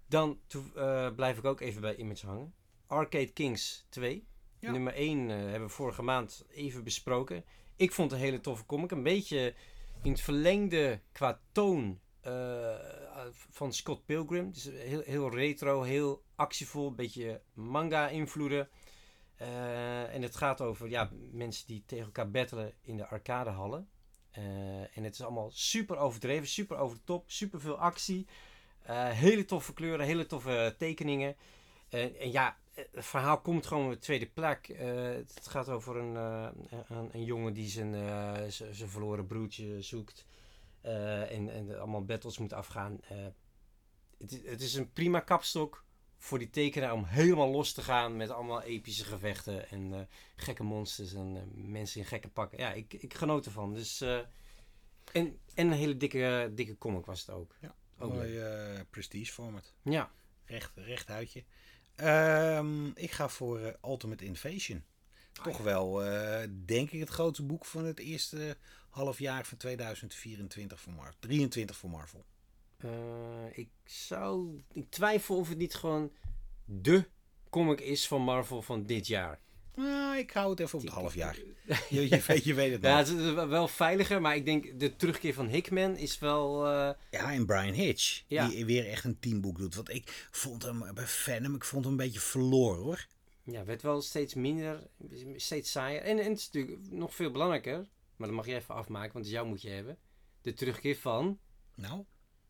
Dan 0.07 0.39
eh, 0.75 1.09
blijf 1.15 1.37
ik 1.37 1.45
ook 1.45 1.61
even 1.61 1.81
bij 1.81 1.95
Image 1.95 2.25
hangen. 2.25 2.53
Arcade 2.87 3.31
Kings 3.31 3.85
2. 3.89 4.27
Ja. 4.59 4.71
Nummer 4.71 4.93
1 4.93 5.29
hebben 5.29 5.67
we 5.67 5.73
vorige 5.73 6.01
maand 6.01 6.45
even 6.49 6.83
besproken. 6.83 7.43
Ik 7.75 7.91
vond 7.91 8.11
het 8.11 8.19
een 8.19 8.25
hele 8.25 8.39
toffe 8.39 8.65
comic. 8.65 8.91
Een 8.91 9.03
beetje 9.03 9.53
in 10.03 10.11
het 10.11 10.21
verlengde 10.21 11.01
qua 11.11 11.39
toon 11.51 11.99
eh, 12.21 12.75
van 13.49 13.73
Scott 13.73 14.05
Pilgrim. 14.05 14.51
Dus 14.51 14.63
heel, 14.63 15.01
heel 15.05 15.35
retro, 15.35 15.81
heel 15.81 16.23
actievol. 16.35 16.87
Een 16.87 16.95
beetje 16.95 17.41
manga-invloeden. 17.53 18.69
Eh, 19.37 20.13
en 20.13 20.21
het 20.21 20.35
gaat 20.35 20.61
over 20.61 20.89
ja, 20.89 21.11
mensen 21.31 21.67
die 21.67 21.83
tegen 21.85 22.05
elkaar 22.05 22.31
battelen 22.31 22.73
in 22.81 22.97
de 22.97 23.07
arcadehallen. 23.07 23.89
Eh, 24.31 24.97
en 24.97 25.03
het 25.03 25.13
is 25.13 25.21
allemaal 25.21 25.51
super 25.51 25.97
overdreven, 25.97 26.47
super 26.47 26.77
over 26.77 26.97
de 26.97 27.03
top, 27.03 27.31
super 27.31 27.61
veel 27.61 27.79
actie. 27.79 28.27
Eh, 28.83 29.09
hele 29.09 29.45
toffe 29.45 29.73
kleuren, 29.73 30.05
hele 30.05 30.25
toffe 30.25 30.75
tekeningen. 30.77 31.35
Eh, 31.89 32.21
en 32.21 32.31
ja, 32.31 32.57
het 32.73 32.87
verhaal 32.93 33.41
komt 33.41 33.65
gewoon 33.65 33.85
op 33.85 33.91
de 33.91 33.97
tweede 33.99 34.27
plek. 34.27 34.67
Eh, 34.69 34.95
het 35.03 35.47
gaat 35.47 35.69
over 35.69 35.95
een, 35.97 36.15
eh, 36.15 36.49
een, 36.87 37.09
een 37.13 37.23
jongen 37.23 37.53
die 37.53 37.67
zijn, 37.69 37.93
eh, 37.95 38.43
zijn 38.47 38.89
verloren 38.89 39.25
broertje 39.27 39.81
zoekt. 39.81 40.25
Eh, 40.81 41.31
en, 41.31 41.49
en 41.49 41.79
allemaal 41.79 42.05
battles 42.05 42.37
moet 42.37 42.53
afgaan. 42.53 43.01
Eh, 43.01 43.25
het, 44.17 44.31
is- 44.31 44.45
het 44.49 44.61
is 44.61 44.73
een 44.73 44.91
prima 44.93 45.19
kapstok 45.19 45.85
voor 46.17 46.39
die 46.39 46.49
tekenaar 46.49 46.93
om 46.93 47.03
helemaal 47.03 47.49
los 47.49 47.73
te 47.73 47.81
gaan 47.81 48.15
met 48.17 48.29
allemaal 48.29 48.61
epische 48.61 49.03
gevechten 49.05 49.69
en 49.69 49.93
eh, 49.93 49.99
gekke 50.35 50.63
monsters 50.63 51.13
en 51.13 51.35
eh, 51.35 51.41
mensen 51.53 51.99
in 51.99 52.05
gekke 52.07 52.29
pakken. 52.29 52.57
Ja, 52.59 52.73
ik, 52.73 52.93
ik 52.93 53.13
genoot 53.13 53.45
ervan. 53.45 53.73
Dus, 53.73 54.01
eh, 54.01 54.17
en, 55.13 55.39
en 55.53 55.67
een 55.67 55.71
hele 55.71 55.97
dikke, 55.97 56.51
dikke 56.55 56.77
comic 56.77 57.05
was 57.05 57.19
het 57.19 57.29
ook. 57.29 57.55
Ja, 57.61 57.75
Ook 57.99 58.13
Mooi 58.13 58.39
eh, 58.39 58.79
prestige 58.89 59.31
format. 59.33 59.73
Ja, 59.81 60.11
Recht, 60.45 60.71
recht 60.75 61.07
huidje. 61.07 61.43
Ehm, 61.97 62.85
ik 62.87 63.11
ga 63.11 63.29
voor 63.29 63.59
eh, 63.59 63.73
Ultimate 63.83 64.25
Invasion. 64.25 64.83
toch 65.31 65.57
wel, 65.57 66.03
eh, 66.03 66.47
denk 66.65 66.91
ik, 66.91 66.99
het 66.99 67.09
grootste 67.09 67.43
boek 67.43 67.65
van 67.65 67.85
het 67.85 67.99
eerste 67.99 68.57
half 68.89 69.19
jaar 69.19 69.45
van 69.45 69.57
2024 69.57 70.81
voor 70.81 70.93
Marvel. 70.93 71.19
23 71.19 71.77
voor 71.77 71.89
Marvel. 71.89 72.25
Ik 73.51 73.69
zou. 73.83 74.63
Ik 74.73 74.89
twijfel 74.89 75.37
of 75.37 75.49
het 75.49 75.57
niet 75.57 75.75
gewoon 75.75 76.11
de 76.65 77.07
comic 77.49 77.79
is 77.79 78.07
van 78.07 78.21
Marvel 78.21 78.61
van 78.61 78.85
dit 78.85 79.07
jaar. 79.07 79.39
Nou, 79.77 80.17
ik 80.17 80.31
hou 80.31 80.49
het 80.49 80.59
even 80.59 80.77
op 80.79 80.83
het 80.85 80.93
half 80.93 81.13
jaar. 81.15 81.37
Je, 81.89 82.09
je, 82.09 82.21
weet, 82.27 82.43
je 82.43 82.53
weet 82.53 82.71
het 82.71 82.81
Ja, 82.81 82.99
nog. 82.99 83.09
het 83.09 83.17
is 83.19 83.33
wel 83.33 83.67
veiliger, 83.67 84.21
maar 84.21 84.35
ik 84.35 84.45
denk 84.45 84.79
de 84.79 84.95
terugkeer 84.95 85.33
van 85.33 85.47
Hickman 85.47 85.95
is 85.97 86.19
wel. 86.19 86.65
eh, 86.67 86.89
Ja, 87.11 87.33
en 87.33 87.45
Brian 87.45 87.73
Hitch, 87.73 88.23
Ja. 88.27 88.47
die 88.47 88.65
weer 88.65 88.87
echt 88.89 89.03
een 89.03 89.19
teamboek 89.19 89.57
doet. 89.57 89.75
Want 89.75 89.89
ik 89.89 90.27
vond 90.31 90.63
hem 90.63 90.83
bij 90.93 91.05
Venom, 91.07 91.55
ik 91.55 91.63
vond 91.63 91.83
hem 91.83 91.91
een 91.93 91.99
beetje 91.99 92.19
verloren 92.19 92.83
hoor. 92.83 93.05
ja, 93.43 93.65
werd 93.65 93.81
wel 93.81 94.01
steeds 94.01 94.33
minder, 94.33 94.87
steeds 95.35 95.71
saaier. 95.71 96.01
En, 96.01 96.19
en 96.19 96.29
het 96.29 96.37
is 96.39 96.49
natuurlijk 96.51 96.77
nog 96.89 97.15
veel 97.15 97.31
belangrijker, 97.31 97.87
maar 98.15 98.27
dat 98.27 98.35
mag 98.37 98.45
je 98.45 98.55
even 98.55 98.75
afmaken, 98.75 99.13
want 99.13 99.29
jou 99.29 99.47
moet 99.47 99.61
je 99.61 99.69
hebben. 99.69 99.97
De 100.41 100.53
terugkeer 100.53 100.95
van 100.97 101.39
Nou, 101.75 102.03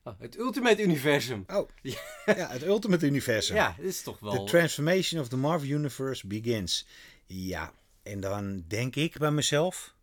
oh, 0.04 0.14
het 0.20 0.38
Ultimate 0.38 0.82
Universum. 0.84 1.44
oh. 1.48 1.70
Ja, 2.26 2.48
het 2.50 2.64
Ultimate 2.64 3.06
Universum. 3.06 3.56
Ja, 3.56 3.74
dat 3.78 3.86
is 3.86 4.02
toch 4.04 4.18
The 4.18 4.26
wel. 4.26 4.46
transformation 4.46 5.22
of 5.22 5.28
the 5.28 5.38
Marvel 5.38 5.70
Universe 5.70 6.28
begins. 6.28 6.86
Ja, 7.28 7.74
en 8.04 8.20
dan 8.20 8.64
denk 8.68 8.96
ik 8.96 9.18
bij 9.18 9.32
mezelf, 9.32 9.96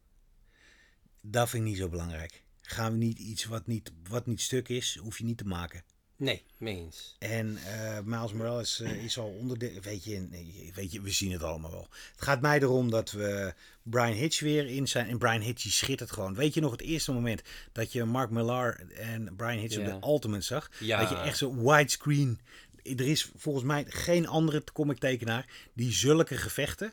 dat 1.21 1.49
vind 1.49 1.63
ik 1.63 1.69
niet 1.69 1.79
zo 1.79 1.89
belangrijk. 1.89 2.43
Gaan 2.61 2.93
we 2.93 2.99
niet 2.99 3.19
iets 3.19 3.45
wat 3.45 3.67
niet, 3.67 3.93
wat 4.09 4.27
niet 4.27 4.41
stuk 4.41 4.69
is, 4.69 4.97
hoef 4.97 5.19
je 5.19 5.25
niet 5.25 5.39
te 5.39 5.47
maken. 5.47 5.85
Nee, 6.17 6.45
mee 6.59 6.77
eens. 6.77 7.17
En 7.19 7.57
eh 7.57 8.01
Miles 8.05 8.33
Morales 8.33 8.81
eh, 8.81 9.05
is 9.05 9.19
al 9.19 9.37
onderdeel. 9.41 9.81
Weet 9.81 10.05
je, 10.05 10.29
weet 10.75 10.93
je, 10.93 11.01
we 11.01 11.11
zien 11.11 11.33
het 11.33 11.43
allemaal 11.43 11.71
wel. 11.71 11.89
Het 12.13 12.23
gaat 12.23 12.41
mij 12.41 12.61
erom 12.61 12.91
dat 12.91 13.11
we 13.11 13.55
Brian 13.83 14.13
Hitch 14.13 14.41
weer 14.41 14.67
in 14.67 14.89
zijn. 14.89 15.09
En 15.09 15.19
Brian 15.19 15.41
Hitch 15.41 15.63
die 15.63 15.73
schittert 15.73 16.11
gewoon. 16.11 16.35
Weet 16.35 16.55
je 16.55 16.61
nog 16.61 16.71
het 16.71 16.81
eerste 16.81 17.13
moment 17.13 17.43
dat 17.73 17.93
je 17.93 18.05
Mark 18.05 18.31
Millar 18.31 18.81
en 18.95 19.37
Brian 19.37 19.59
Hitch 19.59 19.79
op 19.79 19.85
de 19.85 20.07
Ultimate 20.07 20.45
zag? 20.45 20.71
Ja. 20.81 21.01
Dat 21.01 21.09
je 21.09 21.17
echt 21.17 21.39
zo 21.39 21.55
widescreen. 21.55 22.41
Er 22.83 23.09
is 23.09 23.31
volgens 23.37 23.65
mij 23.65 23.85
geen 23.89 24.27
andere 24.27 24.65
comic 24.73 24.99
tekenaar 24.99 25.47
die 25.75 25.93
zulke 25.93 26.37
gevechten 26.37 26.93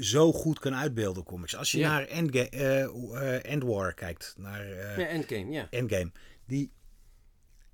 zo 0.00 0.32
goed 0.32 0.58
kan 0.58 0.74
uitbeelden 0.74 1.22
comics. 1.24 1.56
Als 1.56 1.70
je 1.72 1.78
Ja. 1.78 1.88
naar 1.90 2.06
Endga 2.06 2.48
eh, 2.48 2.82
eh, 2.84 3.44
End 3.52 3.62
War 3.62 3.94
kijkt, 3.94 4.34
naar 4.38 4.60
eh, 4.70 4.98
Ja, 4.98 5.06
Endgame, 5.06 5.50
ja. 5.50 5.66
Endgame. 5.70 6.12
Die, 6.46 6.72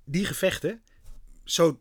die 0.05 0.25
gevechten, 0.25 0.81
zo 1.43 1.79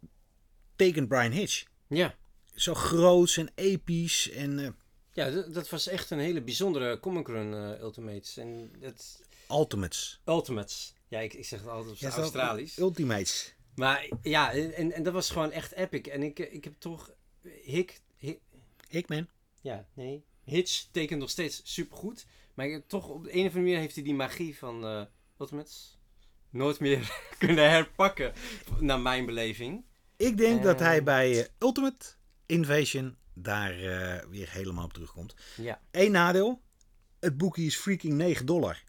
tekent 0.76 1.08
Brian 1.08 1.30
Hitch. 1.32 1.64
Ja, 1.86 2.14
Zo 2.54 2.74
groot 2.74 3.36
en 3.36 3.50
episch. 3.54 4.30
En 4.30 4.76
ja 5.12 5.30
dat 5.30 5.68
was 5.68 5.86
echt 5.86 6.10
een 6.10 6.18
hele 6.18 6.42
bijzondere 6.42 7.00
Comic 7.00 7.28
Run 7.28 7.54
eh, 7.54 7.80
Ultimates. 7.80 8.36
En 8.36 8.70
dat... 8.80 9.20
Ultimates. 9.50 10.20
Ultimates. 10.24 10.94
Ja, 11.08 11.20
ik, 11.20 11.34
ik 11.34 11.44
zeg 11.44 11.60
het 11.60 11.68
altijd 11.68 11.92
op 11.94 11.98
Ja, 12.00 12.10
Australisch. 12.10 12.78
Ultimates. 12.78 13.54
Maar 13.74 14.08
ja, 14.22 14.52
en, 14.52 14.92
en 14.92 15.02
dat 15.02 15.12
was 15.12 15.30
gewoon 15.30 15.52
echt 15.52 15.72
epic. 15.72 16.00
En 16.10 16.22
ik, 16.22 16.38
ik 16.38 16.64
heb 16.64 16.74
toch... 16.78 17.10
Hick... 17.62 18.00
Hick 18.16 18.38
Hickman. 18.88 19.26
ja, 19.60 19.86
nee. 19.94 20.24
Hitch 20.46 20.84
tekent 20.90 21.20
nog 21.20 21.30
steeds 21.30 21.60
supergoed. 21.64 22.26
Maar 22.54 22.66
ik 22.66 22.88
toch 22.88 23.08
op 23.08 23.24
de 23.24 23.30
een 23.30 23.38
of 23.38 23.44
andere 23.44 23.60
manier 23.60 23.78
heeft 23.78 23.94
hij 23.94 24.04
die 24.04 24.14
magie 24.14 24.58
van 24.58 25.06
Ultimates 25.40 25.96
nooit 26.50 26.80
meer 26.80 27.10
kunnen 27.38 27.70
herpakken. 27.70 28.32
Naar 28.78 29.00
mijn 29.00 29.26
beleving. 29.26 29.84
Ik 30.16 30.36
denk 30.36 30.62
dat 30.62 30.78
hij 30.78 31.02
bij 31.02 31.40
eh, 31.40 31.46
Ultimate 31.58 32.06
Invasion 32.46 33.16
daar 33.34 33.72
eh, 33.72 34.24
weer 34.28 34.50
helemaal 34.50 34.84
op 34.84 34.92
terugkomt. 34.92 35.34
Ja. 35.56 35.80
Eén 35.90 36.10
nadeel. 36.10 36.60
Het 37.20 37.36
boekje 37.36 37.64
is 37.64 37.76
freaking 37.76 38.14
9 38.14 38.46
dollar. 38.46 38.82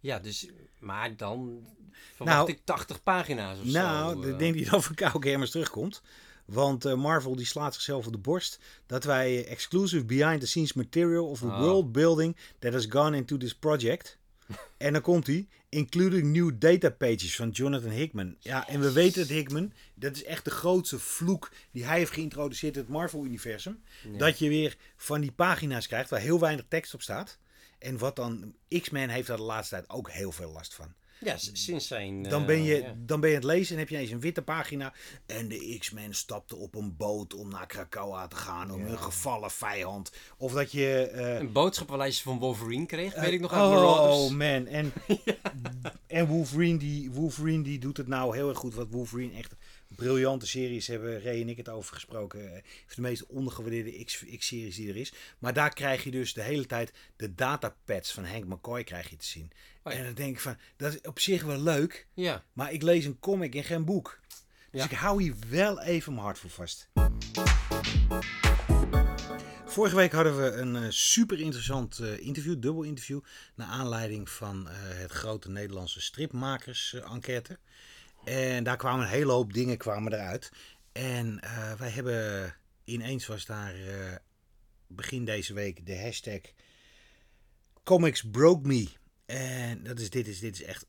Ja, 0.00 0.18
dus... 0.18 0.48
Maar 0.78 1.16
dan 1.16 1.66
verwacht 2.14 2.36
Nou, 2.36 2.50
ik 2.50 2.60
80 2.64 3.02
pagina's 3.02 3.58
of 3.58 3.64
Nou, 3.64 4.12
zo. 4.14 4.28
ik 4.28 4.32
eh. 4.32 4.38
denk 4.38 4.64
dat 4.70 4.84
van 4.84 4.94
Koude 4.94 5.30
Gamers 5.30 5.50
terugkomt. 5.50 6.02
Want 6.44 6.84
eh, 6.84 6.94
Marvel 6.94 7.36
die 7.36 7.46
slaat 7.46 7.74
zichzelf 7.74 8.06
op 8.06 8.12
de 8.12 8.18
borst 8.18 8.58
dat 8.86 9.04
wij 9.04 9.46
exclusive 9.46 10.04
behind 10.04 10.40
the 10.40 10.46
scenes 10.46 10.72
material 10.72 11.26
of 11.28 11.38
the 11.38 11.46
Oh. 11.46 11.58
world 11.58 11.92
building 11.92 12.36
that 12.58 12.72
has 12.72 12.86
gone 12.88 13.16
into 13.16 13.36
this 13.36 13.54
project. 13.54 14.18
en 14.76 14.92
dan 14.92 15.02
komt 15.02 15.26
hij, 15.26 15.48
including 15.68 16.32
new 16.32 16.50
data 16.58 16.90
pages 16.90 17.36
van 17.36 17.50
Jonathan 17.50 17.90
Hickman. 17.90 18.36
Ja, 18.38 18.68
en 18.68 18.80
we 18.80 18.92
weten 18.92 19.20
dat 19.20 19.36
Hickman, 19.36 19.72
dat 19.94 20.16
is 20.16 20.24
echt 20.24 20.44
de 20.44 20.50
grootste 20.50 20.98
vloek 20.98 21.50
die 21.70 21.84
hij 21.84 21.98
heeft 21.98 22.12
geïntroduceerd 22.12 22.74
in 22.74 22.80
het 22.80 22.90
Marvel-universum. 22.90 23.82
Dat 24.16 24.38
je 24.38 24.48
weer 24.48 24.76
van 24.96 25.20
die 25.20 25.32
pagina's 25.32 25.86
krijgt 25.86 26.10
waar 26.10 26.20
heel 26.20 26.40
weinig 26.40 26.64
tekst 26.68 26.94
op 26.94 27.02
staat. 27.02 27.38
En 27.78 27.98
wat 27.98 28.16
dan, 28.16 28.54
X-Men 28.80 29.08
heeft 29.08 29.26
daar 29.28 29.36
de 29.36 29.42
laatste 29.42 29.74
tijd 29.74 29.90
ook 29.90 30.10
heel 30.10 30.32
veel 30.32 30.52
last 30.52 30.74
van. 30.74 30.94
Ja, 31.24 31.36
sinds 31.52 31.86
zijn... 31.86 32.22
Dan 32.22 32.40
eh, 32.40 32.46
ben, 32.46 32.62
je, 32.62 32.76
ja. 32.76 32.94
dan 32.98 33.20
ben 33.20 33.30
je 33.30 33.36
aan 33.36 33.42
het 33.42 33.50
lezen 33.50 33.72
en 33.74 33.78
heb 33.80 33.88
je 33.88 33.94
ineens 33.94 34.10
een 34.10 34.20
witte 34.20 34.42
pagina. 34.42 34.92
En 35.26 35.48
de 35.48 35.76
X-Men 35.78 36.14
stapte 36.14 36.56
op 36.56 36.74
een 36.74 36.96
boot 36.96 37.34
om 37.34 37.48
naar 37.50 37.66
Krakoa 37.66 38.26
te 38.28 38.36
gaan. 38.36 38.70
Om 38.70 38.86
een 38.86 38.98
gevallen 38.98 39.50
vijand. 39.50 40.12
Of 40.36 40.52
dat 40.52 40.72
je... 40.72 41.08
eh, 41.12 41.38
Een 41.38 41.52
boodschappenlijstje 41.52 42.22
van 42.24 42.38
Wolverine 42.38 42.86
kreeg, 42.86 43.14
weet 43.14 43.32
ik 43.32 43.40
nog 43.40 43.52
uit 43.52 43.62
oh 43.62 43.70
Marauders. 43.70 44.30
man. 44.30 44.66
En, 44.66 44.92
en 46.06 46.26
Wolverine, 46.26 46.78
die, 46.78 47.10
Wolverine 47.10 47.62
die 47.62 47.78
doet 47.78 47.96
het 47.96 48.08
nou 48.08 48.36
heel 48.36 48.48
erg 48.48 48.58
goed. 48.58 48.74
Wat 48.74 48.88
Wolverine 48.90 49.36
echt 49.36 49.54
briljante 49.96 50.46
series 50.46 50.86
hebben. 50.86 51.22
Ray 51.22 51.40
en 51.40 51.48
ik 51.48 51.56
het 51.56 51.68
over 51.68 51.94
gesproken. 51.94 52.54
Eh, 52.54 52.62
de 52.94 53.00
meest 53.00 53.26
ondergewaardeerde 53.26 54.04
X-series 54.38 54.76
die 54.76 54.88
er 54.88 54.96
is. 54.96 55.12
Maar 55.38 55.52
daar 55.52 55.74
krijg 55.74 56.04
je 56.04 56.10
dus 56.10 56.32
de 56.32 56.42
hele 56.42 56.66
tijd 56.66 56.92
de 57.16 57.34
datapads 57.34 58.12
van 58.12 58.24
Hank 58.24 58.44
McCoy 58.44 58.84
krijg 58.84 59.10
je 59.10 59.16
te 59.16 59.26
zien. 59.26 59.50
Oh 59.82 59.92
ja. 59.92 59.98
En 59.98 60.04
dan 60.04 60.14
denk 60.14 60.34
ik 60.34 60.40
van, 60.40 60.56
dat 60.76 60.92
is 60.92 61.00
op 61.00 61.20
zich 61.20 61.42
wel 61.42 61.60
leuk. 61.62 62.06
Ja, 62.14 62.44
Maar 62.52 62.72
ik 62.72 62.82
lees 62.82 63.04
een 63.04 63.18
comic 63.18 63.54
en 63.54 63.64
geen 63.64 63.84
boek. 63.84 64.20
Dus 64.70 64.80
Ja. 64.80 64.84
ik 64.90 64.96
hou 64.96 65.22
hier 65.22 65.34
wel 65.48 65.80
even 65.80 66.12
mijn 66.12 66.24
hart 66.24 66.38
voor 66.38 66.50
vast. 66.50 66.88
Vorige 69.72 69.96
week 69.96 70.12
hadden 70.12 70.36
we 70.42 70.50
een 70.50 70.76
eh, 70.76 70.82
super 70.88 71.40
interessant 71.40 71.98
eh, 71.98 72.18
interview, 72.20 72.60
dubbel 72.62 72.82
interview, 72.82 73.20
naar 73.54 73.66
aanleiding 73.66 74.30
van 74.30 74.66
het 74.68 75.12
grote 75.12 75.50
Nederlandse 75.50 76.00
stripmakers 76.00 76.94
eh, 76.94 77.12
enquête. 77.12 77.58
En 78.24 78.64
daar 78.64 78.76
kwamen 78.76 79.04
een 79.04 79.10
hele 79.10 79.32
hoop 79.32 79.52
dingen 79.52 79.76
kwamen 79.76 80.12
eruit. 80.12 80.52
En 80.92 81.40
eh, 81.40 81.72
wij 81.72 81.90
hebben 81.90 82.54
ineens 82.84 83.26
was 83.26 83.44
daar 83.44 83.74
eh, 83.74 84.16
begin 84.86 85.24
deze 85.24 85.54
week 85.54 85.86
de 85.86 86.00
hashtag 86.00 86.40
Comics 87.84 88.30
Broke 88.30 88.66
Me. 88.66 88.88
En 89.26 89.82
dat 89.82 89.98
is, 89.98 90.10
dit, 90.10 90.26
is, 90.26 90.40
dit 90.40 90.54
is 90.54 90.62
echt 90.62 90.86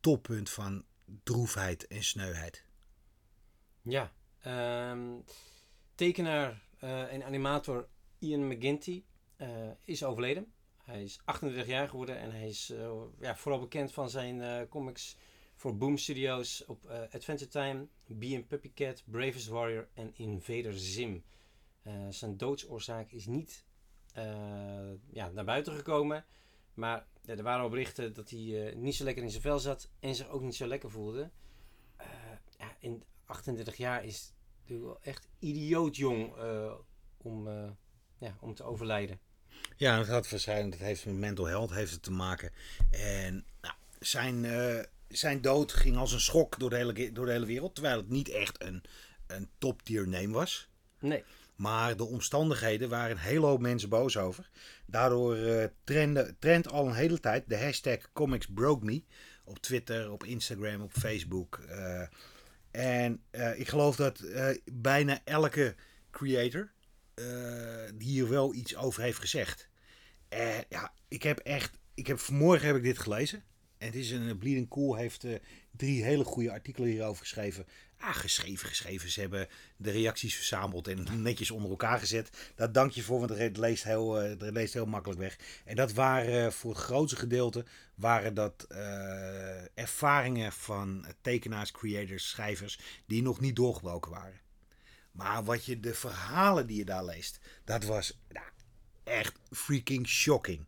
toppunt 0.00 0.50
van 0.50 0.84
droefheid 1.22 1.86
en 1.86 2.04
sneuheid. 2.04 2.64
ja. 3.82 4.12
Ehm, 4.38 5.20
tekenaar 5.94 6.62
eh, 6.78 7.12
en 7.12 7.24
animator 7.24 7.88
Ian 8.18 8.46
McGinty 8.46 9.02
is 9.84 10.04
overleden. 10.04 10.52
Hij 10.82 11.02
is 11.02 11.20
38 11.24 11.66
jaar 11.66 11.88
geworden 11.88 12.18
en 12.18 12.30
hij 12.30 12.48
is 12.48 12.72
ja, 13.18 13.36
vooral 13.36 13.60
bekend 13.60 13.92
van 13.92 14.10
zijn 14.10 14.68
comics 14.68 15.16
voor 15.58 15.76
Boom 15.76 15.96
Studios 15.96 16.64
op 16.64 16.86
eh, 16.86 17.00
Adventure 17.00 17.50
Time, 17.50 17.86
and 18.36 18.48
Puppy 18.48 18.70
Cat, 18.74 19.02
Bravest 19.06 19.46
Warrior 19.46 19.88
en 19.94 20.12
Invader 20.16 20.78
Zim. 20.78 21.24
Eh, 21.82 21.92
zijn 22.10 22.36
doodsoorzaak 22.36 23.10
is 23.10 23.26
niet 23.26 23.64
eh, 24.12 24.92
ja, 25.10 25.28
naar 25.28 25.44
buiten 25.44 25.72
gekomen. 25.72 26.24
Maar 26.74 27.06
er 27.24 27.42
waren 27.42 27.62
al 27.62 27.68
berichten 27.68 28.14
dat 28.14 28.30
hij 28.30 28.74
niet 28.76 28.94
zo 28.94 29.04
lekker 29.04 29.22
in 29.22 29.30
zijn 29.30 29.42
vel 29.42 29.58
zat 29.58 29.90
en 30.00 30.14
zich 30.14 30.28
ook 30.28 30.42
niet 30.42 30.56
zo 30.56 30.66
lekker 30.66 30.90
voelde. 30.90 31.30
Ja, 32.58 32.76
in 32.78 33.02
38 33.24 33.76
jaar 33.76 34.04
is 34.04 34.32
natuurlijk 34.60 34.88
wel 34.88 35.02
echt 35.02 35.28
idioot 35.38 35.96
jong 35.96 36.34
om, 37.16 37.48
ja, 38.18 38.36
om 38.40 38.54
te 38.54 38.62
overlijden. 38.62 39.20
Ja, 39.76 39.96
dat 39.96 40.08
had 40.08 40.30
waarschijnlijk, 40.30 40.70
dat 40.70 40.86
heeft 40.86 41.06
met 41.06 41.14
mental 41.14 41.44
health 41.44 41.70
heeft 41.70 41.92
het 41.92 42.02
te 42.02 42.10
maken. 42.10 42.52
En 42.90 43.44
nou, 43.60 43.74
zijn, 43.98 44.44
zijn 45.08 45.40
dood 45.40 45.72
ging 45.72 45.96
als 45.96 46.12
een 46.12 46.20
schok 46.20 46.58
door 46.58 46.70
de 46.70 46.76
hele, 46.76 47.12
door 47.12 47.26
de 47.26 47.32
hele 47.32 47.46
wereld. 47.46 47.74
Terwijl 47.74 47.96
het 47.96 48.08
niet 48.08 48.28
echt 48.28 48.62
een, 48.62 48.82
een 49.26 49.48
top 49.58 49.82
tier 49.82 50.08
name 50.08 50.28
was. 50.32 50.68
Nee. 51.00 51.24
Maar 51.56 51.96
de 51.96 52.04
omstandigheden 52.04 52.88
waren 52.88 53.10
een 53.10 53.22
hele 53.22 53.46
hoop 53.46 53.60
mensen 53.60 53.88
boos 53.88 54.16
over. 54.16 54.50
Daardoor 54.86 55.70
trende, 55.84 56.36
trendt 56.38 56.68
al 56.70 56.86
een 56.86 56.94
hele 56.94 57.20
tijd 57.20 57.44
de 57.48 57.58
hashtag 57.58 58.12
Comics 58.12 58.46
Broke 58.46 58.84
Me. 58.84 59.02
Op 59.44 59.58
Twitter, 59.58 60.10
op 60.10 60.24
Instagram, 60.24 60.80
op 60.80 60.92
Facebook. 60.92 61.56
eh. 61.68 62.02
en 62.70 63.22
eh, 63.30 63.58
ik 63.60 63.68
geloof 63.68 63.96
dat 63.96 64.22
bijna 64.72 65.20
elke 65.24 65.74
creator 66.10 66.72
hier 67.98 68.28
wel 68.28 68.54
iets 68.54 68.76
over 68.76 69.02
heeft 69.02 69.18
gezegd. 69.18 69.68
En 70.28 70.64
ja, 70.68 70.92
ik 71.08 71.22
heb 71.22 71.38
echt. 71.38 71.78
Ik 71.94 72.06
heb, 72.06 72.18
vanmorgen 72.18 72.66
heb 72.66 72.76
ik 72.76 72.82
dit 72.82 72.98
gelezen. 72.98 73.42
En 73.78 73.86
het 73.86 73.94
is 73.94 74.10
een 74.10 74.38
Bleeding 74.38 74.68
Cool 74.68 74.94
heeft 74.94 75.24
eh, 75.24 75.34
drie 75.76 76.04
hele 76.04 76.24
goede 76.24 76.50
artikelen 76.50 76.90
hierover 76.90 77.22
geschreven. 77.22 77.66
Ah, 78.00 78.14
geschreven, 78.14 78.68
geschreven. 78.68 79.10
Ze 79.10 79.20
hebben 79.20 79.48
de 79.76 79.90
reacties 79.90 80.34
verzameld 80.34 80.88
en 80.88 81.06
netjes 81.22 81.50
onder 81.50 81.70
elkaar 81.70 81.98
gezet. 81.98 82.52
Daar 82.54 82.72
dank 82.72 82.90
je 82.90 83.02
voor, 83.02 83.18
want 83.18 83.38
het 83.38 83.56
leest 83.56 83.84
heel, 83.84 84.20
eh, 84.20 84.28
het 84.28 84.52
leest 84.52 84.74
heel 84.74 84.86
makkelijk 84.86 85.20
weg. 85.20 85.38
En 85.64 85.76
dat 85.76 85.92
waren 85.92 86.44
eh, 86.44 86.50
voor 86.50 86.70
het 86.70 86.80
grootste 86.80 87.16
gedeelte 87.16 87.64
waren 87.94 88.34
dat 88.34 88.66
eh, 88.68 89.78
ervaringen 89.78 90.52
van 90.52 91.06
tekenaars, 91.20 91.70
creators, 91.70 92.28
schrijvers 92.28 92.78
die 93.06 93.22
nog 93.22 93.40
niet 93.40 93.56
doorgebroken 93.56 94.10
waren. 94.10 94.40
Maar 95.12 95.44
wat 95.44 95.64
je, 95.64 95.80
de 95.80 95.94
verhalen 95.94 96.66
die 96.66 96.76
je 96.76 96.84
daar 96.84 97.04
leest, 97.04 97.38
dat 97.64 97.84
was 97.84 98.20
nou, 98.28 98.46
echt 99.04 99.38
freaking 99.50 100.08
shocking. 100.08 100.64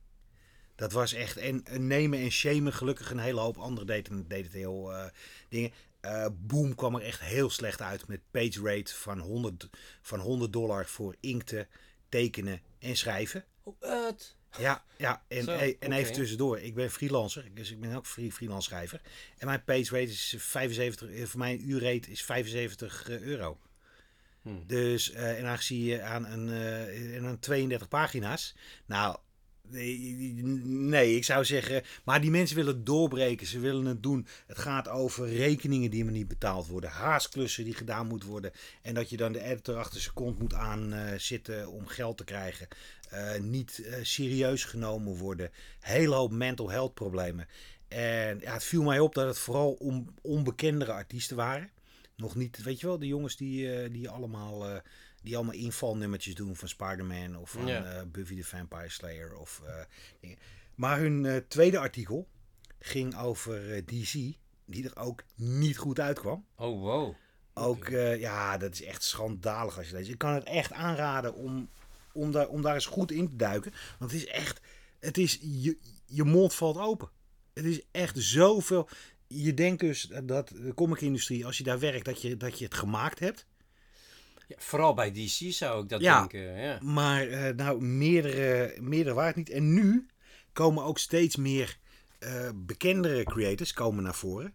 Dat 0.81 0.93
was 0.93 1.12
echt. 1.12 1.37
En, 1.37 1.64
en 1.64 1.87
nemen 1.87 2.18
en 2.18 2.31
shamen. 2.31 2.72
Gelukkig 2.72 3.11
een 3.11 3.18
hele 3.18 3.41
hoop 3.41 3.57
anderen 3.57 3.87
deden, 3.87 4.28
deden 4.28 4.45
het 4.45 4.53
heel 4.53 4.93
eh, 4.93 5.05
dingen. 5.49 5.72
Eh, 6.01 6.26
Boom 6.33 6.74
kwam 6.74 6.95
er 6.95 7.03
echt 7.03 7.20
heel 7.20 7.51
slecht 7.51 7.81
uit 7.83 8.07
met 8.07 8.20
page 8.31 8.61
rate 8.62 8.95
van 8.95 9.18
100, 9.18 9.68
van 10.03 10.18
100 10.18 10.53
dollar 10.53 10.87
voor 10.87 11.16
inkten, 11.20 11.68
tekenen 12.09 12.61
en 12.78 12.97
schrijven. 12.97 13.45
Oh, 13.62 14.07
het. 14.07 14.37
Ja, 14.59 14.85
ja. 14.97 15.22
En, 15.28 15.43
Zo, 15.43 15.53
en 15.78 15.93
even 15.93 16.12
tussendoor. 16.12 16.59
Ik 16.59 16.74
ben 16.74 16.91
freelancer, 16.91 17.49
dus 17.55 17.70
ik 17.70 17.81
ben 17.81 17.97
ook 17.97 18.07
free, 18.07 18.33
freelance 18.33 18.68
schrijver. 18.68 19.01
En 19.39 19.47
mijn 19.47 19.64
page 19.64 19.91
rate 19.91 20.11
is 20.11 20.35
75, 20.39 21.11
eh, 21.11 21.24
voor 21.24 21.39
mijn 21.39 21.70
uurrate 21.70 22.11
is 22.11 22.22
75 22.22 23.09
euro. 23.09 23.59
Hmm. 24.43 24.64
Dus, 24.66 25.11
eh, 25.11 25.39
en 25.39 25.45
aangezien 25.45 25.85
je 25.85 26.03
aan 26.03 26.26
een, 26.26 26.49
en 27.14 27.26
aan 27.26 27.39
32 27.39 27.89
pagina's. 27.89 28.55
Nou, 28.87 29.18
nee, 29.71 31.16
ik 31.16 31.25
zou 31.25 31.45
zeggen. 31.45 31.83
Maar 32.05 32.21
die 32.21 32.31
mensen 32.31 32.57
willen 32.57 32.85
doorbreken. 32.85 33.47
Ze 33.47 33.59
willen 33.59 33.85
het 33.85 34.03
doen. 34.03 34.27
Het 34.47 34.59
gaat 34.59 34.89
over 34.89 35.29
rekeningen 35.29 35.91
die 35.91 36.05
maar 36.05 36.12
niet 36.12 36.29
betaald 36.29 36.66
worden. 36.66 36.91
Haasklussen 36.91 37.64
die 37.64 37.75
gedaan 37.75 38.07
moeten 38.07 38.29
worden. 38.29 38.53
En 38.83 38.95
dat 38.95 39.11
je 39.11 39.16
dan 39.16 39.33
de 39.33 39.43
editor 39.43 39.77
achter 39.77 40.01
zijn 40.01 40.14
kont 40.14 40.39
moet 40.39 40.55
aan 40.55 40.93
eh, 40.93 41.68
om 41.68 41.87
geld 41.87 42.16
te 42.16 42.25
krijgen. 42.25 42.68
Eh, 43.11 43.41
niet 43.41 43.83
eh, 43.85 43.95
serieus 44.03 44.64
genomen 44.64 45.16
worden. 45.16 45.51
Hele 45.81 46.14
hoop 46.14 46.31
mental 46.31 46.71
health 46.71 46.95
problemen. 46.95 47.49
En 47.89 48.41
ja, 48.41 48.53
het 48.53 48.64
viel 48.64 48.83
mij 48.83 49.01
op 49.01 49.14
dat 49.14 49.27
het 49.27 49.39
vooral 49.39 49.73
om 49.73 50.14
onbekendere 50.23 50.93
artiesten 50.93 51.37
waren. 51.37 51.71
Nog 52.16 52.35
niet, 52.35 52.62
weet 52.62 52.81
je 52.81 52.87
wel, 52.87 52.99
de 52.99 53.07
jongens 53.07 53.37
die, 53.37 53.91
die 53.91 54.09
allemaal, 54.09 54.83
die 55.21 55.37
allemaal 55.37 55.55
invalnummertjes 55.55 56.35
doen 56.35 56.57
van 56.57 56.68
Spider-Man 56.68 57.37
of 57.37 57.51
van 57.51 57.66
Ja. 57.66 57.85
eh, 57.85 58.03
Buffy 58.07 58.37
the 58.37 58.45
Vampire 58.45 58.89
Slayer 58.89 59.37
of 59.37 59.61
eh, 59.66 59.75
dingen. 60.21 60.39
Maar 60.75 60.99
hun 60.99 61.27
eh, 61.27 61.37
tweede 61.49 61.79
artikel 61.79 62.29
ging 62.79 63.16
over 63.18 63.85
DC, 63.87 64.12
die 64.64 64.85
er 64.85 64.97
ook 64.97 65.23
niet 65.35 65.77
goed 65.79 66.01
uitkwam. 66.01 66.45
Oh, 66.57 66.81
wow. 66.81 67.14
Ook, 67.55 67.89
ja, 68.18 68.59
dat 68.59 68.73
is 68.73 68.83
echt 68.83 69.03
schandalig 69.03 69.79
als 69.79 69.89
je 69.89 69.95
leest. 69.95 70.11
Ik 70.11 70.18
kan 70.18 70.35
het 70.35 70.45
echt 70.45 70.73
aanraden 70.73 71.35
om, 71.35 71.68
om, 72.12 72.33
daar, 72.33 72.49
om 72.49 72.62
daar 72.62 72.75
eens 72.75 72.87
goed 72.87 73.11
in 73.11 73.29
te 73.29 73.37
duiken. 73.37 73.73
Want 73.99 74.11
het 74.11 74.21
is 74.21 74.27
echt, 74.27 74.61
het 74.99 75.18
is, 75.18 75.39
je, 75.43 75.79
je 76.07 76.25
mond 76.25 76.55
valt 76.55 76.77
open. 76.79 77.11
Het 77.55 77.64
is 77.64 77.81
echt 77.91 78.18
zoveel. 78.18 78.89
Je 79.27 79.55
denkt 79.55 79.81
dus 79.81 80.11
dat 80.25 80.49
de 80.49 80.73
comic-industrie, 80.75 81.47
als 81.47 81.59
je 81.59 81.64
daar 81.64 81.79
werkt, 81.79 82.05
dat 82.05 82.23
je, 82.23 82.37
dat 82.37 82.59
je 82.59 82.64
het 82.64 82.75
gemaakt 82.75 83.18
hebt. 83.18 83.47
Ja, 84.51 84.57
vooral 84.59 84.94
bij 84.94 85.11
DC 85.12 85.53
zou 85.53 85.82
ik 85.82 85.88
dat 85.88 86.01
Ja. 86.01 86.18
denken. 86.18 86.61
Ja. 86.62 86.78
Maar 86.82 87.28
eh, 87.28 87.55
nou, 87.55 87.80
meerdere, 87.84 88.76
meerdere 88.80 89.14
waard 89.14 89.36
niet. 89.36 89.51
En 89.51 89.74
nu 89.74 90.07
komen 90.53 90.84
ook 90.84 90.98
steeds 90.98 91.36
meer 91.36 91.78
eh, 92.18 92.48
bekendere 92.55 93.24
creators 93.24 93.72
komen 93.72 94.03
naar 94.03 94.14
voren. 94.14 94.55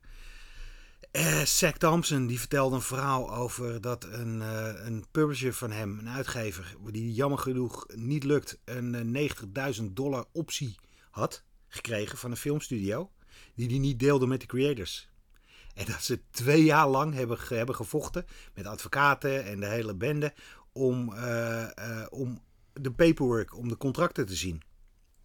Eh 1.12 1.42
Zack 1.42 1.78
Thompson 1.78 2.28
die 2.28 2.40
vertelde 2.40 2.76
een 2.76 2.82
verhaal 2.82 3.36
over 3.36 3.82
dat 3.82 4.04
een, 4.04 4.40
een 4.86 5.06
publisher 5.12 5.54
van 5.54 5.72
hem, 5.72 6.00
een 6.00 6.10
uitgever, 6.10 6.76
die 6.92 7.14
jammer 7.14 7.40
genoeg 7.40 7.86
niet 7.96 8.24
lukt, 8.24 8.58
een 8.66 9.16
eh, 9.16 9.32
90.000 9.78 9.84
dollar 9.94 10.26
optie 10.32 10.76
had 11.12 11.44
gekregen 11.68 12.18
van 12.18 12.32
een 12.32 12.38
filmstudio, 12.38 13.12
die 13.56 13.68
die 13.68 13.80
niet 13.80 14.00
deelde 14.00 14.28
met 14.28 14.42
de 14.42 14.48
creators. 14.48 15.10
En 15.76 15.86
dat 15.86 16.04
ze 16.04 16.22
twee 16.32 16.64
jaar 16.64 16.88
lang 16.88 17.14
hebben, 17.14 17.38
hebben 17.48 17.76
gevochten 17.76 18.26
met 18.54 18.66
advocaten 18.66 19.44
en 19.46 19.60
de 19.60 19.66
hele 19.68 19.96
bende 19.96 20.34
om, 20.72 21.14
eh, 21.14 22.02
eh, 22.02 22.08
om 22.10 22.42
de 22.74 22.92
paperwork, 22.92 23.58
om 23.58 23.68
de 23.68 23.78
contracten 23.78 24.26
te 24.26 24.36
zien. 24.36 24.62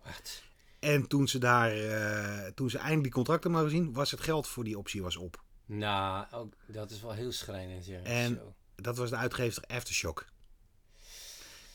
Wat? 0.05 0.43
En 0.79 1.07
toen 1.07 1.29
ze 1.29 1.39
daar, 1.39 1.71
eh, 1.73 2.47
toen 2.55 2.71
ze 2.71 2.77
eindelijk 2.77 3.03
die 3.05 3.13
contracten 3.13 3.51
maar 3.51 3.69
zien, 3.69 3.93
was 3.93 4.11
het 4.11 4.21
geld 4.21 4.49
voor 4.49 4.65
die 4.65 4.79
optie 4.79 5.03
was 5.03 5.17
op. 5.17 5.43
Nou, 5.67 6.27
ook, 6.33 6.55
dat 6.67 6.91
is 6.91 7.01
wel 7.01 7.13
heel 7.13 7.33
schrijnend. 7.33 7.87
Ja. 7.87 8.01
En- 8.03 8.35
Zo. 8.35 8.55
Dat 8.75 8.97
was 8.97 9.11
de 9.11 9.17
uitgever 9.17 9.63
Aftershock. 9.67 10.27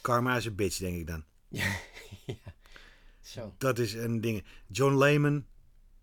Karma 0.02 0.36
is 0.38 0.46
een 0.46 0.56
bitch, 0.56 0.78
denk 0.78 0.98
ik 0.98 1.08
dan. 1.08 1.24
Zo. 3.22 3.54
Dat 3.58 3.80
is 3.80 3.94
een 3.94 4.22
ding. 4.22 4.44
John 4.68 4.98
Lehman, 4.98 5.46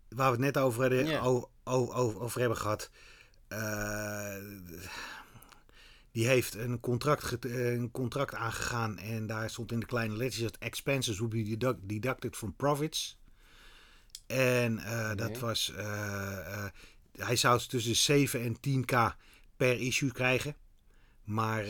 waar 0.09 0.25
we 0.25 0.31
het 0.31 0.53
net 0.53 0.57
over, 0.57 0.81
hadden, 0.81 1.05
Ja. 1.05 1.45
Over 1.63 2.39
hebben 2.39 2.57
gehad. 2.57 2.89
eh, 3.47 4.35
die 6.11 6.27
heeft 6.27 6.55
een 6.55 6.79
contract, 6.79 7.45
een 7.45 7.91
contract 7.91 8.33
aangegaan. 8.35 8.97
En 8.97 9.27
daar 9.27 9.49
stond 9.49 9.71
in 9.71 9.79
de 9.79 9.85
kleine 9.85 10.15
letters 10.17 10.41
dat 10.41 10.57
expenses 10.57 11.17
would 11.17 11.33
be 11.33 11.43
deduct- 11.43 11.89
deducted 11.89 12.35
from 12.35 12.55
profits. 12.55 13.17
En 14.27 14.79
eh, 14.79 15.15
dat 15.15 15.39
was. 15.39 15.71
eh, 15.75 16.65
hij 17.11 17.35
zou 17.35 17.59
tussen 17.59 17.91
de 17.91 17.97
7 17.97 18.41
en 18.41 18.59
10k 18.59 19.15
per 19.57 19.79
issue 19.79 20.11
krijgen. 20.11 20.55
Maar 21.23 21.65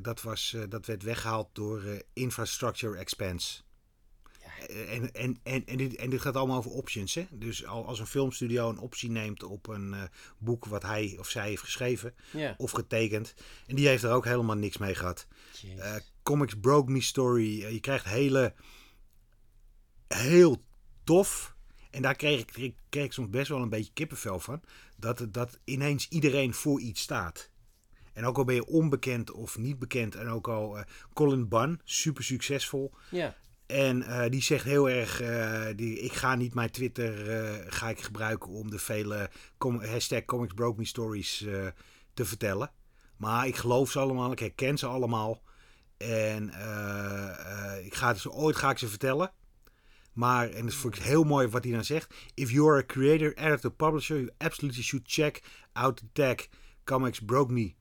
dat, 0.00 0.22
was, 0.22 0.56
dat 0.68 0.86
werd 0.86 1.02
weggehaald 1.02 1.48
door 1.52 1.82
infrastructure 2.12 2.98
expense. 2.98 3.62
En, 4.68 5.12
en, 5.14 5.38
en, 5.42 5.66
en, 5.66 5.76
dit, 5.76 5.94
en 5.96 6.10
dit 6.10 6.20
gaat 6.20 6.36
allemaal 6.36 6.56
over 6.58 6.70
options. 6.70 7.14
Hè? 7.14 7.26
Dus 7.30 7.66
al- 7.66 7.86
als 7.86 7.98
een 7.98 8.06
filmstudio 8.06 8.68
een 8.68 8.78
optie 8.78 9.10
neemt 9.10 9.42
op 9.42 9.66
een 9.68 9.94
eh, 9.94 10.02
boek 10.38 10.64
wat 10.64 10.82
hij 10.82 11.16
of 11.18 11.28
zij 11.28 11.48
heeft 11.48 11.62
geschreven 11.62 12.14
of 12.56 12.70
getekend. 12.70 13.34
En 13.66 13.76
die 13.76 13.88
heeft 13.88 14.02
er 14.02 14.12
ook 14.12 14.24
helemaal 14.24 14.56
niks 14.56 14.76
mee 14.78 14.94
gehad. 14.94 15.26
Eh, 15.78 15.94
Comics 16.22 16.54
Broke 16.60 16.90
Me 16.92 17.00
Story. 17.00 17.62
eh, 17.64 17.72
je 17.72 17.80
krijgt 17.80 18.04
hele. 18.04 18.54
Heel 20.08 20.62
tof. 21.04 21.54
En 21.90 22.02
daar 22.02 22.14
kreeg 22.16 22.40
ik, 22.40 22.46
kreeg, 22.46 22.72
kreeg 22.88 23.04
ik 23.04 23.12
soms 23.12 23.30
best 23.30 23.48
wel 23.48 23.62
een 23.62 23.68
beetje 23.68 23.92
kippenvel 23.92 24.38
van. 24.40 24.60
Dat, 24.96 25.26
dat 25.30 25.58
ineens 25.64 26.08
iedereen 26.08 26.54
voor 26.54 26.80
iets 26.80 27.00
staat. 27.00 27.50
En 28.12 28.24
ook 28.24 28.38
al 28.38 28.44
ben 28.44 28.54
je 28.54 28.66
onbekend 28.66 29.30
of 29.30 29.58
niet 29.58 29.78
bekend. 29.78 30.14
En 30.14 30.28
ook 30.28 30.48
al 30.48 30.78
Colin 31.12 31.48
Bunn, 31.48 31.80
super 31.84 32.24
succesvol. 32.24 32.92
ja. 33.10 33.36
En 33.66 34.02
eh, 34.02 34.30
die 34.30 34.42
zegt 34.42 34.64
heel 34.64 34.90
erg, 34.90 35.20
eh, 35.20 35.66
die, 35.76 35.98
ik 35.98 36.12
ga 36.12 36.34
niet 36.34 36.54
mijn 36.54 36.70
Twitter 36.70 37.30
eh, 37.30 37.64
ga 37.66 37.88
ik 37.88 38.00
gebruiken 38.00 38.50
om 38.50 38.70
de 38.70 38.78
vele 38.78 39.30
hashtag 39.58 40.24
Comics 40.24 40.54
Broke 40.54 40.78
Me 40.78 40.86
Stories 40.86 41.46
te 42.14 42.24
vertellen. 42.24 42.70
Maar 43.16 43.46
ik 43.46 43.56
geloof 43.56 43.90
ze 43.90 43.98
allemaal, 43.98 44.32
ik 44.32 44.38
herken 44.38 44.78
ze 44.78 44.86
allemaal. 44.86 45.42
En 45.96 46.48
ik 47.84 47.94
ga 47.94 48.14
ze, 48.14 48.30
ooit 48.30 48.56
ga 48.56 48.70
ik 48.70 48.78
ze 48.78 48.88
vertellen. 48.88 49.32
Maar, 50.12 50.50
en 50.50 50.64
dat 50.64 50.74
vond 50.74 50.96
ik 50.96 51.02
heel 51.02 51.24
mooi 51.24 51.48
wat 51.48 51.64
hij 51.64 51.72
dan 51.72 51.84
zegt. 51.84 52.14
If 52.34 52.50
you're 52.50 52.78
a 52.78 52.86
creator, 52.86 53.34
editor, 53.34 53.70
publisher, 53.70 54.16
you 54.16 54.30
absolutely 54.38 54.82
should 54.82 55.10
check 55.10 55.42
out 55.72 55.96
the 55.96 56.06
tag 56.12 56.36
Comics 56.84 57.20
Broke 57.20 57.52
Me. 57.52 57.74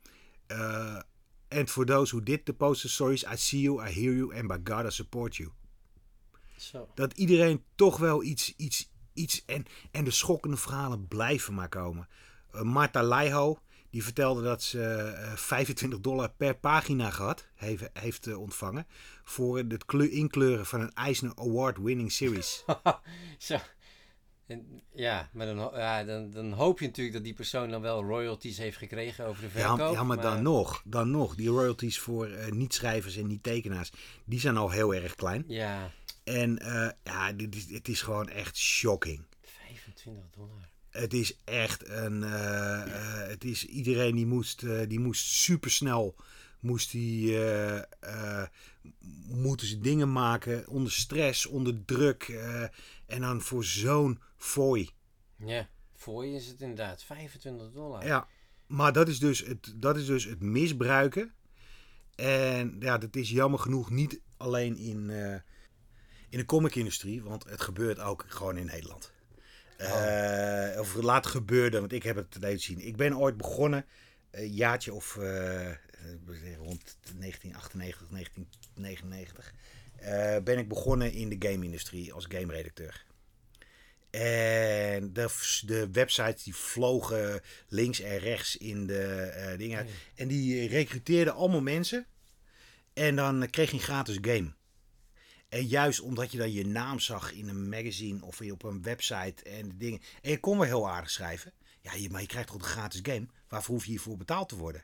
And 1.48 1.70
for 1.70 1.86
those 1.86 2.16
who 2.16 2.24
did 2.24 2.46
the 2.46 2.54
poster 2.54 2.90
stories, 2.90 3.26
I 3.26 3.36
see 3.36 3.62
you, 3.62 3.88
I 3.88 3.92
hear 3.92 4.14
you, 4.14 4.32
and 4.32 4.48
by 4.48 4.58
God 4.58 4.86
I 4.86 4.90
support 4.90 5.38
you 5.40 5.52
Zo. 6.58 6.89
dat 6.95 7.14
iedereen 7.14 7.64
toch 7.76 7.97
wel 7.97 8.24
iets. 8.24 8.54
iets, 8.58 8.91
iets 9.14 9.45
en, 9.45 9.66
en 9.91 10.04
de 10.04 10.12
schokkende 10.12 10.58
verhalen 10.58 11.08
blijven 11.08 11.54
maar 11.54 11.70
komen. 11.70 12.08
Uh, 12.56 12.62
Marta 12.62 13.01
Leiho, 13.01 13.60
die 13.89 14.04
vertelde 14.04 14.43
dat 14.43 14.64
ze 14.64 14.82
eh, 14.82 15.32
25 15.36 15.99
dollar 15.99 16.30
per 16.38 16.56
pagina 16.56 17.10
gehad 17.10 17.47
heeft, 17.56 17.89
heeft 17.93 18.28
eh, 18.28 18.39
ontvangen. 18.39 18.88
voor 19.24 19.58
het 19.58 19.86
kleur, 19.86 20.12
inkleuren 20.12 20.66
van 20.66 20.82
een 20.82 20.93
Eisner 20.93 21.32
Award 21.36 21.78
winning 21.78 22.12
series. 22.12 22.66
Zo. 23.38 23.58
En, 24.45 24.82
ja, 24.93 25.30
maar 25.34 25.45
dan, 25.45 25.58
ja, 25.74 26.04
dan, 26.04 26.32
dan 26.32 26.51
hoop 26.51 26.80
je 26.80 26.86
natuurlijk 26.86 27.16
dat 27.16 27.24
die 27.24 27.34
persoon 27.34 27.70
dan 27.70 27.82
wel 27.82 28.04
royalties 28.04 28.58
heeft 28.58 28.78
gekregen 28.78 29.26
over 29.26 29.41
de 29.41 29.49
verkoop. 29.49 29.93
ja, 29.93 30.04
maar 30.04 30.22
dan 30.22 30.41
nog, 30.41 30.82
dan 30.86 31.12
nog. 31.12 31.36
Die 31.36 31.49
royalties 31.49 31.99
voor 31.99 32.28
eh, 32.28 32.51
niet-schrijvers 32.51 33.16
en 33.16 33.28
niet-tekenaars, 33.28 33.91
die 34.26 34.39
zijn 34.39 34.58
al 34.58 34.70
heel 34.70 34.93
erg 34.93 35.16
klein. 35.16 35.43
Ja, 35.47 35.91
En 36.24 36.60
eh, 36.60 36.90
ja, 37.04 37.32
dit 37.32 37.56
is, 37.56 37.70
het 37.72 37.88
is 37.88 38.02
gewoon 38.02 38.30
echt 38.30 38.58
shocking. 38.58 39.24
25 39.42 40.30
dollar. 40.36 40.70
Het 40.90 41.14
is 41.14 41.38
echt 41.44 41.90
een. 41.90 42.24
eh, 42.24 42.82
eh, 42.82 43.28
het 43.28 43.44
is 43.44 43.66
iedereen 43.66 44.16
die 44.16 44.26
moest, 44.26 44.66
die 44.90 45.00
moest 45.00 45.26
supersnel. 45.26 46.16
Moest 46.60 46.92
die, 46.92 47.40
moeten 49.28 49.68
ze 49.68 49.80
dingen 49.80 50.12
maken 50.12 50.68
onder 50.68 50.92
stress, 50.92 51.46
onder 51.46 51.86
druk. 51.86 52.24
en 53.06 53.22
dan 53.22 53.42
voor 53.42 53.64
zo'n 53.64 54.20
fooi. 54.38 54.90
Ja, 55.38 55.68
je 56.06 56.34
is 56.36 56.48
het 56.48 56.62
inderdaad 56.62 57.04
25 57.04 57.72
dollar. 57.72 58.06
Ja, 58.06 58.28
maar 58.68 58.94
dat 58.94 59.08
is 59.08 59.20
dus 59.20 59.40
het, 59.46 59.74
dat 59.76 59.98
is 59.98 60.06
dus 60.06 60.24
het 60.24 60.42
misbruiken. 60.42 61.34
En 62.16 62.76
ja, 62.80 62.98
dat 62.98 63.16
is 63.16 63.30
jammer 63.30 63.60
genoeg 63.60 63.90
niet 63.90 64.20
alleen 64.38 64.78
in, 64.78 65.10
in 66.34 66.40
de 66.40 66.46
comic-industrie, 66.46 67.24
want 67.24 67.44
het 67.44 67.62
gebeurt 67.62 68.00
ook 68.00 68.26
gewoon 68.28 68.58
in 68.58 68.66
Nederland. 68.66 69.12
Eh, 69.78 70.80
of 70.80 70.96
laat 70.96 71.26
gebeurde, 71.26 71.80
want 71.80 71.94
ik 71.94 72.04
heb 72.04 72.16
het 72.16 72.32
te 72.32 72.58
zien. 72.58 72.80
Ik 72.80 72.96
ben 72.96 73.18
ooit 73.18 73.38
begonnen, 73.38 73.86
een 74.32 74.54
jaartje 74.54 74.94
of 74.94 75.18
eh, 75.18 75.72
rond 76.58 76.98
1998, 77.18 78.08
1999, 78.10 79.54
eh, 79.96 80.38
ben 80.44 80.58
ik 80.58 80.68
begonnen 80.68 81.12
in 81.12 81.30
de 81.30 81.50
game-industrie 81.50 82.14
als 82.14 82.26
game-redacteur. 82.30 83.06
En 84.10 85.14
de, 85.14 85.60
de 85.66 85.90
websites 85.92 86.44
die 86.44 86.56
vlogen 86.56 87.42
links 87.68 88.00
en 88.00 88.18
rechts 88.18 88.58
in 88.58 88.88
de 88.88 89.04
eh, 89.04 89.58
dingen. 89.58 89.88
En 90.16 90.28
die 90.28 90.68
recruteerden 90.68 91.34
allemaal 91.34 91.62
mensen. 91.62 92.06
En 92.94 93.16
dan 93.16 93.50
kreeg 93.50 93.70
je 93.70 93.78
een 93.78 93.84
gratis 93.84 94.18
game. 94.22 94.54
En 95.54 95.66
juist 95.66 96.01
omdat 96.01 96.32
je 96.32 96.38
dan 96.38 96.51
je 96.51 96.66
naam 96.66 96.99
zag 96.99 97.34
in 97.34 97.47
een 97.47 97.70
magazine 97.70 98.26
of 98.26 98.41
op 98.41 98.64
een 98.64 98.82
website 98.82 99.43
en 99.43 99.72
dingen. 99.78 100.01
En 100.22 100.32
je 100.32 100.39
kon 100.39 100.58
wel 100.58 100.68
heel 100.68 100.89
aardig 100.89 101.10
schrijven. 101.10 101.51
Ja, 101.82 101.91
maar 102.10 102.22
je 102.22 102.28
krijgt 102.28 102.47
toch 102.47 102.56
een 102.56 102.64
gratis 102.64 102.99
game. 103.04 103.26
Waarvoor 103.47 103.76
hoef 103.76 103.84
je 103.84 103.89
hiervoor 103.89 104.18
betaald 104.18 104.49
te 104.49 104.56
worden? 104.56 104.84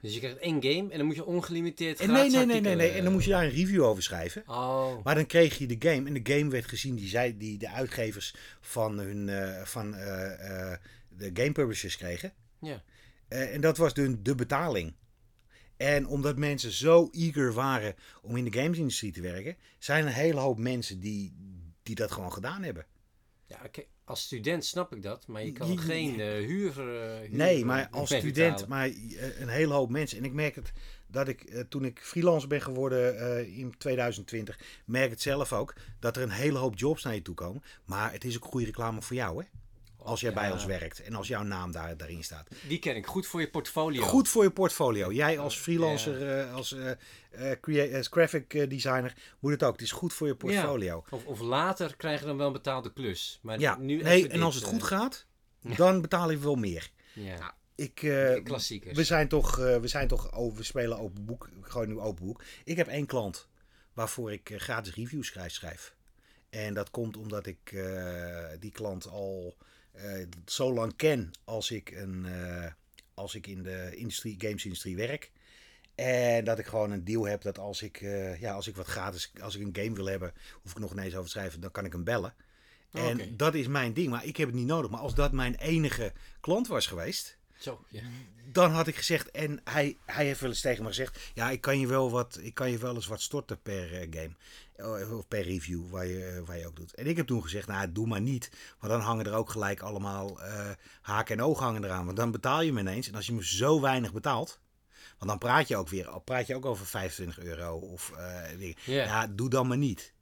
Dus 0.00 0.14
je 0.14 0.18
krijgt 0.18 0.38
één 0.38 0.62
game 0.62 0.90
en 0.90 0.98
dan 0.98 1.06
moet 1.06 1.14
je 1.14 1.24
ongelimiteerd 1.24 2.00
En 2.00 2.12
nee, 2.12 2.30
nee, 2.30 2.46
nee, 2.46 2.60
nee, 2.60 2.74
nee. 2.74 2.90
En 2.90 3.04
dan 3.04 3.12
moest 3.12 3.24
je 3.24 3.30
daar 3.30 3.44
een 3.44 3.50
review 3.50 3.84
over 3.84 4.02
schrijven. 4.02 4.42
Oh, 4.46 5.04
Maar 5.04 5.14
dan 5.14 5.26
kreeg 5.26 5.58
je 5.58 5.66
de 5.66 5.88
game. 5.88 6.08
En 6.08 6.22
de 6.22 6.34
game 6.34 6.50
werd 6.50 6.66
gezien, 6.66 6.94
die, 6.94 7.08
zij, 7.08 7.36
die 7.38 7.58
de 7.58 7.68
uitgevers 7.68 8.34
van, 8.60 8.98
hun, 8.98 9.28
eh, 9.28 9.64
van 9.64 9.94
eh, 9.94 10.72
eh, 10.72 10.78
de 11.08 11.30
game 11.34 11.52
publishers 11.52 11.96
kregen. 11.96 12.32
ja. 12.60 12.82
En 13.28 13.60
dat 13.60 13.76
was 13.76 13.94
de, 13.94 14.22
de 14.22 14.34
betaling. 14.34 14.94
En 15.82 16.06
omdat 16.06 16.36
mensen 16.36 16.72
zo 16.72 17.08
eager 17.12 17.52
waren 17.52 17.94
om 18.22 18.36
in 18.36 18.44
de 18.44 18.58
gamesindustrie 18.60 19.12
te 19.12 19.20
werken, 19.20 19.56
zijn 19.78 20.02
er 20.02 20.08
een 20.08 20.14
hele 20.14 20.40
hoop 20.40 20.58
mensen 20.58 21.00
die, 21.00 21.32
die 21.82 21.94
dat 21.94 22.12
gewoon 22.12 22.32
gedaan 22.32 22.62
hebben. 22.62 22.86
Ja, 23.46 23.58
als 24.04 24.22
student 24.22 24.64
snap 24.64 24.94
ik 24.94 25.02
dat, 25.02 25.26
maar 25.26 25.44
je 25.44 25.52
kan 25.52 25.70
Je- 25.72 25.78
geen 25.78 26.20
eh, 26.20 26.26
huur, 26.32 26.74
huur 26.74 27.28
Nee, 27.30 27.64
maar 27.64 27.78
eh, 27.80 27.92
als 27.92 28.10
betalen. 28.10 28.32
student, 28.34 28.66
maar 28.68 28.86
een 29.38 29.48
hele 29.48 29.72
hoop 29.74 29.90
mensen. 29.90 30.18
En 30.18 30.24
ik 30.24 30.32
merk 30.32 30.54
het 30.54 30.72
dat 31.06 31.28
ik, 31.28 31.64
toen 31.68 31.84
ik 31.84 32.00
freelancer 32.02 32.48
ben 32.48 32.62
geworden 32.62 33.16
in 33.54 33.74
2020, 33.78 34.58
merk 34.84 35.10
het 35.10 35.20
zelf 35.20 35.52
ook 35.52 35.74
dat 36.00 36.16
er 36.16 36.22
een 36.22 36.30
hele 36.30 36.58
hoop 36.58 36.78
jobs 36.78 37.02
naar 37.02 37.14
je 37.14 37.22
toe 37.22 37.34
komen. 37.34 37.62
Maar 37.84 38.12
het 38.12 38.24
is 38.24 38.36
ook 38.36 38.44
goede 38.44 38.66
reclame 38.66 39.02
voor 39.02 39.16
jou, 39.16 39.42
hè? 39.42 39.48
Als 40.04 40.20
jij 40.20 40.32
bij 40.32 40.46
Ja. 40.46 40.52
ons 40.52 40.64
werkt 40.64 41.02
en 41.02 41.14
als 41.14 41.28
jouw 41.28 41.42
naam 41.42 41.72
daar, 41.72 41.96
daarin 41.96 42.24
staat. 42.24 42.48
Die 42.68 42.78
ken 42.78 42.96
ik 42.96 43.06
goed 43.06 43.26
voor 43.26 43.40
je 43.40 43.50
portfolio. 43.50 44.02
Goed 44.02 44.28
voor 44.28 44.42
je 44.42 44.50
portfolio. 44.50 45.12
Jij 45.12 45.38
als 45.38 45.56
freelancer, 45.58 46.38
eh, 46.38 46.54
als, 46.54 46.76
als 47.94 48.08
graphic 48.10 48.70
designer, 48.70 49.14
moet 49.38 49.52
het 49.52 49.62
ook. 49.62 49.72
Het 49.72 49.80
is 49.82 49.92
goed 49.92 50.12
voor 50.12 50.26
je 50.26 50.34
portfolio. 50.34 51.04
Of, 51.10 51.24
of 51.26 51.40
later 51.40 51.96
krijg 51.96 52.20
je 52.20 52.26
dan 52.26 52.36
wel 52.36 52.46
een 52.46 52.52
betaalde 52.52 52.92
klus. 52.92 53.38
Maar 53.42 53.58
Ja, 53.60 53.76
nu 53.78 54.02
nee, 54.02 54.28
en 54.28 54.42
als 54.42 54.54
het 54.54 54.64
goed 54.64 54.82
gaat, 54.82 55.26
dan 55.76 56.00
betaal 56.00 56.30
je 56.30 56.38
wel 56.38 56.54
meer. 56.54 56.90
Ja, 57.12 57.54
Ik, 57.74 58.02
eh, 58.02 58.42
klassiekers. 58.44 58.96
we 58.96 59.04
zijn 59.04 59.28
toch, 59.28 59.56
we 59.56 59.88
zijn 59.88 60.08
toch 60.08 60.32
over, 60.32 60.58
we 60.58 60.64
spelen 60.64 60.98
open 60.98 61.24
boek, 61.24 61.48
gewoon 61.60 61.88
nu 61.88 61.98
open 61.98 62.24
boek. 62.24 62.42
Ik 62.64 62.76
heb 62.76 62.86
één 62.88 63.06
klant 63.06 63.48
waarvoor 63.92 64.32
ik 64.32 64.52
gratis 64.56 64.94
reviews 64.94 65.26
schrijf, 65.26 65.52
schrijf. 65.52 65.94
En 66.50 66.74
dat 66.74 66.90
komt 66.90 67.16
omdat 67.16 67.46
ik 67.46 67.84
die 68.60 68.70
klant 68.70 69.08
al 69.08 69.56
zo 70.46 70.72
lang 70.72 70.96
ken 70.96 71.30
als 71.44 71.70
ik, 71.70 71.90
een, 71.90 72.26
eh, 72.26 72.72
als 73.14 73.34
ik 73.34 73.46
in 73.46 73.62
de 73.62 73.96
industrie, 73.96 74.34
gamesindustrie 74.38 74.96
werk. 74.96 75.30
En 75.94 76.44
dat 76.44 76.58
ik 76.58 76.66
gewoon 76.66 76.90
een 76.90 77.04
deal 77.04 77.26
heb 77.26 77.42
dat 77.42 77.58
als 77.58 77.82
ik, 77.82 78.00
eh, 78.00 78.40
ja, 78.40 78.52
als 78.52 78.66
ik 78.66 78.76
wat 78.76 78.86
gratis, 78.86 79.32
als 79.40 79.56
ik 79.56 79.62
een 79.62 79.84
game 79.84 79.96
wil 79.96 80.06
hebben, 80.06 80.32
hoef 80.62 80.72
ik 80.72 80.78
nog 80.78 80.92
ineens 80.92 81.12
over 81.12 81.24
te 81.24 81.30
schrijven, 81.30 81.60
dan 81.60 81.70
kan 81.70 81.84
ik 81.84 81.92
hem 81.92 82.04
bellen. 82.04 82.34
En 82.92 83.36
dat 83.36 83.54
is 83.54 83.66
mijn 83.66 83.92
ding, 83.92 84.10
maar 84.10 84.24
ik 84.24 84.36
heb 84.36 84.46
het 84.46 84.56
niet 84.56 84.66
nodig. 84.66 84.90
Maar 84.90 85.00
als 85.00 85.14
dat 85.14 85.32
mijn 85.32 85.54
enige 85.54 86.12
klant 86.40 86.66
was 86.66 86.86
geweest, 86.86 87.38
Zo, 87.62 87.84
ja. 87.88 88.02
dan 88.52 88.70
had 88.70 88.86
ik 88.86 88.96
gezegd, 88.96 89.30
en 89.30 89.60
hij, 89.64 89.96
hij 90.06 90.26
heeft 90.26 90.40
wel 90.40 90.50
eens 90.50 90.60
tegen 90.60 90.82
me 90.82 90.88
gezegd, 90.88 91.18
ja, 91.34 91.50
ik 91.50 91.60
kan 91.60 91.78
je 91.80 91.86
wel, 91.86 92.10
wat, 92.10 92.38
ik 92.40 92.54
kan 92.54 92.70
je 92.70 92.78
wel 92.78 92.94
eens 92.94 93.06
wat 93.06 93.20
storten 93.20 93.60
per 93.62 93.92
eh, 93.92 94.06
game. 94.10 94.34
Eh, 94.76 95.16
Of 95.16 95.28
per 95.28 95.42
review, 95.42 95.90
waar 95.90 96.06
je, 96.06 96.24
eh, 96.24 96.46
waar 96.46 96.58
je 96.58 96.66
ook 96.66 96.76
doet. 96.76 96.94
En 96.94 97.06
ik 97.06 97.16
heb 97.16 97.26
toen 97.26 97.42
gezegd, 97.42 97.68
nou, 97.68 97.92
doe 97.92 98.06
maar 98.06 98.20
niet. 98.20 98.50
Want 98.78 98.92
dan 98.92 99.00
hangen 99.00 99.26
er 99.26 99.34
ook 99.34 99.50
gelijk 99.50 99.80
allemaal 99.80 100.42
eh 100.42 100.70
haken 101.00 101.38
en 101.38 101.44
ogen 101.44 101.64
hangen 101.64 101.84
eraan. 101.84 102.04
Want 102.04 102.16
dan 102.16 102.30
betaal 102.30 102.62
je 102.62 102.72
me 102.72 102.80
ineens. 102.80 103.08
En 103.08 103.14
als 103.14 103.26
je 103.26 103.32
me 103.32 103.46
zo 103.46 103.80
weinig 103.80 104.12
betaalt, 104.12 104.60
want 105.18 105.30
dan 105.30 105.38
praat 105.38 105.68
je 105.68 105.76
ook 105.76 105.88
weer, 105.88 106.20
praat 106.24 106.46
je 106.46 106.54
ook 106.54 106.66
over 106.66 106.86
25 106.86 107.38
euro 107.38 107.76
of 107.76 108.12
dingen. 108.58 108.76
Ja, 108.84 109.26
doe 109.26 109.50
dan 109.50 109.66
maar 109.66 109.76
niet. 109.76 110.12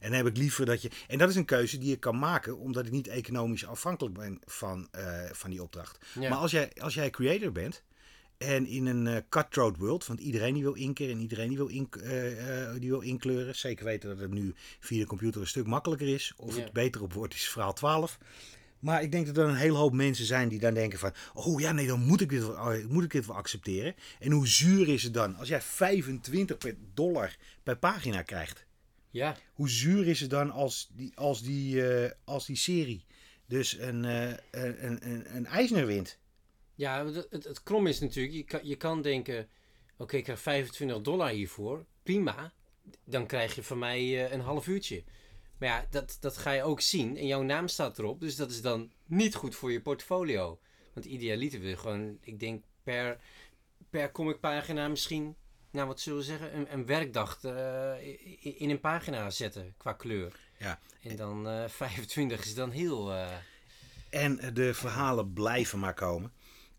En 0.00 0.08
dan 0.08 0.16
heb 0.16 0.26
ik 0.26 0.36
liever 0.36 0.66
dat 0.66 0.82
je. 0.82 0.90
En 1.06 1.18
dat 1.18 1.28
is 1.28 1.36
een 1.36 1.44
keuze 1.44 1.78
die 1.78 1.88
je 1.88 1.96
kan 1.96 2.18
maken, 2.18 2.58
omdat 2.58 2.86
ik 2.86 2.92
niet 2.92 3.08
economisch 3.08 3.66
afhankelijk 3.66 4.14
ben 4.18 4.38
van, 4.44 4.88
eh, 4.90 5.24
van 5.32 5.50
die 5.50 5.62
opdracht. 5.62 5.98
Ja. 6.20 6.28
Maar 6.28 6.38
als 6.38 6.50
jij, 6.50 6.70
als 6.80 6.94
jij 6.94 7.10
creator 7.10 7.52
bent 7.52 7.82
en 8.38 8.66
in 8.66 8.86
een 8.86 9.06
eh, 9.06 9.16
cutthroat 9.28 9.76
world, 9.76 10.06
want 10.06 10.20
iedereen 10.20 10.54
die 10.54 10.62
wil 10.62 10.74
inkeren 10.74 11.12
en 11.14 11.20
iedereen 11.20 11.48
die 11.48 11.56
wil, 11.56 11.66
ink, 11.68 11.96
eh, 11.96 12.12
die 12.78 12.90
wil 12.90 13.00
inkleuren, 13.00 13.56
zeker 13.56 13.84
weten 13.84 14.08
dat 14.08 14.18
het 14.18 14.30
nu 14.30 14.54
via 14.80 14.98
de 15.00 15.06
computer 15.06 15.40
een 15.40 15.46
stuk 15.46 15.66
makkelijker 15.66 16.08
is. 16.08 16.32
Of 16.36 16.56
Ja. 16.56 16.62
het 16.62 16.72
beter 16.72 17.02
op 17.02 17.12
wordt, 17.12 17.34
is 17.34 17.48
verhaal 17.48 17.72
12. 17.72 18.18
Maar 18.78 19.02
ik 19.02 19.12
denk 19.12 19.26
dat 19.26 19.36
er 19.36 19.44
een 19.44 19.54
hele 19.54 19.76
hoop 19.76 19.92
mensen 19.92 20.24
zijn 20.24 20.48
die 20.48 20.58
dan 20.58 20.74
denken 20.74 20.98
van... 20.98 21.12
Oh 21.34 21.60
ja, 21.60 21.72
nee, 21.72 21.86
dan 21.86 22.00
moet 22.00 22.20
ik 22.20 22.28
dit 22.28 22.40
wel, 22.40 22.50
oh, 22.50 22.84
moet 22.88 23.04
ik 23.04 23.10
dit 23.10 23.26
wel 23.26 23.36
accepteren. 23.36 23.94
En 24.18 24.30
hoe 24.32 24.46
zuur 24.48 24.88
is 24.88 25.02
het 25.02 25.14
dan 25.14 25.36
als 25.36 25.48
jij 25.48 25.60
25 25.62 26.58
per 26.58 26.74
dollar 26.94 27.36
per 27.62 27.76
pagina 27.78 28.22
krijgt? 28.22 28.66
Ja, 29.18 29.36
Hoe 29.54 29.68
zuur 29.68 30.06
is 30.06 30.20
het 30.20 30.30
dan 30.30 30.50
als 30.50 30.90
die, 30.92 31.12
als 31.14 31.42
die, 31.42 31.88
eh, 31.88 32.10
als 32.24 32.46
die 32.46 32.56
serie 32.56 33.04
dus 33.46 33.78
een, 33.78 34.04
eh, 34.04 34.28
een, 34.50 35.10
een, 35.10 35.36
een, 35.36 35.46
Eisner 35.46 35.86
wint? 35.86 36.18
ja 36.74 37.06
het, 37.06 37.26
het, 37.30 37.44
het 37.44 37.62
krom 37.62 37.86
is 37.86 38.00
natuurlijk, 38.00 38.34
je 38.34 38.44
kan, 38.44 38.60
je 38.62 38.76
kan 38.76 39.02
denken, 39.02 39.48
oké, 39.96 40.16
ik 40.16 40.24
krijg 40.24 40.40
25 40.40 41.00
dollar 41.00 41.30
hiervoor, 41.30 41.86
prima. 42.02 42.52
Dan 43.04 43.26
krijg 43.26 43.54
je 43.54 43.62
van 43.62 43.78
mij 43.78 43.98
eh, 43.98 44.32
een 44.32 44.40
half 44.40 44.66
uurtje. 44.66 45.04
Maar 45.58 45.68
ja, 45.68 45.86
dat, 45.90 46.16
dat 46.20 46.36
ga 46.36 46.52
je 46.52 46.62
ook 46.62 46.80
zien 46.80 47.16
en 47.16 47.26
jouw 47.26 47.42
naam 47.42 47.68
staat 47.68 47.98
erop, 47.98 48.20
dus 48.20 48.36
dat 48.36 48.50
is 48.50 48.62
dan 48.62 48.92
niet 49.06 49.34
goed 49.34 49.54
voor 49.54 49.72
je 49.72 49.80
portfolio. 49.80 50.60
Want 50.94 51.06
idealiter 51.06 51.60
wil 51.60 51.68
je 51.68 51.76
gewoon, 51.76 52.18
ik 52.20 52.40
denk 52.40 52.64
per, 52.82 53.20
per 53.90 54.12
comicpagina 54.12 54.88
misschien, 54.88 55.36
nou 55.70 55.86
wat 55.86 56.00
zullen 56.00 56.18
we 56.18 56.24
zeggen, 56.24 56.56
een, 56.56 56.72
een 56.72 56.86
werkdag 56.86 57.38
eh, 57.44 58.60
in 58.60 58.70
een 58.70 58.80
pagina 58.80 59.30
zetten 59.30 59.74
qua 59.76 59.92
kleur. 59.92 60.32
Ja. 60.58 60.80
En 61.02 61.16
dan 61.16 61.48
eh 61.48 61.64
25 61.84 62.44
is 62.44 62.54
dan 62.54 62.70
heel... 62.70 63.12
eh, 63.12 63.26
En 64.10 64.54
de 64.54 64.74
verhalen 64.74 65.32
blijven 65.32 65.78
maar 65.78 65.94
komen. 65.94 66.32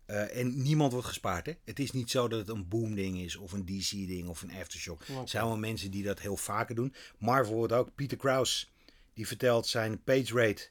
Eh, 0.06 0.36
en 0.36 0.62
niemand 0.62 0.92
wordt 0.92 1.06
gespaard. 1.06 1.46
Hè? 1.46 1.52
Het 1.64 1.78
is 1.78 1.90
niet 1.90 2.10
zo 2.10 2.28
dat 2.28 2.38
het 2.38 2.48
een 2.48 2.68
boom-ding 2.68 3.18
is, 3.18 3.36
of 3.36 3.52
een 3.52 3.64
DC-ding, 3.64 4.28
of 4.28 4.42
een 4.42 4.52
Aftershock. 4.60 5.00
Er 5.02 5.28
zijn 5.28 5.44
wel 5.44 5.56
mensen 5.58 5.90
die 5.90 6.02
dat 6.02 6.20
heel 6.20 6.36
vaker 6.36 6.74
doen. 6.74 6.94
Marvel 7.18 7.54
wordt 7.54 7.72
ook. 7.72 7.94
Peter 7.94 8.16
Krause, 8.16 8.66
die 9.14 9.26
vertelt 9.26 9.66
zijn 9.66 10.02
page 10.02 10.34
rate 10.34 10.68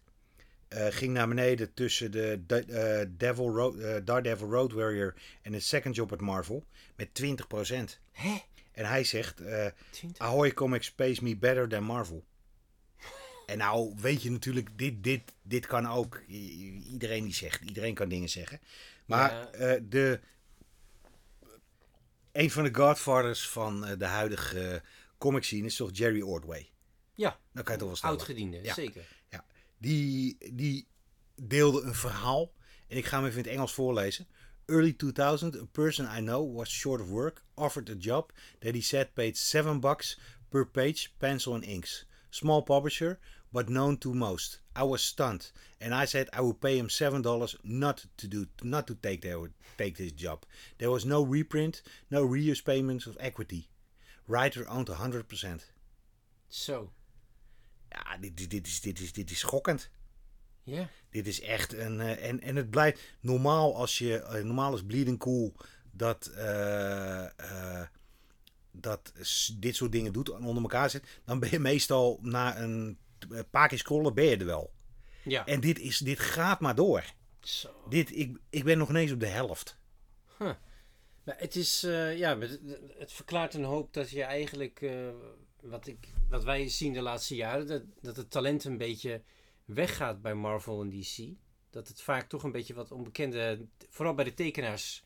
eh, 0.68 0.86
ging 0.90 1.14
naar 1.14 1.28
beneden 1.28 1.74
tussen 1.74 2.12
de 2.12 2.44
De- 2.48 2.66
eh, 2.66 3.06
Devil 3.18 3.50
Road, 3.56 3.76
eh, 3.76 3.96
Daredevil 4.06 4.50
Road 4.52 4.72
Warrior 4.72 5.16
en 5.42 5.54
een 5.54 5.62
second 5.62 5.96
job 5.96 6.12
at 6.12 6.22
Marvel 6.22 6.66
met 6.96 7.14
20%. 7.14 8.00
Hè? 8.20 8.38
En 8.72 8.86
hij 8.86 9.04
zegt, 9.04 9.36
20? 9.90 10.18
Ahoy 10.18 10.54
Comics 10.54 10.92
pays 10.92 11.20
me 11.20 11.36
better 11.38 11.68
than 11.70 11.84
Marvel. 11.84 12.24
En 13.46 13.58
nou 13.58 13.94
weet 13.98 14.22
je 14.24 14.32
natuurlijk, 14.32 14.78
dit, 14.78 15.04
dit, 15.04 15.22
dit 15.42 15.66
kan 15.66 15.88
ook 15.88 16.22
i- 16.30 16.84
iedereen 16.92 17.24
die 17.24 17.34
zegt. 17.34 17.62
Iedereen 17.62 17.94
kan 17.94 18.10
dingen 18.10 18.30
zeggen. 18.30 18.60
Maar 19.06 19.32
Ja. 19.32 19.48
eh, 19.52 19.82
de, 19.90 20.20
een 22.32 22.52
van 22.52 22.64
de 22.64 22.76
godfathers 22.76 23.50
van 23.50 23.86
eh, 23.86 23.98
de 23.98 24.06
huidige 24.06 24.82
comic 25.18 25.44
scene 25.44 25.66
is 25.66 25.76
toch 25.76 25.90
Jerry 25.94 26.22
Ordway. 26.22 26.70
Ja, 27.14 27.40
Dat 27.54 27.64
kan 27.64 27.74
je 27.74 27.80
toch 27.80 27.88
wel 27.88 27.98
stellen. 27.98 28.16
oudgediende, 28.18 28.60
Ja. 28.64 28.74
zeker. 28.74 29.08
Ja. 29.30 29.46
Die, 29.78 30.38
die 30.54 30.88
deelde 31.42 31.82
een 31.82 31.96
verhaal. 31.96 32.52
En 32.88 32.98
ik 32.98 33.06
ga 33.06 33.18
hem 33.18 33.26
even 33.26 33.38
in 33.38 33.44
het 33.44 33.54
Engels 33.54 33.74
voorlezen. 33.74 34.28
Early 34.70 34.94
2000, 34.94 35.56
a 35.56 35.66
person 35.66 36.06
I 36.06 36.20
know 36.20 36.44
was 36.44 36.68
short 36.68 37.02
of 37.02 37.10
work, 37.12 37.42
offered 37.58 37.90
a 37.90 37.96
job 37.96 38.32
that 38.62 38.76
he 38.76 38.82
said 38.82 39.16
paid 39.16 39.36
7 39.36 39.80
bucks 39.80 40.16
per 40.52 40.64
page, 40.64 41.12
pencil 41.20 41.56
and 41.56 41.64
inks. 41.64 42.06
Small 42.30 42.62
publisher, 42.62 43.20
but 43.52 43.68
known 43.68 43.98
to 43.98 44.14
most. 44.14 44.60
I 44.76 44.84
was 44.84 45.02
stunned, 45.04 45.52
and 45.82 45.96
I 45.96 46.06
said 46.06 46.30
I 46.32 46.42
would 46.42 46.62
pay 46.62 46.78
him 46.78 46.88
seven 46.88 47.24
dollars 47.24 47.56
not 47.64 48.06
to 48.18 48.28
do, 48.28 48.46
not 48.62 48.86
to 48.88 48.96
take 48.96 49.22
their, 49.22 49.40
take 49.78 49.98
this 49.98 50.12
job. 50.12 50.46
There 50.78 50.92
was 50.92 51.04
no 51.04 51.24
reprint, 51.24 51.82
no 52.12 52.24
reuse 52.24 52.64
payments 52.64 53.08
of 53.08 53.18
equity. 53.20 53.70
Writer 54.28 54.70
owned 54.70 54.88
100%. 54.88 55.62
Zo. 56.52 56.92
Ja, 57.92 58.18
dit, 58.18 58.38
dit, 58.38 58.50
dit, 58.50 58.68
is, 58.68 58.82
dit, 58.82 59.00
is, 59.00 59.12
dit 59.14 59.32
is 59.32 59.40
schokkend. 59.40 59.90
Ja. 60.64 60.90
Dit 61.10 61.28
is 61.28 61.42
echt 61.42 61.74
een. 61.74 62.00
eh, 62.00 62.30
en, 62.30 62.42
en 62.42 62.56
het 62.56 62.70
blijft 62.70 63.02
normaal 63.20 63.76
als 63.76 63.98
je. 63.98 64.20
eh, 64.22 64.44
normaal 64.44 64.74
is 64.74 64.84
Bleeding 64.84 65.20
Cool 65.20 65.54
dat. 65.92 66.26
eh, 66.28 67.82
dat 68.72 69.14
dit 69.58 69.76
soort 69.76 69.92
dingen 69.92 70.14
doet 70.14 70.30
en 70.30 70.44
onder 70.44 70.64
elkaar 70.64 70.90
zit. 70.90 71.20
Dan 71.26 71.40
ben 71.40 71.50
je 71.52 71.60
meestal 71.60 72.20
na 72.22 72.60
een 72.60 72.98
paar 73.50 73.68
keer 73.68 73.78
scrollen. 73.78 74.14
ben 74.14 74.26
je 74.26 74.38
er 74.38 74.46
wel. 74.46 74.72
Ja. 75.24 75.46
En 75.46 75.60
dit, 75.60 75.80
is, 75.80 75.98
dit 75.98 76.20
gaat 76.20 76.60
maar 76.60 76.76
door. 76.76 77.04
Zo. 77.40 77.70
Dit, 77.90 78.16
ik, 78.18 78.38
ik 78.50 78.64
ben 78.64 78.78
nog 78.78 78.90
ineens 78.90 79.12
op 79.12 79.20
de 79.20 79.28
helft. 79.28 79.78
Maar 81.24 81.36
het 81.38 81.56
is, 81.56 81.82
ja, 82.16 82.38
het- 82.40 82.60
het 82.98 83.12
verklaart 83.12 83.54
een 83.54 83.64
hoop 83.64 83.94
dat 83.94 84.10
je 84.10 84.24
eigenlijk, 84.24 84.92
wat, 85.62 85.88
ik, 85.88 86.08
wat 86.30 86.44
wij 86.44 86.70
zien 86.70 86.94
de 86.94 87.02
laatste 87.02 87.36
jaren, 87.36 87.68
dat, 87.68 87.82
dat 88.02 88.16
het 88.16 88.32
talent 88.32 88.64
een 88.64 88.78
beetje 88.78 89.22
weggaat 89.74 90.22
bij 90.22 90.34
Marvel 90.36 90.82
en 90.82 90.90
DC. 90.90 91.18
Dat 91.70 91.88
het 91.88 92.02
vaak 92.02 92.30
toch 92.30 92.44
een 92.44 92.52
beetje 92.52 92.74
wat 92.74 92.92
onbekende, 92.92 93.66
vooral 93.90 94.14
bij 94.14 94.24
de 94.26 94.34
tekenaars, 94.34 95.04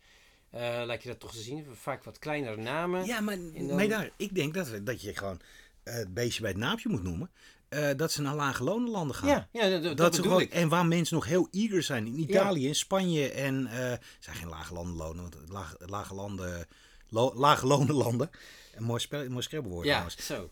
eh 0.49 0.81
lijkt 0.85 1.03
je 1.03 1.09
dat 1.09 1.19
toch 1.19 1.31
te 1.31 1.41
zien. 1.41 1.65
Vaak 1.71 2.03
wat 2.03 2.19
kleinere 2.19 2.57
namen. 2.61 3.05
Ja, 3.05 3.19
maar 3.19 3.33
En 3.33 3.67
dan- 3.67 3.75
nee, 3.77 3.87
daar, 3.87 4.09
ik 4.17 4.35
denk 4.35 4.53
dat, 4.53 4.71
dat 4.83 5.01
je 5.01 5.15
gewoon 5.15 5.39
eh, 5.83 5.93
het 5.93 6.13
beestje 6.13 6.41
bij 6.41 6.49
het 6.51 6.59
naampje 6.59 6.89
moet 6.89 7.03
noemen. 7.03 7.31
Eh, 7.69 7.89
dat 7.95 8.11
ze 8.11 8.21
naar 8.21 8.35
lage 8.35 8.63
lonenlanden 8.63 9.15
gaan. 9.15 9.29
ja, 9.29 9.47
ja, 9.51 9.69
dat, 9.69 9.83
dat, 9.83 9.97
Dat 9.97 10.15
ze 10.15 10.21
bedoel 10.21 10.37
gewoon, 10.37 10.51
ik. 10.53 10.57
en 10.61 10.69
waar 10.69 10.85
mensen 10.85 11.15
nog 11.15 11.25
heel 11.25 11.47
eager 11.51 11.83
zijn. 11.83 12.07
In 12.07 12.19
Italië, 12.19 12.67
in 12.67 12.75
Spanje 12.75 13.29
en... 13.31 13.65
het 13.67 14.01
zijn 14.19 14.35
geen 14.35 14.47
lage 14.49 14.73
landenlonen, 14.73 15.21
want 15.21 15.33
het 15.33 15.49
lage, 15.49 15.77
lage 15.85 16.13
landen... 16.13 16.65
Lo, 17.09 17.33
lage 17.35 17.65
lonenlanden. 17.67 18.29
Een 18.75 18.83
mooi, 18.83 18.99
spel, 18.99 19.21
een 19.21 19.31
mooi 19.31 19.87
Ja, 19.87 20.05
trouwens. 20.07 20.25
zo. 20.25 20.47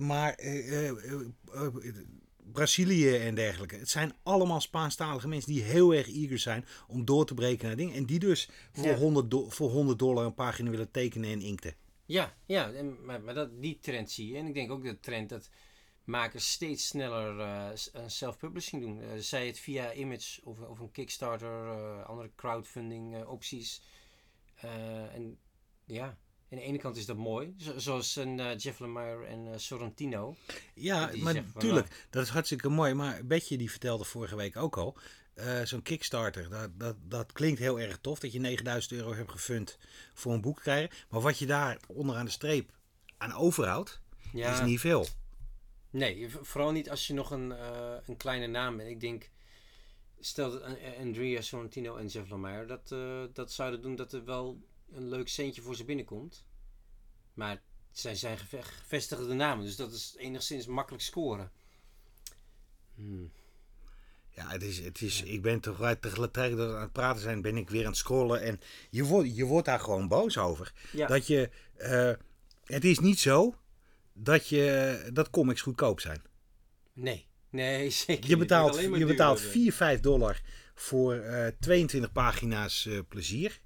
Maar 0.00 0.34
Brazilië 2.52 3.16
en 3.16 3.34
dergelijke. 3.34 3.76
Het 3.76 3.88
zijn 3.88 4.14
allemaal 4.22 4.60
Spaanstalige 4.60 5.28
mensen 5.28 5.52
die 5.52 5.62
heel 5.62 5.94
erg 5.94 6.08
eager 6.08 6.38
zijn 6.38 6.64
om 6.88 7.04
door 7.04 7.26
te 7.26 7.34
breken 7.34 7.66
naar 7.66 7.76
dingen. 7.76 7.94
En 7.94 8.06
die 8.06 8.18
dus 8.18 8.48
voor, 8.72 8.86
Ja. 8.86 8.94
100, 8.96 9.30
do- 9.30 9.48
voor 9.50 9.70
100 9.70 9.98
dollar 9.98 10.24
een 10.24 10.34
pagina 10.34 10.70
willen 10.70 10.90
tekenen 10.90 11.30
en 11.30 11.40
inkten. 11.40 11.74
Ja, 12.04 12.36
ja 12.46 12.72
en, 12.72 13.04
maar, 13.04 13.20
maar 13.20 13.34
dat, 13.34 13.62
die 13.62 13.78
trend 13.80 14.10
zie 14.10 14.28
je. 14.32 14.36
En 14.38 14.46
ik 14.46 14.54
denk 14.54 14.70
ook 14.70 14.82
de 14.84 15.00
trend 15.00 15.28
dat 15.28 15.50
makers 16.04 16.50
steeds 16.50 16.86
sneller 16.86 17.40
eh, 17.40 17.68
self-publishing 18.06 18.82
doen. 18.82 19.00
Eh, 19.00 19.08
zij 19.18 19.46
het 19.46 19.58
via 19.58 19.92
Image 19.92 20.40
of, 20.44 20.60
of 20.60 20.78
een 20.78 20.90
Kickstarter, 20.90 22.02
andere 22.04 22.30
crowdfunding 22.36 23.24
opties. 23.24 23.82
En 25.12 25.38
ja, 25.84 26.18
aan 26.56 26.62
de 26.62 26.68
ene 26.68 26.78
kant 26.78 26.96
is 26.96 27.06
dat 27.06 27.16
mooi. 27.16 27.54
Zo- 27.58 27.78
zoals 27.78 28.16
een 28.16 28.40
eh, 28.40 28.58
Jeff 28.58 28.78
Lemire 28.80 29.24
en 29.26 29.52
eh, 29.52 29.58
Sorrentino. 29.58 30.36
Ja, 30.74 31.10
maar 31.22 31.34
natuurlijk, 31.54 32.06
dat 32.10 32.22
is 32.22 32.28
hartstikke 32.28 32.68
mooi. 32.68 32.94
Maar 32.94 33.24
Betje 33.26 33.56
die 33.58 33.70
vertelde 33.70 34.04
vorige 34.04 34.36
week 34.36 34.56
ook 34.56 34.76
al. 34.76 34.96
eh, 35.34 35.60
Zo'n 35.64 35.82
Kickstarter, 35.82 36.48
dat, 36.50 36.70
dat, 36.78 36.96
dat 37.02 37.32
klinkt 37.32 37.58
heel 37.58 37.80
erg 37.80 37.98
tof 38.00 38.18
dat 38.18 38.32
je 38.32 38.38
9000 38.40 38.92
euro 38.92 39.14
hebt 39.14 39.30
gefund 39.30 39.78
voor 40.14 40.32
een 40.32 40.40
boek 40.40 40.60
krijgen. 40.60 40.96
Maar 41.10 41.20
wat 41.20 41.38
je 41.38 41.46
daar 41.46 41.78
onderaan 41.88 42.24
de 42.24 42.30
streep 42.30 42.70
aan 43.16 43.32
overhoudt, 43.34 44.00
Ja, 44.32 44.52
is 44.52 44.60
niet 44.60 44.80
veel. 44.80 45.06
Nee, 45.90 46.28
vooral 46.42 46.72
niet 46.72 46.90
als 46.90 47.06
je 47.06 47.14
nog 47.14 47.30
een, 47.30 47.52
eh, 47.52 47.94
een 48.06 48.16
kleine 48.16 48.46
naam 48.46 48.76
bent. 48.76 48.88
Ik 48.90 49.00
denk, 49.00 49.30
stel 50.20 50.50
dat 50.50 50.62
eh, 50.62 50.98
Andrea 51.00 51.40
Sorrentino 51.40 51.96
en 51.96 52.06
Jeff 52.06 52.30
Lemire 52.30 52.66
dat, 52.66 52.92
eh, 52.92 53.22
dat 53.32 53.52
zouden 53.52 53.82
doen, 53.82 53.96
dat 53.96 54.12
er 54.12 54.24
wel 54.24 54.60
een 54.92 55.08
leuk 55.08 55.28
centje 55.28 55.62
voor 55.62 55.74
ze 55.76 55.84
binnenkomt. 55.84 56.44
Maar 57.34 57.62
zij 57.90 58.14
zijn 58.14 58.38
geve- 58.38 58.62
gevestigde 58.62 59.34
namen, 59.34 59.64
dus 59.64 59.76
dat 59.76 59.92
is 59.92 60.14
enigszins 60.18 60.66
makkelijk 60.66 61.02
scoren. 61.02 61.50
Hmm. 62.94 63.30
Ja, 64.30 64.48
het 64.48 64.62
is, 64.62 64.78
het 64.78 65.00
is, 65.00 65.22
ik 65.22 65.42
ben 65.42 65.60
toch 65.60 65.80
uit 65.80 66.02
tegelijkertijd 66.02 66.56
dat 66.56 66.68
we 66.68 66.74
aan 66.74 66.80
het 66.82 66.92
praten 66.92 67.22
zijn, 67.22 67.42
ben 67.42 67.56
ik 67.56 67.70
weer 67.70 67.80
aan 67.84 67.90
het 67.90 67.96
scrollen. 67.96 68.42
En 68.42 68.60
je 68.90 69.04
wordt, 69.04 69.36
je 69.36 69.44
wordt 69.44 69.66
daar 69.66 69.80
gewoon 69.80 70.08
boos 70.08 70.38
over. 70.38 70.72
Ja. 70.92 71.06
Dat 71.06 71.26
je, 71.26 71.50
eh, 71.76 72.12
het 72.64 72.84
is 72.84 72.98
niet 72.98 73.18
zo 73.18 73.54
dat, 74.12 74.48
je, 74.48 75.10
dat 75.12 75.30
comics 75.30 75.60
goedkoop 75.60 76.00
zijn. 76.00 76.22
Nee, 76.92 77.26
nee, 77.50 77.90
zeker 78.06 78.28
Je 78.28 78.36
betaalt, 78.36 78.80
je 78.80 79.06
betaalt 79.06 79.38
worden. 79.38 79.60
4, 79.60 79.72
5 79.72 80.00
dollar 80.00 80.40
voor 80.74 81.14
eh 81.14 81.52
22 81.60 82.12
pagina's 82.12 82.86
eh, 82.86 82.98
plezier. 83.08 83.60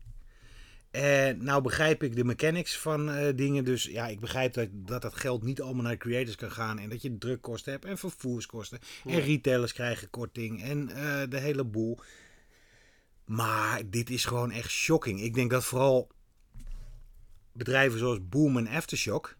En 0.91 1.45
nou 1.45 1.63
begrijp 1.63 2.03
ik 2.03 2.17
de 2.17 2.25
mechanics 2.25 2.79
van 2.79 3.11
eh, 3.11 3.37
dingen. 3.37 3.65
Dus 3.65 3.85
ja, 3.85 4.07
ik 4.07 4.21
begrijp 4.21 4.55
dat, 4.55 4.69
dat 4.73 5.03
dat 5.03 5.15
geld 5.15 5.43
niet 5.43 5.61
allemaal 5.61 5.83
naar 5.83 5.93
de 5.93 5.99
creators 5.99 6.37
kan 6.37 6.51
gaan. 6.51 6.79
En 6.79 6.89
dat 6.89 7.03
je 7.03 7.19
drukkosten 7.19 7.73
hebt 7.73 7.85
en 7.85 7.99
vervoerskosten. 7.99 8.79
En 9.05 9.21
retailers 9.21 9.73
krijgen 9.73 10.11
korting 10.11 10.63
en 10.63 10.89
eh, 10.89 11.23
de 11.29 11.39
hele 11.39 11.65
boel. 11.65 11.99
Maar 13.25 13.83
dit 13.87 14.11
is 14.11 14.25
gewoon 14.25 14.51
echt 14.51 14.71
shocking. 14.71 15.21
Ik 15.21 15.35
denk 15.35 15.51
dat 15.51 15.65
vooral 15.65 16.11
bedrijven 17.53 17.99
zoals 17.99 18.29
Boom 18.29 18.57
en 18.57 18.67
Aftershock... 18.67 19.37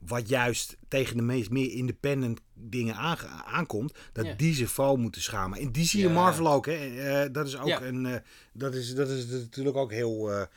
wat 0.00 0.28
juist 0.28 0.76
tegen 0.88 1.16
de 1.16 1.22
meest 1.22 1.50
meer 1.50 1.72
independent 1.72 2.40
dingen 2.54 2.94
aankomt... 3.44 3.98
dat 4.12 4.24
Ja. 4.24 4.34
die 4.34 4.54
zich 4.54 4.70
vooral 4.70 4.96
moeten 4.96 5.22
schamen. 5.22 5.58
En 5.58 5.72
die 5.72 5.84
zie 5.84 6.00
je 6.00 6.08
Ja. 6.08 6.12
Marvel 6.12 6.52
ook. 6.52 6.66
Hè. 6.66 6.72
Eh, 6.72 7.32
dat 7.32 7.46
is 7.46 7.56
ook 7.58 7.80
een... 7.80 8.22
dat, 8.52 8.74
is, 8.74 8.94
dat 8.94 9.08
is 9.08 9.26
natuurlijk 9.26 9.76
ook 9.76 9.92
heel, 9.92 10.48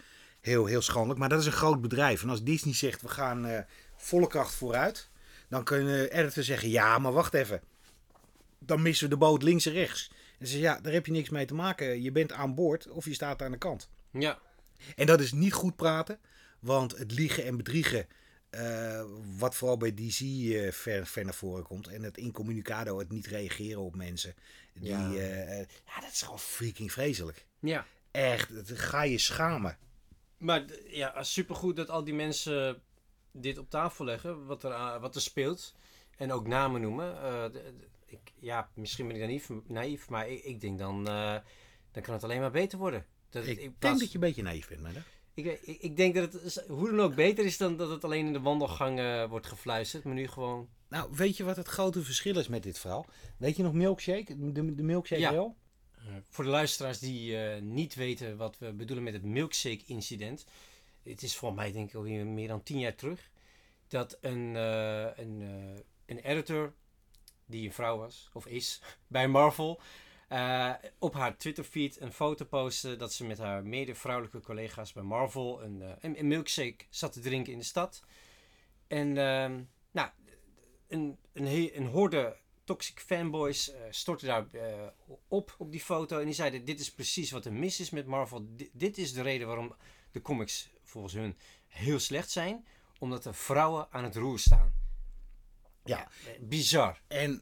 heel, 0.41 0.65
heel 0.65 0.81
schandelijk. 0.81 1.19
Maar 1.19 1.29
dat 1.29 1.39
is 1.39 1.45
een 1.45 1.51
groot 1.51 1.81
bedrijf. 1.81 2.23
En 2.23 2.29
als 2.29 2.43
Disney 2.43 2.73
zegt, 2.73 3.01
we 3.01 3.07
gaan 3.07 3.45
eh, 3.45 3.59
volle 3.95 4.27
kracht 4.27 4.53
vooruit... 4.55 5.09
dan 5.49 5.63
kunnen 5.63 6.11
editors 6.11 6.45
zeggen, 6.45 6.69
ja, 6.69 6.97
maar 6.99 7.11
wacht 7.13 7.33
even. 7.33 7.61
Dan 8.59 8.81
missen 8.81 9.03
we 9.09 9.13
de 9.13 9.19
boot 9.19 9.43
links 9.43 9.65
en 9.65 9.71
rechts. 9.73 10.11
En 10.39 10.47
ze 10.47 10.51
zeggen, 10.51 10.69
ja, 10.75 10.79
daar 10.81 10.93
heb 10.93 11.05
je 11.05 11.11
niks 11.11 11.29
mee 11.29 11.45
te 11.45 11.53
maken. 11.53 12.01
Je 12.01 12.11
bent 12.11 12.31
aan 12.31 12.55
boord 12.55 12.87
of 12.89 13.05
je 13.05 13.13
staat 13.13 13.41
aan 13.41 13.51
de 13.51 13.57
kant. 13.57 13.89
Ja, 14.11 14.39
En 14.95 15.05
dat 15.05 15.19
is 15.19 15.31
niet 15.31 15.53
goed 15.53 15.75
praten, 15.75 16.19
want 16.59 16.97
het 16.97 17.11
liegen 17.11 17.45
en 17.45 17.57
bedriegen, 17.57 18.07
eh, 18.49 19.03
wat 19.37 19.55
vooral 19.55 19.77
bij 19.77 19.93
DC 19.93 20.19
eh, 20.19 20.71
ver, 20.71 21.05
ver 21.07 21.23
naar 21.23 21.33
voren 21.33 21.63
komt, 21.63 21.87
en 21.87 22.03
het 22.03 22.17
incommunicado, 22.17 22.99
het 22.99 23.09
niet 23.11 23.27
reageren 23.27 23.81
op 23.81 23.95
mensen, 23.95 24.33
die, 24.73 24.89
Ja. 24.89 25.11
ja, 25.85 25.99
dat 26.01 26.11
is 26.11 26.21
gewoon 26.21 26.39
freaking 26.39 26.91
vreselijk. 26.91 27.45
ja. 27.59 27.85
Echt, 28.11 28.49
het- 28.49 28.71
ga 28.79 29.01
je 29.03 29.17
schamen. 29.17 29.77
Maar 30.37 30.65
ja, 30.87 31.23
supergoed 31.23 31.75
dat 31.75 31.89
al 31.89 32.03
die 32.03 32.13
mensen 32.13 32.81
dit 33.31 33.57
op 33.57 33.69
tafel 33.69 34.05
leggen, 34.05 34.45
wat 34.45 34.63
er, 34.63 34.99
wat 34.99 35.15
er 35.15 35.21
speelt. 35.21 35.73
En 36.17 36.31
ook 36.31 36.47
namen 36.47 36.81
noemen. 36.81 37.21
Eh, 37.21 37.61
ik, 38.05 38.19
ja, 38.39 38.69
misschien 38.73 39.07
ben 39.07 39.15
ik 39.15 39.21
naïef, 39.21 39.49
naïef 39.67 40.09
maar 40.09 40.29
ik, 40.29 40.43
ik 40.43 40.61
denk 40.61 40.77
dan, 40.79 41.07
eh, 41.07 41.35
dan 41.91 42.03
kan 42.03 42.13
het 42.13 42.23
alleen 42.23 42.39
maar 42.39 42.51
beter 42.51 42.77
worden. 42.77 43.05
Dat 43.29 43.45
Ik 43.47 43.57
in 43.59 43.75
denk 43.79 43.99
dat 43.99 44.07
je 44.07 44.13
een 44.13 44.19
beetje 44.19 44.43
naïef 44.43 44.67
bent, 44.67 44.81
maar 44.81 44.93
dat- 44.93 45.03
ik, 45.33 45.45
ik, 45.61 45.81
ik 45.81 45.97
denk 45.97 46.15
dat 46.15 46.33
het 46.33 46.63
hoe 46.67 46.89
dan 46.89 46.99
ook 46.99 47.15
beter 47.15 47.45
is 47.45 47.57
dan 47.57 47.77
dat 47.77 47.89
het 47.89 48.03
alleen 48.03 48.25
in 48.25 48.33
de 48.33 48.39
wandelgang 48.41 48.99
eh, 48.99 49.29
wordt 49.29 49.47
gefluisterd. 49.47 50.03
Maar 50.03 50.13
nu 50.13 50.27
gewoon... 50.27 50.69
Nou, 50.89 51.09
weet 51.13 51.37
je 51.37 51.43
wat 51.43 51.55
het 51.55 51.67
grote 51.67 52.03
verschil 52.03 52.37
is 52.39 52.47
met 52.47 52.63
dit 52.63 52.79
verhaal? 52.79 53.05
Weet 53.37 53.55
je 53.55 53.63
nog 53.63 53.73
Milkshake? 53.73 54.51
De, 54.51 54.75
de 54.75 54.83
Milkshake 54.83 55.21
Ja. 55.21 55.31
wel? 55.31 55.55
Eh, 56.07 56.13
voor 56.29 56.43
de 56.43 56.49
luisteraars 56.49 56.99
die 56.99 57.37
eh, 57.37 57.61
niet 57.61 57.95
weten 57.95 58.37
wat 58.37 58.57
we 58.57 58.73
bedoelen 58.73 59.03
met 59.03 59.13
het 59.13 59.23
milkshake 59.23 59.83
incident. 59.85 60.45
Het 61.03 61.23
is 61.23 61.35
volgens 61.35 61.61
mij 61.61 61.71
denk 61.71 61.89
ik 61.89 61.95
alweer 61.95 62.25
meer 62.25 62.47
dan 62.47 62.63
tien 62.63 62.79
jaar 62.79 62.95
terug. 62.95 63.29
Dat 63.87 64.17
een, 64.21 64.55
eh, 64.55 65.17
een, 65.17 65.41
een 66.05 66.19
editor, 66.19 66.73
die 67.45 67.65
een 67.65 67.73
vrouw 67.73 67.97
was, 67.97 68.29
of 68.33 68.45
is, 68.45 68.81
bij 69.07 69.27
Marvel... 69.27 69.81
op 70.99 71.13
haar 71.13 71.37
Twitterfeed 71.37 72.01
een 72.01 72.13
foto 72.13 72.45
postte 72.45 72.95
dat 72.95 73.13
ze 73.13 73.25
met 73.25 73.37
haar 73.37 73.65
mede-vrouwelijke 73.65 74.41
collega's 74.41 74.93
bij 74.93 75.03
Marvel 75.03 75.63
een, 75.63 75.83
een, 76.01 76.27
milkshake 76.27 76.85
zat 76.89 77.13
te 77.13 77.19
drinken 77.19 77.53
in 77.53 77.59
de 77.59 77.65
stad. 77.65 78.03
En 78.87 79.17
ehm, 79.17 79.63
nou, 79.91 80.09
een, 80.87 81.17
een, 81.33 81.77
een 81.77 81.87
horde 81.87 82.37
toxic 82.67 82.99
fanboys 82.99 83.71
eh 83.71 83.79
stortten 83.89 84.27
daar 84.27 84.45
eh, 84.51 84.87
op 85.27 85.55
op 85.57 85.71
die 85.71 85.81
foto. 85.81 86.19
En 86.19 86.25
die 86.25 86.33
zeiden: 86.33 86.65
Dit 86.65 86.79
is 86.79 86.91
precies 86.91 87.31
wat 87.31 87.45
er 87.45 87.53
mis 87.53 87.79
is 87.79 87.89
met 87.89 88.05
Marvel. 88.05 88.45
Di- 88.55 88.69
dit 88.73 88.97
is 88.97 89.13
de 89.13 89.21
reden 89.21 89.47
waarom 89.47 89.75
de 90.11 90.21
comics 90.21 90.69
volgens 90.83 91.13
hun 91.13 91.37
heel 91.67 91.99
slecht 91.99 92.29
zijn. 92.31 92.65
Omdat 92.99 93.25
er 93.25 93.33
vrouwen 93.35 93.87
aan 93.91 94.03
het 94.03 94.15
roer 94.15 94.39
staan. 94.39 94.73
Ja. 95.85 95.99
eh, 96.25 96.39
bizar. 96.41 97.01
En 97.07 97.41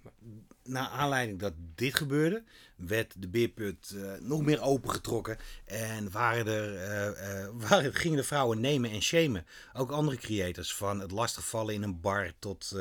naar 0.64 0.88
aanleiding 0.88 1.40
dat 1.40 1.54
dit 1.76 1.96
gebeurde, 1.96 2.44
werd 2.76 3.14
de 3.22 3.28
beerput 3.28 3.96
nog 4.20 4.42
meer 4.42 4.62
opengetrokken. 4.62 5.38
En 5.66 6.12
waren 6.12 6.48
er, 6.48 7.54
waren, 7.68 7.94
gingen 7.94 8.18
de 8.18 8.24
vrouwen 8.24 8.60
nemen 8.60 8.90
en 8.92 9.02
shamen. 9.02 9.46
Ook 9.74 9.92
andere 9.92 10.18
creators, 10.18 10.76
van 10.76 11.00
het 11.00 11.12
lastigvallen 11.12 11.74
in 11.74 11.84
een 11.84 12.00
bar 12.02 12.32
tot, 12.40 12.76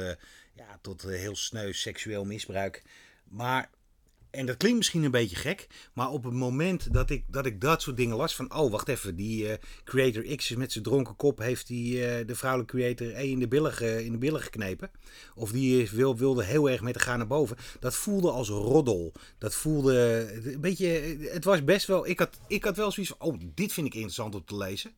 ja, 0.55 0.79
tot 0.81 1.05
eh, 1.05 1.19
heel 1.19 1.37
sneu 1.37 1.73
seksueel 1.73 2.25
misbruik. 2.25 2.83
Maar 3.25 3.71
en 4.31 4.47
dat 4.47 4.57
klinkt 4.57 4.79
misschien 4.79 5.03
een 5.03 5.11
beetje 5.11 5.37
gek, 5.37 5.67
maar 5.93 6.11
op 6.11 6.25
het 6.25 6.33
moment 6.33 6.93
dat 6.93 7.11
ik 7.11 7.25
dat, 7.27 7.47
ik 7.47 7.61
dat 7.61 7.83
soort 7.83 7.97
dingen 7.97 8.17
las 8.17 8.35
van, 8.35 8.55
oh 8.55 8.71
wacht 8.71 8.89
even, 8.89 9.17
die 9.17 9.49
eh, 9.49 9.59
Creator 9.85 10.23
X 10.37 10.51
is 10.51 10.57
met 10.57 10.73
zijn 10.73 10.85
dronken 10.85 11.17
kop 11.17 11.39
heeft 11.39 11.67
die, 11.67 12.07
eh, 12.07 12.27
de 12.27 12.35
vrouwelijke 12.35 12.77
Creator 12.77 13.07
E 13.07 13.31
in 13.31 13.39
de 13.39 13.49
billen, 13.49 14.05
in 14.05 14.13
de 14.13 14.19
billen 14.19 14.41
geknepen. 14.41 14.91
Of 15.35 15.53
die 15.53 15.91
wil, 15.91 16.17
wilde 16.17 16.45
heel 16.45 16.71
erg 16.71 16.81
met 16.81 16.95
de 16.95 17.01
gaan 17.01 17.19
naar 17.19 17.27
boven. 17.27 17.57
Dat 17.81 17.95
voelde 17.95 18.31
als 18.31 18.49
roddel. 18.49 19.13
Dat 19.39 19.55
voelde 19.55 20.29
een 20.45 20.61
beetje, 20.61 20.87
het 21.31 21.45
was 21.45 21.65
best 21.65 21.87
wel, 21.87 22.07
ik 22.07 22.19
had, 22.19 22.39
ik 22.49 22.65
had 22.65 22.77
wel 22.77 22.91
zoiets 22.91 23.15
van, 23.19 23.29
oh 23.29 23.41
dit 23.55 23.73
vind 23.73 23.87
ik 23.87 23.95
interessant 23.95 24.35
om 24.35 24.45
te 24.45 24.57
lezen. 24.57 24.95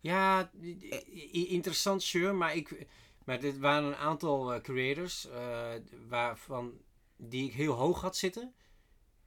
Ja, 0.00 0.50
interessant, 1.32 2.02
sure. 2.02 2.32
Maar, 2.32 2.56
ik, 2.56 2.86
maar 3.30 3.40
dit 3.40 3.58
waren 3.58 3.88
een 3.88 3.96
aantal 3.96 4.52
eh, 4.52 4.60
creators 4.60 5.28
eh, 5.28 5.68
waarvan, 6.08 6.72
die 7.16 7.44
ik 7.44 7.52
heel 7.52 7.72
hoog 7.72 8.00
had 8.00 8.16
zitten. 8.16 8.54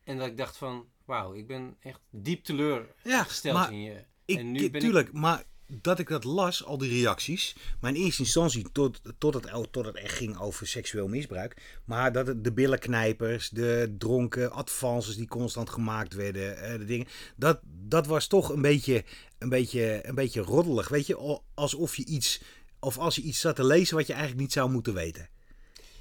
En 0.04 0.18
dat 0.18 0.28
ik 0.28 0.38
dacht 0.38 0.58
van, 0.58 0.88
wauw, 1.06 1.34
ik 1.34 1.48
ben 1.48 1.76
echt 1.80 2.00
diep 2.10 2.44
teleurgesteld 2.44 3.70
in 3.70 3.82
je. 3.82 4.04
Ik, 4.26 4.38
en 4.38 4.52
nu 4.52 4.70
ben 4.70 4.82
tuurlijk, 4.82 5.14
maar 5.14 5.44
dat 5.68 6.00
ik 6.00 6.08
dat 6.08 6.24
las, 6.24 6.66
al 6.66 6.78
die 6.78 6.90
reacties. 6.90 7.56
Maar 7.80 7.96
in 7.96 8.02
eerste 8.02 8.22
instantie, 8.22 8.72
tot, 8.72 9.02
tot, 9.18 9.34
het, 9.34 9.68
tot 9.72 9.86
het 9.86 9.96
echt 9.96 10.16
ging 10.16 10.40
over 10.40 10.68
seksueel 10.68 11.08
misbruik. 11.08 11.80
Maar 11.86 12.12
dat 12.12 12.28
het 12.28 12.44
de 12.44 12.54
billenknijpers, 12.54 13.50
de 13.50 13.96
dronken 13.98 14.52
advances 14.52 15.16
die 15.16 15.28
constant 15.28 15.70
gemaakt 15.70 16.14
werden, 16.14 16.58
eh, 16.58 16.78
de 16.78 16.86
dingen. 16.86 17.08
Dat, 17.36 17.60
dat 17.64 18.06
was 18.08 18.28
toch 18.28 18.50
een 18.50 18.62
beetje, 18.62 19.04
een, 19.38 19.50
beetje, 19.50 20.08
een 20.08 20.16
beetje 20.16 20.42
roddelig. 20.42 20.90
Weet 20.90 21.08
je, 21.08 21.16
Al- 21.16 21.46
alsof 21.54 21.96
je 21.96 22.06
iets, 22.06 22.42
of 22.84 22.98
als 22.98 23.16
je 23.16 23.22
iets 23.22 23.40
zat 23.40 23.56
te 23.56 23.64
lezen 23.66 23.96
wat 23.98 24.08
je 24.08 24.14
eigenlijk 24.14 24.42
niet 24.42 24.52
zou 24.54 24.70
moeten 24.72 24.94
weten. 24.94 25.30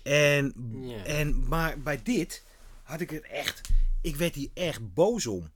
En, 0.02 0.54
Ja. 0.80 1.04
en, 1.04 1.48
maar 1.48 1.80
bij 1.80 2.02
dit 2.02 2.44
had 2.82 3.00
ik 3.00 3.10
het 3.10 3.22
echt, 3.22 3.60
ik 4.00 4.16
werd 4.16 4.34
hier 4.34 4.50
echt 4.54 4.94
boos 4.94 5.26
om. 5.26 5.50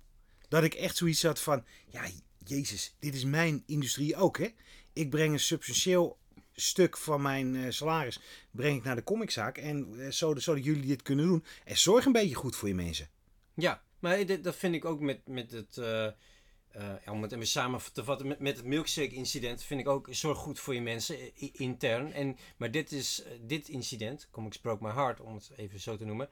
Dat 0.49 0.63
ik 0.65 0.75
echt 0.75 0.97
zoiets 0.97 1.23
had 1.23 1.41
van, 1.41 1.65
ja, 1.91 2.03
Jezus, 2.45 2.95
dit 2.99 3.15
is 3.15 3.25
mijn 3.25 3.63
industrie 3.67 4.17
ook, 4.17 4.39
hè. 4.39 4.49
Ik 4.93 5.11
breng 5.11 5.33
een 5.33 5.41
substantieel 5.41 6.19
stuk 6.53 6.97
van 6.97 7.23
mijn 7.23 7.57
eh, 7.57 7.71
salaris 7.71 8.21
breng 8.51 8.77
ik 8.77 8.85
naar 8.85 8.97
de 8.97 9.05
comiczaak. 9.05 9.59
En 9.59 10.01
eh, 10.01 10.11
zodat, 10.11 10.43
zodat 10.43 10.65
jullie 10.65 10.87
dit 10.87 11.03
kunnen 11.03 11.27
doen. 11.27 11.45
En 11.65 11.79
zorg 11.79 12.05
een 12.05 12.13
beetje 12.13 12.35
goed 12.35 12.57
voor 12.57 12.69
je 12.69 12.75
mensen. 12.75 13.09
Ja, 13.55 13.83
maar 13.99 14.43
dat 14.43 14.57
vind 14.57 14.75
ik 14.75 14.85
ook 14.85 15.01
met, 15.01 15.21
met 15.27 15.51
het. 15.51 15.77
eh, 15.79 16.09
eh, 16.77 17.13
om 17.13 17.23
het 17.23 17.33
even 17.33 17.47
samen 17.47 17.81
te 17.93 18.05
vatten, 18.05 18.27
met, 18.27 18.39
met 18.39 18.57
het 18.57 18.67
milkshake-incident 18.67 19.63
vind 19.63 19.81
ik 19.81 19.89
ook 19.89 20.09
zorg 20.11 20.39
goed 20.39 20.59
voor 20.59 20.75
je 20.75 20.81
mensen 20.81 21.19
eh, 21.19 21.49
intern. 21.53 22.13
En, 22.13 22.37
maar 22.57 22.71
dit, 22.71 22.93
is, 22.93 23.23
eh, 23.23 23.33
dit 23.41 23.69
incident, 23.69 24.29
Comics 24.31 24.59
Broke 24.59 24.85
My 24.85 24.91
Heart, 24.91 25.21
om 25.21 25.35
het 25.35 25.51
even 25.57 25.81
zo 25.81 25.97
te 25.97 26.05
noemen, 26.05 26.29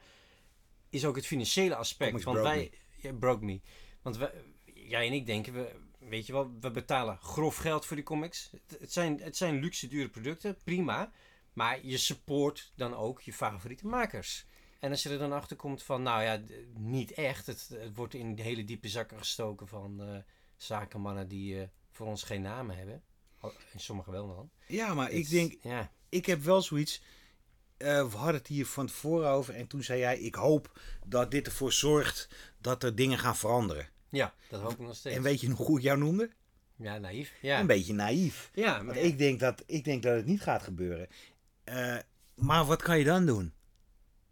is 0.89 1.05
ook 1.05 1.15
het 1.15 1.25
financiële 1.25 1.75
aspect. 1.75 2.11
Want 2.11 2.23
broke 2.23 2.41
wij, 2.41 2.71
ja, 3.01 3.13
broke 3.13 3.45
me. 3.45 3.59
Want 4.01 4.17
wij, 4.17 4.31
jij 4.73 5.07
en 5.07 5.13
ik 5.13 5.25
denken, 5.25 5.53
we, 5.53 5.75
weet 5.99 6.25
je 6.25 6.33
wel, 6.33 6.51
we 6.59 6.71
betalen 6.71 7.17
grof 7.17 7.55
geld 7.55 7.85
voor 7.85 7.95
die 7.95 8.05
comics. 8.05 8.49
Het, 8.51 8.79
het, 8.79 8.93
zijn, 8.93 9.21
het 9.21 9.37
zijn 9.37 9.59
luxe, 9.59 9.87
dure 9.87 10.09
producten, 10.09 10.57
prima. 10.63 11.11
Maar 11.53 11.85
je 11.85 11.97
support 11.97 12.71
dan 12.75 12.95
ook 12.95 13.21
je 13.21 13.33
favoriete 13.33 13.87
makers. 13.87 14.45
En 14.85 14.91
als 14.91 15.03
je 15.03 15.09
er 15.09 15.17
dan 15.17 15.31
achter 15.33 15.55
komt 15.55 15.83
van, 15.83 16.01
nou 16.03 16.23
ja, 16.23 16.41
niet 16.77 17.11
echt. 17.11 17.45
Het, 17.45 17.69
het 17.79 17.95
wordt 17.95 18.13
in 18.13 18.37
hele 18.39 18.63
diepe 18.63 18.87
zakken 18.89 19.17
gestoken 19.17 19.67
van 19.67 20.01
eh, 20.01 20.17
zakenmannen 20.57 21.27
die 21.27 21.59
eh, 21.61 21.67
voor 21.91 22.07
ons 22.07 22.23
geen 22.23 22.41
namen 22.41 22.77
hebben. 22.77 23.03
En 23.73 23.79
sommigen 23.79 24.11
wel 24.11 24.27
dan. 24.27 24.49
Ja, 24.67 24.93
maar 24.93 25.11
ik 25.11 25.29
denk, 25.29 25.55
Ja, 25.61 25.91
ik 26.09 26.25
heb 26.25 26.41
wel 26.41 26.61
zoiets. 26.61 27.01
eh, 27.77 28.09
we 28.11 28.17
hadden 28.17 28.35
het 28.35 28.47
hier 28.47 28.65
van 28.65 28.85
tevoren 28.87 29.29
over. 29.29 29.55
En 29.55 29.67
toen 29.67 29.83
zei 29.83 29.99
jij, 29.99 30.19
ik 30.19 30.35
hoop 30.35 30.79
dat 31.05 31.31
dit 31.31 31.45
ervoor 31.45 31.73
zorgt 31.73 32.29
dat 32.61 32.83
er 32.83 32.95
dingen 32.95 33.17
gaan 33.19 33.35
veranderen. 33.35 33.89
ja 34.09 34.33
dat 34.49 34.61
hoop 34.61 34.71
ik 34.71 34.79
nog 34.79 34.95
steeds. 34.95 35.15
En 35.15 35.21
weet 35.21 35.41
je 35.41 35.47
nog 35.47 35.57
hoe 35.57 35.77
ik 35.77 35.83
jou 35.83 35.97
noemde? 35.97 36.29
ja, 36.75 36.97
naïef. 36.97 37.33
Ja, 37.41 37.59
Een 37.59 37.67
beetje 37.67 37.93
naïef. 37.93 38.49
ja 38.53 38.75
maar 38.77 38.85
Want 38.85 39.05
ik 39.07 39.17
denk, 39.17 39.39
dat, 39.39 39.63
ik 39.65 39.83
denk 39.83 40.03
dat 40.03 40.15
het 40.15 40.25
niet 40.25 40.41
gaat 40.41 40.63
gebeuren. 40.63 41.07
Maar 42.35 42.65
wat 42.65 42.81
kan 42.81 42.97
je 42.97 43.03
dan 43.03 43.25
doen? 43.25 43.53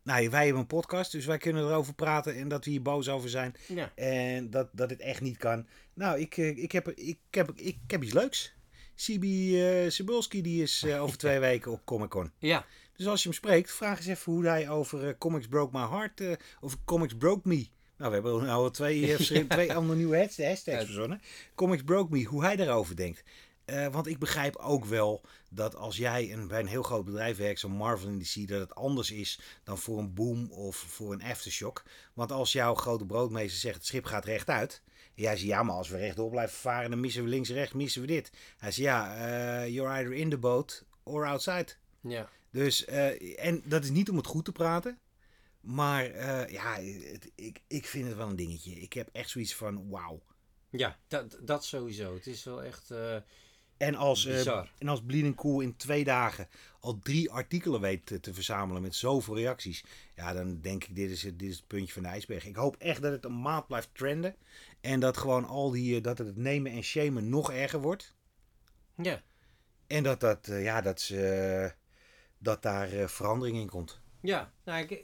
Nou, 0.04 0.30
wij 0.30 0.44
hebben 0.44 0.62
een 0.62 0.68
podcast, 0.68 1.12
dus 1.12 1.26
wij 1.26 1.38
kunnen 1.38 1.64
erover 1.64 1.94
praten 1.94 2.36
en 2.36 2.48
dat 2.48 2.66
we 2.66 2.72
hier 2.72 2.82
boos 2.82 3.10
over 3.10 3.30
zijn. 3.30 3.56
ja. 3.68 3.92
En 3.96 4.50
dat, 4.50 4.70
dat 4.72 4.90
het 4.90 5.00
echt 5.00 5.22
niet 5.22 5.38
kan. 5.38 5.68
Nou, 5.94 6.20
ik, 6.20 6.38
eh, 6.38 6.58
ik, 6.58 6.72
heb, 6.72 6.90
ik, 6.90 7.18
heb, 7.32 7.52
ik, 7.56 7.78
heb 7.88 8.04
iets 8.04 8.14
leuks. 8.14 8.54
Sibi 8.96 9.62
eh 9.64 9.90
Cebulski 9.90 10.42
die 10.42 10.62
is 10.64 10.84
eh, 10.84 11.04
over 11.04 11.18
twee 11.18 11.40
weken 11.50 11.72
op 11.72 11.86
Comic 11.86 12.10
Con. 12.10 12.32
ja, 12.38 12.66
Dus 12.96 13.08
als 13.08 13.24
je 13.24 13.30
hem 13.30 13.38
spreekt, 13.38 13.72
vraag 13.72 13.98
eens 13.98 14.08
even 14.08 14.34
hoe 14.34 14.46
hij 14.46 14.70
over 14.70 15.18
Comics 15.18 15.48
Broke 15.48 15.78
My 15.78 15.88
Heart 15.88 16.22
of 16.62 16.78
Comics 16.86 17.16
Broke 17.16 17.48
Me. 17.48 17.68
Nou, 17.98 18.10
we 18.10 18.30
hebben 18.30 18.46
nou 18.48 18.64
al 18.64 18.72
twee, 18.72 19.16
twee 19.48 19.74
andere 19.74 19.98
nieuwe 19.98 20.18
hashtags, 20.18 20.64
verzonnen. 20.64 21.22
Comics 21.56 21.84
Broke 21.84 22.16
Me, 22.16 22.24
hoe 22.24 22.44
hij 22.44 22.56
daarover 22.56 22.96
denkt. 22.96 23.24
Eh, 23.66 23.88
want 23.88 24.08
ik 24.08 24.20
begrijp 24.20 24.56
ook 24.56 24.86
wel 24.86 25.22
dat 25.50 25.76
als 25.76 25.98
jij 25.98 26.34
een, 26.34 26.48
bij 26.48 26.60
een 26.60 26.68
heel 26.68 26.84
groot 26.84 27.06
bedrijf 27.06 27.38
werkt, 27.38 27.60
zo'n 27.60 27.72
Marvel 27.72 28.18
DC, 28.18 28.48
dat 28.48 28.60
het 28.60 28.76
anders 28.76 29.12
is 29.12 29.40
dan 29.64 29.78
voor 29.78 29.98
een 29.98 30.14
boom 30.14 30.52
of 30.52 30.76
voor 30.76 31.14
een 31.14 31.24
aftershock. 31.24 31.84
Want 32.14 32.32
als 32.32 32.52
jouw 32.52 32.76
grote 32.76 33.06
broodmeester 33.06 33.60
zegt 33.60 33.76
het 33.76 33.86
schip 33.86 34.06
gaat 34.06 34.26
rechtuit. 34.26 34.82
En 35.16 35.24
jij 35.24 35.36
zegt 35.38 35.48
ja, 35.48 35.64
maar 35.64 35.76
als 35.76 35.90
we 35.90 35.98
rechtdoor 35.98 36.30
blijven 36.30 36.58
varen, 36.58 36.90
dan 36.90 37.00
missen 37.00 37.24
we 37.24 37.30
links 37.30 37.50
en 37.50 37.56
rechts, 37.56 37.74
missen 37.74 38.02
we 38.02 38.08
dit. 38.08 38.32
Hij 38.58 38.72
zegt 38.72 38.88
ja, 38.88 39.16
eh, 39.16 39.70
you're 39.70 39.94
either 39.94 40.14
in 40.14 40.30
the 40.30 40.38
boat 40.38 40.86
or 41.04 41.26
outside. 41.26 41.68
ja. 42.02 42.30
Dus, 42.52 42.86
eh, 42.86 43.46
en 43.46 43.62
dat 43.66 43.84
is 43.84 43.90
niet 43.90 44.10
om 44.10 44.18
het 44.18 44.28
goed 44.28 44.46
te 44.46 44.52
praten. 44.52 45.00
Maar 45.60 46.22
ja, 46.52 46.76
het, 46.82 47.32
ik, 47.36 47.62
ik 47.68 47.86
vind 47.86 48.08
het 48.08 48.18
wel 48.18 48.28
een 48.28 48.36
dingetje. 48.36 48.72
Ik 48.72 48.94
heb 48.94 49.10
echt 49.12 49.30
zoiets 49.30 49.56
van 49.56 49.90
wauw. 49.90 50.24
Ja, 50.70 50.98
dat, 51.08 51.38
dat 51.42 51.66
sowieso. 51.66 52.14
Het 52.14 52.28
is 52.28 52.44
wel 52.44 52.64
echt 52.64 52.92
En 53.78 53.96
als, 53.96 54.26
eh, 54.26 54.64
en 54.78 54.88
als 54.88 55.04
Bleeding 55.04 55.36
Cool 55.36 55.60
in 55.60 55.76
twee 55.76 56.04
dagen 56.04 56.48
al 56.80 57.00
drie 57.00 57.32
artikelen 57.32 57.82
weet 57.82 58.06
te, 58.06 58.20
te 58.20 58.34
verzamelen 58.34 58.82
met 58.82 58.96
zoveel 58.96 59.36
reacties. 59.36 59.84
Ja, 60.16 60.34
dan 60.34 60.62
denk 60.62 60.84
ik, 60.84 60.96
dit 60.96 61.10
is, 61.10 61.24
het, 61.24 61.40
dit 61.40 61.50
is 61.50 61.56
het 61.56 61.68
puntje 61.68 61.94
van 61.94 62.04
de 62.04 62.10
ijsberg. 62.10 62.46
Ik 62.46 62.56
hoop 62.56 62.76
echt 62.76 63.02
dat 63.02 63.12
het 63.12 63.26
een 63.26 63.42
maand 63.42 63.68
blijft 63.68 63.90
trenden. 63.94 64.36
En 64.82 65.00
dat 65.00 65.18
gewoon 65.18 65.46
al 65.46 65.72
die, 65.72 65.96
eh, 65.96 66.04
dat 66.04 66.18
het 66.18 66.38
nemen 66.38 66.72
en 66.72 66.84
shamen 66.84 67.30
nog 67.30 67.52
erger 67.52 67.82
wordt. 67.82 68.16
ja. 68.96 69.22
En 69.88 70.04
dat, 70.04 70.20
dat, 70.20 70.48
eh, 70.48 70.64
ja, 70.64 70.82
dat, 70.82 71.02
ze, 71.02 71.74
dat 72.38 72.62
daar 72.62 73.10
verandering 73.10 73.58
in 73.58 73.70
komt. 73.70 74.00
Ja, 74.22 74.54
nou, 74.64 74.84
ik, 74.84 75.04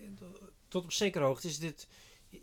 tot 0.67 0.84
op 0.84 0.91
zekere 0.91 1.24
hoogte 1.24 1.47
is 1.47 1.59
dit 1.59 1.88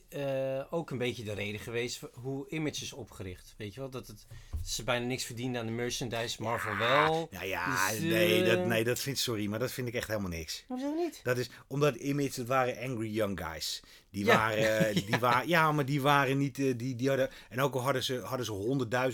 eh, 0.08 0.62
ook 0.70 0.90
een 0.90 0.98
beetje 0.98 1.24
de 1.24 1.32
reden 1.32 1.60
geweest 1.60 2.00
hoe 2.12 2.48
Image 2.48 2.82
is 2.82 2.92
opgericht. 2.92 3.54
Weet 3.58 3.74
je 3.74 3.80
wel, 3.80 3.90
dat, 3.90 4.06
het, 4.06 4.26
dat 4.50 4.68
ze 4.68 4.84
bijna 4.84 5.06
niks 5.06 5.24
verdienen 5.24 5.60
aan 5.60 5.66
de 5.66 5.72
merchandise, 5.72 6.42
Marvel 6.42 6.76
wel. 6.76 7.28
Nou 7.30 7.46
ja, 7.46 7.90
Dus, 7.90 8.00
nee, 8.00 8.42
eh, 8.42 8.46
dat, 8.56 8.64
nee, 8.64 8.84
dat 8.84 8.98
vind 8.98 9.18
sorry, 9.18 9.46
maar 9.46 9.58
dat 9.58 9.70
vind 9.72 9.88
ik 9.88 9.94
echt 9.94 10.08
helemaal 10.08 10.30
niks. 10.30 10.64
Hoezo 10.68 10.94
niet? 10.94 11.20
Dat 11.22 11.38
is 11.38 11.50
omdat 11.66 11.94
Image, 11.94 12.40
het 12.40 12.46
waren 12.48 12.76
angry 12.90 13.10
young 13.14 13.40
guys. 13.44 13.82
Die 14.10 14.24
Ja. 14.24 14.36
waren, 14.36 14.58
eh, 14.96 15.06
die 15.06 15.18
waren, 15.18 15.48
ja, 15.48 15.72
maar 15.72 15.86
die 15.86 16.00
waren 16.02 16.38
niet, 16.38 16.58
eh, 16.58 16.72
die, 16.76 16.96
die 16.96 17.08
hadden, 17.08 17.30
en 17.48 17.60
ook 17.60 17.74
al 17.74 17.80
hadden 17.82 18.02
ze, 18.02 18.18
hadden 18.20 18.46
ze 18.46 18.52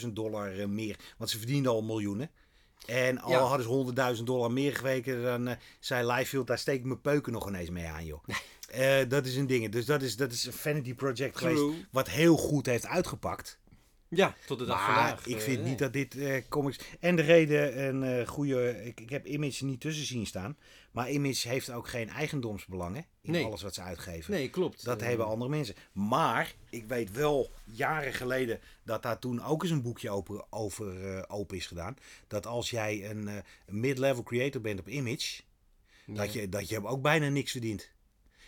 100.000 0.07 0.13
dollar 0.13 0.59
eh, 0.59 0.67
meer, 0.67 0.97
want 1.19 1.31
ze 1.31 1.39
verdienden 1.39 1.73
al 1.73 1.83
miljoenen. 1.83 2.31
En 2.87 3.19
al 3.21 3.31
Ja. 3.31 3.39
hadden 3.39 3.67
ze 3.67 4.15
100.000 4.17 4.23
dollar 4.27 4.53
meer 4.53 4.77
geweken, 4.77 5.23
dan 5.23 5.49
eh, 5.49 5.57
zei 5.81 6.13
Liefeld, 6.13 6.47
daar 6.47 6.59
steek 6.59 6.79
ik 6.79 6.85
mijn 6.85 7.01
peuken 7.01 7.33
nog 7.33 7.49
ineens 7.49 7.71
mee 7.71 7.87
aan, 7.87 8.05
joh. 8.05 8.25
Eh, 8.73 9.09
dat 9.09 9.27
is 9.27 9.37
een 9.37 9.47
ding. 9.47 9.69
Dus 9.69 9.87
dat 9.87 10.03
is, 10.03 10.17
dat 10.17 10.33
is 10.33 10.47
een 10.47 10.53
vanity 10.53 10.95
project 10.95 11.37
True. 11.37 11.57
geweest, 11.57 11.87
wat 11.91 12.09
heel 12.09 12.37
goed 12.37 12.67
heeft 12.67 12.87
uitgepakt. 12.87 13.61
Ja, 14.15 14.35
tot 14.47 14.59
de 14.59 14.65
dag 14.65 14.77
Maar 14.87 14.97
vandaag. 14.97 15.27
ik 15.27 15.37
eh, 15.37 15.43
vind 15.43 15.61
nee. 15.61 15.69
niet 15.69 15.79
dat 15.79 15.93
dit 15.93 16.17
eh, 16.17 16.43
comics... 16.49 16.79
En 17.01 17.17
de 17.17 17.23
reden, 17.23 17.85
een 17.87 18.03
eh, 18.03 18.27
goede... 18.27 18.85
Ik, 18.85 19.01
ik 19.01 19.11
heb 19.11 19.27
Image 19.27 19.65
niet 19.65 19.81
tussen 19.81 20.07
zien 20.07 20.27
staan. 20.27 20.57
Maar 20.91 21.11
Image 21.11 21.49
heeft 21.49 21.71
ook 21.71 21.89
geen 21.89 22.09
eigendomsbelangen 22.09 23.07
in 23.23 23.33
Nee. 23.33 23.45
alles 23.45 23.63
wat 23.63 23.75
ze 23.75 23.83
uitgeven. 23.83 24.33
Nee, 24.33 24.49
klopt. 24.51 24.85
Dat 24.85 25.01
hebben 25.01 25.27
andere 25.27 25.51
mensen. 25.51 25.75
Maar 25.93 26.55
ik 26.71 26.85
weet 26.89 27.11
wel 27.11 27.51
jaren 27.65 28.13
geleden 28.13 28.61
dat 28.85 29.03
daar 29.03 29.19
toen 29.19 29.45
ook 29.45 29.63
eens 29.63 29.71
een 29.73 29.83
boekje 29.83 30.11
open, 30.11 30.45
over 30.51 31.29
open 31.29 31.57
is 31.57 31.67
gedaan. 31.67 31.97
Dat 32.27 32.47
als 32.47 32.71
jij 32.71 33.11
een, 33.11 33.27
een 33.67 33.81
mid-level 33.81 34.23
creator 34.23 34.61
bent 34.61 34.81
op 34.81 34.89
Image, 34.89 35.43
dat, 36.07 36.33
je, 36.33 36.49
dat 36.49 36.69
je 36.69 36.87
ook 36.87 37.03
bijna 37.03 37.29
niks 37.29 37.53
verdient. 37.53 37.91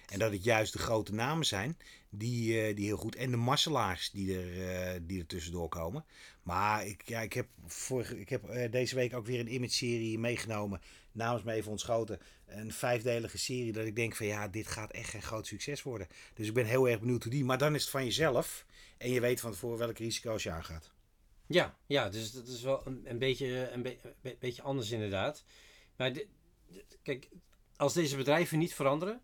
En 0.09 0.19
dat 0.19 0.33
het 0.33 0.45
juist 0.45 0.73
de 0.73 0.79
grote 0.79 1.15
namen 1.15 1.47
zijn 1.47 1.77
die, 2.11 2.61
eh, 2.61 2.77
die 2.77 2.85
heel 2.85 2.97
goed. 2.97 3.15
En 3.17 3.31
de 3.31 3.37
masselaars 3.37 4.11
die 4.11 4.39
er, 4.39 4.69
eh, 4.69 5.01
die 5.03 5.21
er 5.21 5.27
tussendoor 5.27 5.69
komen. 5.69 6.05
Maar 6.43 6.87
ik, 6.87 7.03
ja, 7.05 7.21
ik 7.21 7.33
heb, 7.33 7.47
vorige, 7.67 8.21
ik 8.21 8.29
heb 8.29 8.45
eh, 8.49 8.71
deze 8.71 8.95
week 8.95 9.15
ook 9.15 9.27
weer 9.27 9.41
een 9.41 9.55
image-serie 9.55 10.19
meegenomen. 10.19 10.81
Namens 11.13 11.43
me 11.43 11.53
even 11.53 11.71
ontschoten. 11.71 12.21
Een 12.47 12.73
vijfdelige 12.73 13.39
serie. 13.39 13.73
Dat 13.73 13.87
ik 13.87 13.97
denk 13.97 14.17
van 14.17 14.27
ja, 14.27 14.49
dit 14.49 14.67
gaat 14.67 14.91
echt 14.91 15.09
geen 15.09 15.23
groot 15.23 15.47
succes 15.47 15.83
worden. 15.83 16.07
Dus 16.35 16.47
ik 16.49 16.55
ben 16.55 16.67
heel 16.67 16.89
erg 16.89 17.01
benieuwd 17.01 17.23
hoe 17.23 17.33
die. 17.33 17.45
Maar 17.45 17.59
dan 17.59 17.75
is 17.75 17.81
het 17.81 17.91
van 17.91 18.05
jezelf. 18.05 18.67
En 18.99 19.11
je 19.11 19.21
weet 19.21 19.41
van 19.41 19.51
tevoren 19.51 19.79
welke 19.79 20.03
risico's 20.03 20.43
je 20.43 20.51
aangaat. 20.51 20.93
Ja, 21.47 21.77
ja, 21.87 22.09
dus 22.09 22.33
dat 22.33 22.47
is 22.47 22.63
wel 22.63 22.87
een, 22.87 23.03
een, 23.05 23.19
beetje, 23.19 23.71
een 23.71 23.83
be- 23.83 23.99
be- 24.21 24.37
beetje 24.39 24.63
anders 24.63 24.91
inderdaad. 24.91 25.45
Maar 25.97 26.13
kijk, 27.03 27.29
als 27.77 27.93
deze 27.95 28.17
bedrijven 28.17 28.59
niet 28.59 28.75
veranderen, 28.75 29.21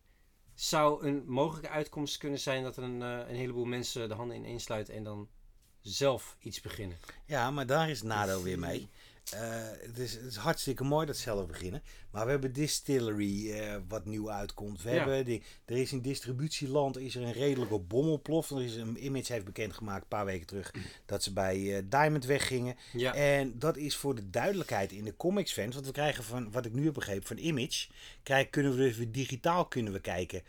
zou 0.61 1.07
een 1.07 1.25
mogelijke 1.27 1.69
uitkomst 1.69 2.17
kunnen 2.19 2.39
zijn 2.39 2.63
dat 2.63 2.77
er 2.77 2.83
een, 2.83 3.03
eh, 3.03 3.29
een 3.29 3.37
heleboel 3.37 3.65
mensen 3.65 4.09
de 4.09 4.15
handen 4.15 4.37
ineen 4.37 4.61
sluiten 4.61 4.95
en 4.95 5.05
dan 5.05 5.29
zelf 5.81 6.37
iets 6.41 6.61
beginnen. 6.61 6.99
Ja, 7.27 7.51
maar 7.51 7.67
daar 7.67 7.91
is 7.91 7.99
het 7.99 8.09
nadeel 8.09 8.43
weer 8.43 8.59
mee. 8.59 8.89
Eh, 9.31 9.41
het, 9.87 9.99
is, 9.99 10.13
het 10.15 10.25
is 10.25 10.37
hartstikke 10.37 10.85
mooi 10.85 11.07
dat 11.07 11.17
zelf 11.17 11.47
beginnen. 11.47 11.83
Maar 12.11 12.25
we 12.25 12.31
hebben 12.31 12.53
Distillery 12.53 13.53
eh, 13.53 13.77
wat 13.89 14.05
nieuw 14.05 14.31
uitkomt. 14.31 14.83
We 14.83 14.91
Ja. 14.91 14.97
hebben 14.97 15.25
die, 15.25 15.43
er 15.65 15.77
is 15.77 15.93
in 15.93 16.01
distributieland 16.01 16.99
is 16.99 17.15
er 17.15 17.23
een 17.23 17.33
redelijke 17.33 17.79
bommelplof. 17.79 18.51
Er 18.51 18.63
is 18.63 18.77
een 18.77 19.05
image 19.05 19.33
heeft 19.33 19.45
bekendgemaakt 19.45 20.03
een 20.03 20.09
paar 20.09 20.25
weken 20.25 20.47
terug 20.47 20.71
dat 21.07 21.23
ze 21.23 21.33
bij 21.33 21.77
eh, 21.77 21.83
Diamond 21.89 22.25
weggingen. 22.25 22.77
Ja. 22.93 23.15
En 23.15 23.59
dat 23.59 23.77
is 23.77 23.97
voor 23.97 24.15
de 24.15 24.31
duidelijkheid 24.31 24.93
in 24.93 25.05
de 25.05 25.17
comics 25.17 25.53
fans. 25.53 25.75
Want 25.75 25.87
we 25.87 25.93
krijgen 25.93 26.25
van, 26.25 26.51
wat 26.53 26.67
ik 26.67 26.73
nu 26.73 26.85
heb 26.85 26.95
begrepen, 26.95 27.27
van 27.27 27.39
Image. 27.39 27.89
Krijgen, 28.23 28.51
kunnen 28.51 28.73
we 28.73 28.79
dus 28.79 28.97
weer 28.97 29.13
digitaal 29.13 29.67
kunnen 29.67 29.93
we 29.93 30.01
kijken 30.01 30.43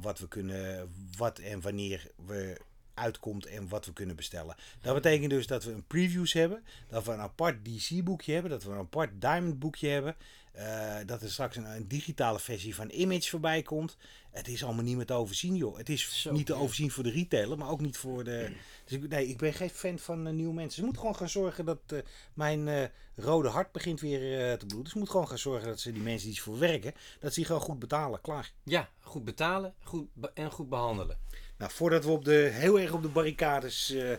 wat 0.00 0.18
we 0.18 0.28
kunnen, 0.28 0.92
wat 1.16 1.38
en 1.38 1.60
wanneer 1.60 2.10
we 2.26 2.56
uitkomt 2.98 3.46
en 3.46 3.68
wat 3.68 3.86
we 3.86 3.92
kunnen 3.92 4.16
bestellen. 4.16 4.56
Dat 4.80 4.94
betekent 4.94 5.30
dus 5.30 5.46
dat 5.46 5.64
we 5.64 5.72
een 5.72 5.86
previews 5.86 6.32
hebben, 6.32 6.64
dat 6.88 7.04
we 7.04 7.12
een 7.12 7.20
apart 7.20 7.64
DC 7.64 8.04
boekje 8.04 8.32
hebben, 8.32 8.50
dat 8.50 8.62
we 8.62 8.70
een 8.70 8.78
apart 8.78 9.20
Diamond 9.20 9.58
boekje 9.58 9.88
hebben, 9.88 10.16
eh, 10.52 10.96
dat 11.06 11.22
er 11.22 11.30
straks 11.30 11.56
een, 11.56 11.64
een 11.64 11.88
digitale 11.88 12.38
versie 12.38 12.74
van 12.74 12.90
Image 12.90 13.28
voorbij 13.28 13.62
komt. 13.62 13.96
Het 14.30 14.48
is 14.48 14.64
allemaal 14.64 14.84
niet 14.84 14.96
meer 14.96 15.06
te 15.06 15.12
overzien, 15.12 15.56
joh. 15.56 15.76
Het 15.76 15.88
is 15.88 16.22
Zo, 16.22 16.32
niet 16.32 16.46
te 16.46 16.54
overzien 16.54 16.90
voor 16.90 17.02
de 17.02 17.10
retailer, 17.10 17.58
maar 17.58 17.70
ook 17.70 17.80
niet 17.80 17.96
voor 17.96 18.24
de. 18.24 18.52
Dus 18.84 18.98
ik, 18.98 19.08
nee, 19.08 19.28
ik 19.28 19.38
ben 19.38 19.52
geen 19.52 19.70
fan 19.70 19.98
van 19.98 20.26
eh, 20.26 20.32
nieuwe 20.32 20.54
mensen. 20.54 20.74
Ze 20.74 20.82
moeten 20.82 21.00
gewoon 21.00 21.16
gaan 21.16 21.28
zorgen 21.28 21.64
dat 21.64 21.78
eh, 21.86 21.98
mijn 22.34 22.90
rode 23.14 23.48
hart 23.48 23.72
begint 23.72 24.00
weer 24.00 24.58
te 24.58 24.66
bloeden. 24.66 24.82
Dus 24.82 24.92
ze 24.92 24.98
moeten 24.98 25.14
gewoon 25.14 25.28
gaan 25.28 25.38
zorgen 25.38 25.68
dat 25.68 25.80
ze 25.80 25.92
die 25.92 26.02
mensen 26.02 26.28
die 26.28 26.42
voor 26.42 26.58
werken, 26.58 26.94
dat 27.20 27.30
ze 27.30 27.36
die 27.36 27.44
gewoon 27.44 27.62
goed 27.62 27.78
betalen. 27.78 28.20
Klaar. 28.20 28.52
Ja, 28.64 28.88
goed 29.00 29.24
betalen 29.24 29.74
goed 29.82 30.08
en 30.34 30.50
goed 30.50 30.68
behandelen. 30.68 31.18
Nou, 31.58 31.70
voordat 31.72 32.04
we 32.04 32.10
op 32.10 32.24
de, 32.24 32.32
heel 32.52 32.80
erg 32.80 32.92
op 32.92 33.02
de 33.02 33.08
barricades 33.08 33.90
eh, 33.90 34.16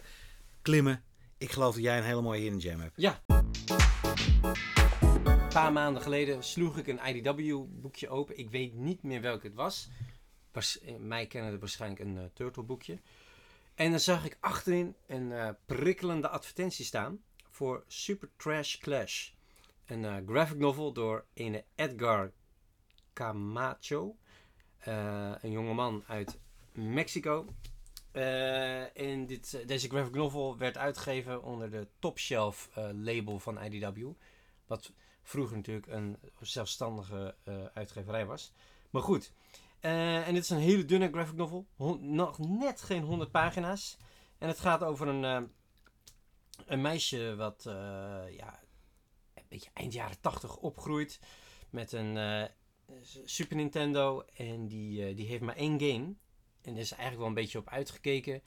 klimmen, 0.61 1.03
ik 1.37 1.51
geloof 1.51 1.73
dat 1.73 1.83
jij 1.83 1.97
een 1.97 2.03
hele 2.03 2.21
mooie 2.21 2.41
hidden 2.41 2.79
hebt. 2.79 2.93
Ja. 2.95 3.21
Een 5.23 5.47
paar 5.49 5.71
maanden 5.71 6.01
geleden 6.01 6.43
sloeg 6.43 6.77
ik 6.77 6.87
een 6.87 6.99
IDW-boekje 7.05 8.09
open. 8.09 8.37
Ik 8.37 8.49
weet 8.49 8.73
niet 8.73 9.03
meer 9.03 9.21
welk 9.21 9.43
het 9.43 9.53
was. 9.53 9.89
eh, 10.81 10.95
mij 10.95 11.27
kennen 11.27 11.51
het 11.51 11.59
waarschijnlijk 11.59 12.01
een 12.01 12.17
eh, 12.17 12.23
Turtle-boekje. 12.33 12.99
En 13.75 13.89
dan 13.89 13.99
zag 13.99 14.25
ik 14.25 14.37
achterin 14.39 14.95
een 15.07 15.55
prikkelende 15.65 16.29
advertentie 16.29 16.85
staan 16.85 17.19
voor 17.49 17.83
Super 17.87 18.29
Trash 18.37 18.77
Clash. 18.77 19.29
Een 19.85 20.27
graphic 20.27 20.57
novel 20.57 20.93
door 20.93 21.25
ene 21.33 21.63
Edgar 21.75 22.31
Camacho. 23.13 24.15
Een 24.79 25.51
jongeman 25.51 26.03
uit 26.07 26.37
Mexico. 26.73 27.45
Eh, 28.11 28.97
en 28.97 29.25
dit, 29.25 29.53
eh, 29.53 29.67
deze 29.67 29.89
graphic 29.89 30.13
novel 30.13 30.57
werd 30.57 30.77
uitgegeven 30.77 31.43
onder 31.43 31.71
de 31.71 31.87
Top 31.99 32.19
Shelf 32.19 32.69
eh, 32.73 32.89
label 32.93 33.39
van 33.39 33.63
IDW. 33.63 34.07
Wat 34.67 34.93
vroeger 35.23 35.55
natuurlijk 35.55 35.87
een 35.87 36.17
zelfstandige 36.39 37.35
uitgeverij 37.73 38.25
was. 38.25 38.53
Maar 38.89 39.01
goed. 39.01 39.33
En 39.79 40.33
dit 40.33 40.43
is 40.43 40.49
een 40.49 40.57
hele 40.57 40.85
dunne 40.85 41.09
graphic 41.11 41.35
novel. 41.35 41.67
Nog 41.99 42.39
net 42.39 42.81
geen 42.81 43.03
100 43.03 43.31
pagina's. 43.31 43.97
En 44.37 44.47
het 44.47 44.59
gaat 44.59 44.83
over 44.83 45.07
een, 45.07 45.51
een 46.65 46.81
meisje 46.81 47.35
wat 47.35 47.65
eh, 47.65 47.73
ja, 48.37 48.59
een 49.33 49.43
beetje 49.49 49.69
eind 49.73 49.93
jaren 49.93 50.19
80 50.21 50.57
opgroeit. 50.57 51.19
Met 51.69 51.91
een 51.91 52.49
Super 53.25 53.55
Nintendo. 53.55 54.21
En 54.35 54.67
die, 54.67 55.13
die 55.13 55.27
heeft 55.27 55.43
maar 55.43 55.55
één 55.55 55.79
game. 55.81 56.15
En 56.61 56.73
daar 56.73 56.81
is 56.81 56.91
eigenlijk 56.91 57.19
wel 57.19 57.27
een 57.27 57.33
beetje 57.33 57.57
op 57.57 57.69
uitgekeken. 57.69 58.41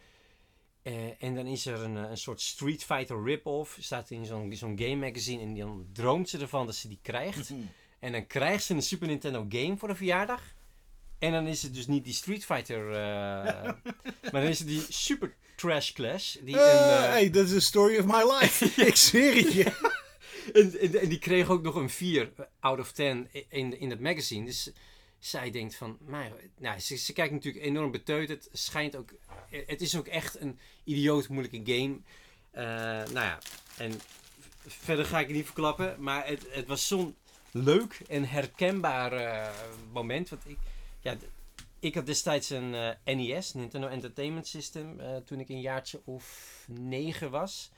Eh, 0.83 1.23
en 1.23 1.35
dan 1.35 1.47
is 1.47 1.67
er 1.67 1.81
een, 1.81 1.97
eh, 1.97 2.11
een 2.11 2.17
soort 2.17 2.41
Street 2.41 2.85
Fighter 2.85 3.25
rip-off. 3.25 3.77
Staat 3.81 4.11
in 4.11 4.27
zo'n 4.27 4.53
zo'n 4.55 4.79
game 4.79 4.97
magazine. 4.97 5.43
En 5.43 5.55
dan 5.55 5.87
droomt 5.93 6.29
ze 6.29 6.39
ervan 6.39 6.67
dat 6.67 6.75
ze 6.75 6.89
die 6.89 6.99
krijgt. 7.03 7.53
En 7.99 8.13
dan 8.13 8.27
krijgt 8.27 8.65
ze 8.65 8.75
een 8.75 8.83
Super 8.83 9.09
Nintendo 9.09 9.47
game 9.49 9.77
voor 9.77 9.89
de 9.89 9.95
verjaardag. 9.95 10.43
En 11.19 11.33
dan 11.33 11.47
is 11.47 11.63
het 11.63 11.75
dus 11.75 11.87
niet 11.87 12.05
die 12.05 12.15
Street 12.15 12.45
Fighter. 12.45 12.93
eh, 12.93 13.73
maar 14.33 14.41
dan 14.41 14.43
is 14.43 14.59
het 14.59 14.69
die 14.69 14.85
Super 14.89 15.35
Trash 15.57 15.93
Clash. 15.93 16.37
Die 16.43 16.55
een, 16.55 17.11
hey, 17.11 17.31
dat 17.31 17.45
is 17.45 17.53
the 17.53 17.61
story 17.61 17.99
of 17.99 18.07
my 18.07 18.39
life. 18.41 18.65
ik 18.87 18.97
zweer 18.97 19.35
het 19.35 19.53
je. 19.53 19.65
en, 20.61 20.81
en, 20.81 21.01
en 21.01 21.09
die 21.09 21.19
kreeg 21.19 21.49
ook 21.51 21.63
nog 21.63 21.75
een 21.75 21.91
4 21.91 22.33
out 22.61 22.79
of 22.79 22.93
10 22.93 23.29
in, 23.49 23.81
in 23.81 23.91
het 23.91 24.01
magazine. 24.01 24.45
Dus 24.47 24.71
zij 25.25 25.51
denkt 25.51 25.75
van, 25.75 25.99
maar, 26.01 26.33
nou, 26.59 26.79
ze, 26.79 27.13
kijkt 27.13 27.33
natuurlijk 27.33 27.65
enorm 27.65 27.91
beteuterd. 27.91 28.49
Schijnt 28.53 28.97
ook, 28.97 29.15
het 29.49 29.81
is 29.81 29.97
ook 29.97 30.07
echt 30.07 30.41
een 30.41 30.59
idioot 30.85 31.29
moeilijke 31.29 31.73
game. 31.73 32.01
Eh, 32.51 32.65
nou 33.13 33.27
ja, 33.27 33.39
en 33.77 34.01
verder 34.67 35.05
ga 35.05 35.21
ik 35.21 35.27
het 35.27 35.37
niet 35.37 35.45
verklappen. 35.45 36.03
Maar 36.03 36.27
het, 36.27 36.47
het 36.51 36.67
was 36.67 36.87
zo'n 36.87 37.17
leuk 37.51 38.01
en 38.09 38.29
herkenbaar 38.29 39.13
eh, 39.13 39.51
moment. 39.93 40.29
Want 40.29 40.43
ik, 40.47 40.59
ja, 41.01 41.17
ik 41.79 41.95
had 41.95 42.07
destijds 42.07 42.51
een 42.51 42.75
eh, 42.75 43.17
NES, 43.17 43.55
Nintendo 43.55 43.87
Entertainment 43.87 44.47
System, 44.47 45.01
toen 45.25 45.41
ik 45.41 45.49
een 45.49 45.61
jaartje 45.61 46.01
of 46.05 46.67
negen 46.69 47.31
was. 47.31 47.71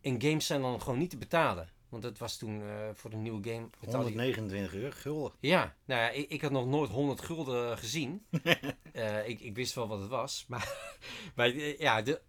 En 0.00 0.22
games 0.22 0.46
zijn 0.46 0.60
dan 0.60 0.82
gewoon 0.82 0.98
niet 0.98 1.10
te 1.10 1.18
betalen. 1.18 1.68
Want 1.96 2.08
dat 2.08 2.18
was 2.18 2.36
toen 2.36 2.62
eh, 2.62 2.88
voor 2.94 3.12
een 3.12 3.22
nieuwe 3.22 3.48
game. 3.48 3.68
betaalde 3.80 4.06
je- 4.06 4.12
129 4.12 4.74
euro, 4.74 4.90
gulden. 4.96 5.32
Ja, 5.40 5.76
nou 5.84 6.00
ja, 6.00 6.08
ik, 6.10 6.28
ik 6.30 6.42
had 6.42 6.50
nog 6.50 6.66
nooit 6.66 6.90
100 6.90 7.20
gulden 7.20 7.78
gezien. 7.78 8.26
Eh, 8.92 9.28
ik, 9.28 9.40
ik 9.40 9.54
wist 9.54 9.74
wel 9.74 9.88
wat 9.88 10.00
het 10.00 10.08
was. 10.08 10.44
Maar, 10.48 10.94
maar 11.34 11.46
eh, 11.48 11.78
ja, 11.78 12.02
de, 12.02 12.20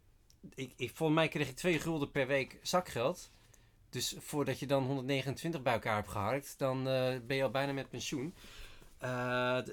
ik, 0.55 0.73
ik, 0.75 0.91
volgens 0.95 1.19
mij 1.19 1.27
kreeg 1.27 1.49
ik 1.49 1.55
2 1.55 1.79
gulden 1.79 2.11
per 2.11 2.27
week 2.27 2.59
zakgeld. 2.61 3.31
Dus 3.89 4.15
voordat 4.19 4.59
je 4.59 4.65
dan 4.67 4.83
129 4.83 5.61
bij 5.61 5.73
elkaar 5.73 5.95
hebt 5.95 6.09
geharkt, 6.09 6.57
dan 6.57 6.83
ben 7.27 7.35
je 7.35 7.43
al 7.43 7.49
bijna 7.51 7.73
met 7.73 7.89
pensioen. 7.89 8.35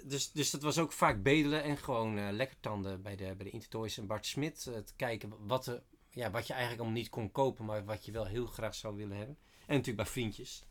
Dus, 0.05 0.33
dus 0.33 0.51
dat 0.51 0.63
was 0.63 0.79
ook 0.79 0.93
vaak 0.93 1.23
bedelen 1.23 1.63
en 1.63 1.77
gewoon 1.77 2.19
eh 2.19 2.29
lekker 2.31 2.57
tanden 2.61 3.03
bij 3.03 3.17
de, 3.17 3.25
bij 3.37 3.45
de 3.45 3.51
Intertoys 3.51 3.99
en 3.99 4.07
Bart 4.07 4.27
Smit. 4.27 4.63
te 4.63 4.93
kijken 4.97 5.33
wat, 5.47 5.67
er, 5.67 5.83
ja, 6.11 6.31
wat 6.31 6.47
je 6.47 6.53
eigenlijk 6.53 6.83
allemaal 6.83 7.01
niet 7.01 7.11
kon 7.11 7.33
kopen, 7.33 7.65
maar 7.65 7.85
wat 7.85 8.05
je 8.05 8.13
wel 8.13 8.27
heel 8.27 8.47
graag 8.47 8.75
zou 8.75 8.97
willen 8.97 9.17
hebben. 9.17 9.37
En 9.67 9.77
natuurlijk 9.77 9.97
bij 9.97 10.13
vriendjes. 10.13 10.65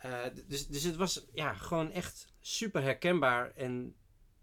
Eh, 0.00 0.24
dus, 0.46 0.66
dus 0.66 0.82
het 0.82 0.96
was 0.96 1.26
ja, 1.32 1.52
gewoon 1.52 1.90
echt 1.90 2.32
super 2.40 2.82
herkenbaar 2.82 3.52
en 3.54 3.94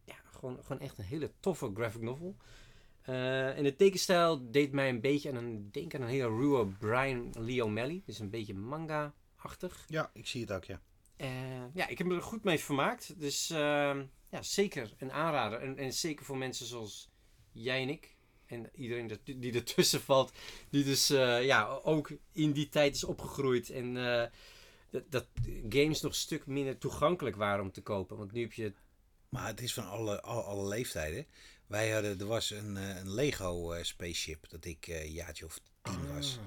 ja, 0.03 0.15
gewoon, 0.25 0.63
gewoon 0.63 0.81
echt 0.81 0.97
een 0.97 1.05
hele 1.05 1.31
toffe 1.39 1.71
graphic 1.73 2.01
novel. 2.01 2.37
Eh, 3.01 3.57
en 3.57 3.63
de 3.63 3.75
tekenstijl 3.75 4.51
deed 4.51 4.71
mij 4.71 4.89
een 4.89 5.01
beetje 5.01 5.29
aan 5.29 5.35
een, 5.35 5.71
denk 5.71 5.95
aan 5.95 6.01
een 6.01 6.07
hele 6.07 6.27
ruwe 6.27 6.67
Brian 6.67 7.33
Lee 7.39 7.63
O'Malley. 7.63 8.01
Dus 8.05 8.19
een 8.19 8.29
beetje 8.29 8.53
manga-achtig. 8.53 9.85
Ja, 9.87 10.09
ik 10.13 10.27
zie 10.27 10.41
het 10.41 10.51
ook, 10.51 10.63
ja. 10.63 10.81
Eh, 11.15 11.73
ja, 11.73 11.87
ik 11.87 11.97
heb 11.97 12.07
me 12.07 12.15
er 12.15 12.21
goed 12.21 12.43
mee 12.43 12.59
vermaakt. 12.59 13.19
Dus 13.19 13.47
ja, 14.29 14.41
zeker 14.41 14.93
een 14.97 15.11
aanrader. 15.11 15.59
En, 15.59 15.77
en 15.77 15.93
zeker 15.93 16.25
voor 16.25 16.37
mensen 16.37 16.65
zoals 16.65 17.09
jij 17.51 17.81
en 17.81 17.89
ik. 17.89 18.16
En 18.47 18.69
iedereen 18.75 19.19
die 19.23 19.53
ertussen 19.53 20.01
valt. 20.01 20.31
Die 20.69 20.83
dus 20.83 21.09
eh, 21.09 21.45
ja, 21.45 21.79
ook 21.83 22.11
in 22.31 22.51
die 22.51 22.69
tijd 22.69 22.95
is 22.95 23.03
opgegroeid. 23.03 23.69
En 23.69 23.97
eh, 23.97 24.29
dat, 24.89 25.03
dat 25.11 25.27
games 25.69 26.01
nog 26.01 26.11
een 26.11 26.17
stuk 26.17 26.45
minder 26.45 26.77
toegankelijk 26.77 27.35
waren 27.35 27.63
om 27.63 27.71
te 27.71 27.81
kopen. 27.81 28.17
Want 28.17 28.31
nu 28.31 28.41
heb 28.41 28.53
je... 28.53 28.73
Maar 29.29 29.47
het 29.47 29.61
is 29.61 29.73
van 29.73 29.87
alle, 29.87 30.21
alle, 30.21 30.41
alle 30.41 30.67
leeftijden. 30.67 31.25
Wij 31.67 31.91
hadden, 31.91 32.19
er 32.19 32.25
was 32.25 32.49
een, 32.49 32.77
eh, 32.77 32.97
een 32.97 33.13
Lego 33.13 33.77
spaceship 33.81 34.49
dat 34.49 34.65
ik 34.65 34.87
een 34.87 35.11
jaartje 35.11 35.45
of 35.45 35.59
tien 35.81 36.13
was. 36.13 36.39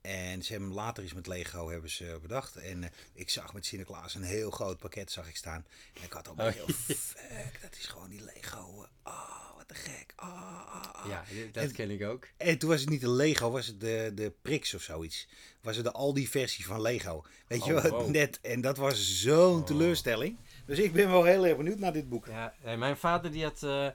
En 0.00 0.42
ze 0.42 0.52
hebben 0.52 0.72
later 0.72 1.02
eens 1.02 1.14
met 1.14 1.26
Lego 1.26 1.68
hebben 1.68 1.90
ze 1.90 2.18
bedacht. 2.22 2.56
En 2.56 2.92
ik 3.12 3.30
zag 3.30 3.54
met 3.54 3.66
Sinterklaas 3.66 4.14
een 4.14 4.22
heel 4.22 4.50
groot 4.50 4.78
pakket 4.78 5.10
zag 5.10 5.28
ik 5.28 5.36
staan. 5.36 5.66
En 5.94 6.02
ik 6.02 6.12
had 6.12 6.28
ook 6.28 6.38
Oh, 6.40 6.46
heel 6.46 6.68
fuck, 6.68 7.58
dat 7.60 7.76
is 7.76 7.86
gewoon 7.86 8.08
die 8.08 8.24
Lego. 8.24 8.86
Ah, 9.02 9.47
wat 9.47 9.47
te 9.68 9.74
gek. 9.74 10.12
Ah, 10.16 10.28
ah, 10.32 10.94
ah. 10.94 11.08
Ja, 11.08 11.24
dat 11.52 11.62
En- 11.64 11.72
ken 11.72 11.90
ik 11.90 12.02
ook. 12.04 12.28
En 12.36 12.58
toen 12.58 12.68
was 12.68 12.80
het 12.80 12.88
niet 12.90 13.00
de 13.00 13.10
Lego, 13.10 13.50
was 13.50 13.66
het 13.66 13.80
de, 13.80 14.10
de 14.14 14.32
Prix 14.42 14.74
of 14.74 14.82
zoiets. 14.82 15.28
Was 15.62 15.76
het 15.76 15.84
de 15.84 15.92
Aldi-versie 15.92 16.66
van 16.66 16.80
Lego. 16.80 17.24
Weet 17.46 17.64
je 17.64 17.74
Oh, 17.76 17.82
wat? 17.82 17.90
wow. 17.90 18.08
Net. 18.10 18.40
En 18.40 18.60
dat 18.60 18.76
was 18.76 19.20
zo'n 19.20 19.58
Oh. 19.60 19.64
teleurstelling. 19.66 20.38
Dus 20.66 20.78
ik 20.78 20.92
ben 20.92 21.10
wel 21.10 21.24
heel 21.24 21.46
erg 21.46 21.56
benieuwd 21.56 21.78
naar 21.78 21.92
dit 21.92 22.08
boek. 22.08 22.26
Ja, 22.26 22.54
mijn 22.76 22.96
vader 22.96 23.30
die 23.30 23.42
had, 23.44 23.62
eh, 23.62 23.88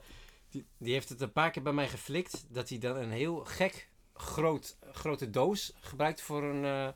die, 0.49 0.65
die 0.77 0.93
heeft 0.93 1.09
het 1.09 1.21
een 1.21 1.31
paar 1.31 1.51
keer 1.51 1.63
bij 1.63 1.73
mij 1.73 1.87
geflikt. 1.89 2.45
Dat 2.49 2.69
hij 2.69 2.77
dan 2.77 2.95
een 2.95 3.11
heel 3.11 3.35
gek 3.45 3.89
groot, 4.13 4.77
grote 4.91 5.29
doos 5.29 5.73
gebruikt 5.79 6.21
voor 6.21 6.43
een, 6.43 6.65
eh, 6.65 6.87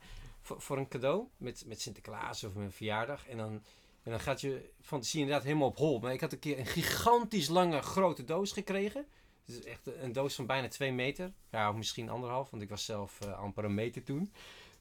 voor, 0.42 0.60
voor 0.62 0.78
een 0.78 0.88
cadeau. 0.88 1.24
Met, 1.36 1.64
met 1.66 1.80
Sinterklaas 1.80 2.44
of 2.44 2.54
een 2.54 2.72
verjaardag. 2.72 3.26
En 3.28 3.36
dan, 3.36 3.62
en 4.08 4.14
dan 4.14 4.22
gaat 4.22 4.40
je 4.40 4.70
fantasie 4.82 5.20
inderdaad 5.20 5.44
helemaal 5.44 5.68
op 5.68 5.76
hol. 5.76 5.98
Maar 5.98 6.12
ik 6.12 6.20
had 6.20 6.32
een 6.32 6.38
keer 6.38 6.58
een 6.58 6.66
gigantisch 6.66 7.48
lange 7.48 7.82
grote 7.82 8.24
doos 8.24 8.52
gekregen. 8.52 9.06
Dus 9.44 9.62
echt 9.62 9.80
een 10.00 10.12
doos 10.12 10.34
van 10.34 10.46
bijna 10.46 10.68
twee 10.68 10.92
meter. 10.92 11.32
Ja, 11.50 11.70
of 11.70 11.76
misschien 11.76 12.08
anderhalf, 12.08 12.50
want 12.50 12.62
ik 12.62 12.68
was 12.68 12.84
zelf 12.84 13.20
eh, 13.20 13.38
amper 13.38 13.64
een 13.64 13.74
meter 13.74 14.02
toen. 14.02 14.32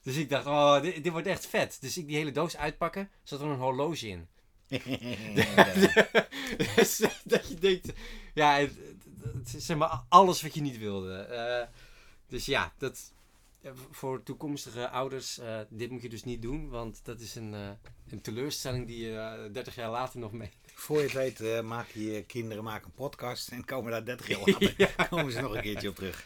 Dus 0.01 0.15
ik 0.15 0.29
dacht, 0.29 0.45
oh, 0.45 0.81
dit, 0.81 1.03
dit 1.03 1.11
wordt 1.11 1.27
echt 1.27 1.45
vet. 1.45 1.77
Dus 1.81 1.97
ik 1.97 2.07
die 2.07 2.15
hele 2.15 2.31
doos 2.31 2.57
uitpakken, 2.57 3.09
zat 3.23 3.41
er 3.41 3.47
een 3.47 3.59
horloge 3.59 4.07
in. 4.07 4.27
Dus 6.75 6.97
dat 7.23 7.47
je 7.47 7.55
denkt, 7.59 7.93
ja, 8.33 8.57
het, 8.57 8.69
het- 8.75 9.05
het 9.33 9.53
is 9.55 9.65
zeg 9.65 9.77
maar 9.77 10.01
alles 10.09 10.41
wat 10.41 10.53
je 10.53 10.61
niet 10.61 10.77
wilde. 10.77 11.15
Eh, 11.17 11.67
dus 12.27 12.45
ja, 12.45 12.73
dat, 12.77 12.93
eh, 12.93 13.16
voor 13.91 14.23
toekomstige 14.23 14.89
ouders, 14.89 15.39
eh, 15.39 15.59
dit 15.69 15.89
moet 15.89 16.01
je 16.01 16.09
dus 16.09 16.23
niet 16.23 16.41
doen, 16.41 16.69
want 16.69 17.05
dat 17.05 17.19
is 17.19 17.35
een, 17.35 17.53
eh, 17.53 17.69
een 18.09 18.21
teleurstelling 18.21 18.87
die 18.87 19.05
je 19.05 19.17
eh, 19.17 19.53
30 19.53 19.75
jaar 19.75 19.89
later 19.89 20.19
nog 20.19 20.31
mee. 20.31 20.49
Voor 20.73 20.97
je 20.97 21.03
het 21.03 21.13
weet, 21.13 21.41
eh, 21.41 21.61
maak 21.61 21.89
je 21.89 22.23
kinderen 22.23 22.63
maken 22.63 22.85
een 22.87 22.93
podcast 22.93 23.49
en 23.49 23.65
komen 23.65 23.91
daar 23.91 24.05
30 24.05 24.27
jaar 24.27 24.39
later. 24.45 25.07
Komen 25.09 25.31
ze 25.31 25.41
nog 25.41 25.55
een 25.55 25.61
keertje 25.61 25.89
op 25.89 25.95
terug. 25.95 26.25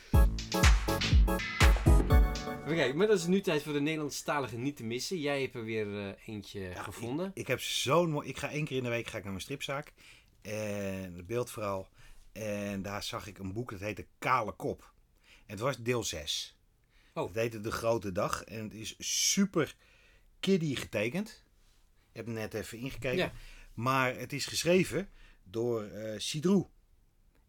Oké, 2.71 2.93
maar 2.93 3.07
dat 3.07 3.17
is 3.17 3.25
nu 3.25 3.41
tijd 3.41 3.63
voor 3.63 3.73
de 3.73 3.81
Nederlandstalige 3.81 4.57
niet 4.57 4.75
te 4.75 4.83
missen. 4.83 5.19
Jij 5.19 5.41
hebt 5.41 5.55
er 5.55 5.63
weer 5.63 6.07
eh, 6.07 6.27
eentje 6.27 6.59
Ja, 6.59 6.83
gevonden. 6.83 7.27
Ik, 7.27 7.35
ik 7.35 7.47
heb 7.47 7.59
zo'n 7.59 8.09
mooi. 8.09 8.27
Ik 8.27 8.37
ga 8.37 8.49
één 8.49 8.65
keer 8.65 8.77
in 8.77 8.83
de 8.83 8.89
week 8.89 9.07
ga 9.07 9.17
ik 9.17 9.23
naar 9.23 9.31
mijn 9.31 9.43
stripzaak. 9.43 9.93
En 10.41 11.13
de 11.15 11.23
beeldvrouw. 11.23 11.87
En 12.31 12.81
daar 12.81 13.03
zag 13.03 13.27
ik 13.27 13.37
een 13.37 13.53
boek 13.53 13.71
dat 13.71 13.79
heette 13.79 14.07
Kale 14.19 14.51
Kop. 14.51 14.93
En 15.23 15.51
het 15.51 15.59
was 15.59 15.77
deel 15.77 16.03
6. 16.03 16.57
Oh. 17.13 17.27
Het 17.27 17.35
heette 17.35 17.59
De 17.59 17.71
Grote 17.71 18.11
Dag. 18.11 18.43
En 18.43 18.63
het 18.63 18.73
is 18.73 18.95
super 18.97 19.75
kiddie 20.39 20.75
getekend. 20.75 21.43
Ik 22.11 22.17
heb 22.17 22.27
net 22.27 22.53
even 22.53 22.77
ingekeken. 22.77 23.17
Ja. 23.17 23.31
Maar 23.73 24.15
het 24.15 24.33
is 24.33 24.45
geschreven 24.45 25.09
door 25.43 25.83
eh 25.83 26.19
Sidroe. 26.19 26.67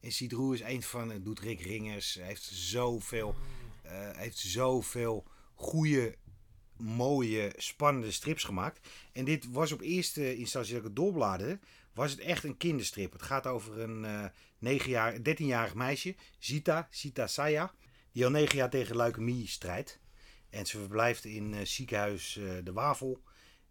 En 0.00 0.12
Sidroe 0.12 0.54
is 0.54 0.60
een 0.60 0.82
van, 0.82 1.10
het 1.10 1.24
doet 1.24 1.40
Rick 1.40 1.60
Ringers. 1.60 2.14
Hij 2.14 2.26
heeft 2.26 2.42
zoveel, 2.42 3.34
eh, 3.82 4.10
heeft 4.16 4.38
zoveel 4.38 5.26
goede, 5.54 6.16
mooie, 6.76 7.52
spannende 7.56 8.10
strips 8.10 8.44
gemaakt. 8.44 8.88
En 9.12 9.24
dit 9.24 9.50
was 9.50 9.72
op 9.72 9.80
eerste 9.80 10.36
instantie 10.36 10.72
dat 10.72 10.80
ik 10.80 10.86
het 10.86 10.96
doorbladerde, 10.96 11.58
was 11.94 12.10
het 12.10 12.20
echt 12.20 12.44
een 12.44 12.56
kinderstrip. 12.56 13.12
Het 13.12 13.22
gaat 13.22 13.46
over 13.46 13.80
een 13.80 14.04
eh 14.04 14.24
9 14.58 14.90
jaar, 14.90 15.18
13-jarig 15.22 15.74
meisje, 15.74 16.14
Zita, 16.38 16.88
Zita 16.90 17.26
Saya, 17.26 17.72
die 18.12 18.24
al 18.24 18.30
9 18.30 18.56
jaar 18.56 18.70
tegen 18.70 18.96
leukemie 18.96 19.48
strijdt. 19.48 20.00
En 20.50 20.66
ze 20.66 20.78
verblijft 20.78 21.24
in 21.24 21.54
eh, 21.54 21.64
ziekenhuis 21.64 22.36
eh, 22.36 22.44
De 22.64 22.72
Wavel. 22.72 23.22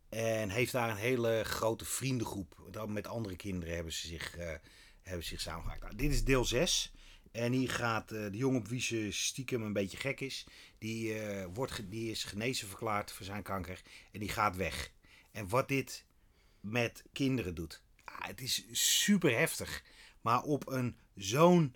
En 0.09 0.49
heeft 0.49 0.71
daar 0.71 0.89
een 0.89 0.95
hele 0.95 1.43
grote 1.43 1.85
vriendengroep. 1.85 2.71
Met 2.87 3.07
andere 3.07 3.35
kinderen 3.35 3.75
hebben 3.75 3.93
ze 3.93 4.07
zich, 4.07 4.37
eh, 4.37 4.53
hebben 5.01 5.25
zich 5.25 5.41
samengemaakt. 5.41 5.81
Nou, 5.81 5.95
dit 5.95 6.11
is 6.11 6.23
deel 6.23 6.45
6. 6.45 6.93
En 7.31 7.51
hier 7.51 7.69
gaat 7.69 8.09
de 8.09 8.29
jongen 8.31 8.59
op 8.59 8.67
wie 8.67 8.81
ze 8.81 9.11
stiekem 9.11 9.61
een 9.61 9.73
beetje 9.73 9.97
gek 9.97 10.19
is. 10.19 10.45
Die, 10.77 11.15
wordt, 11.53 11.91
die 11.91 12.11
is 12.11 12.23
genezen 12.23 12.67
verklaard 12.67 13.11
voor 13.11 13.25
zijn 13.25 13.43
kanker. 13.43 13.81
En 14.11 14.19
die 14.19 14.29
gaat 14.29 14.55
weg. 14.55 14.91
En 15.31 15.49
wat 15.49 15.67
dit 15.67 16.05
met 16.59 17.03
kinderen 17.11 17.55
doet. 17.55 17.83
ah, 18.03 18.27
het 18.27 18.41
is 18.41 18.65
super 18.71 19.37
heftig. 19.37 19.83
Maar 20.21 20.43
op 20.43 20.67
een 20.67 20.97
zo'n 21.15 21.75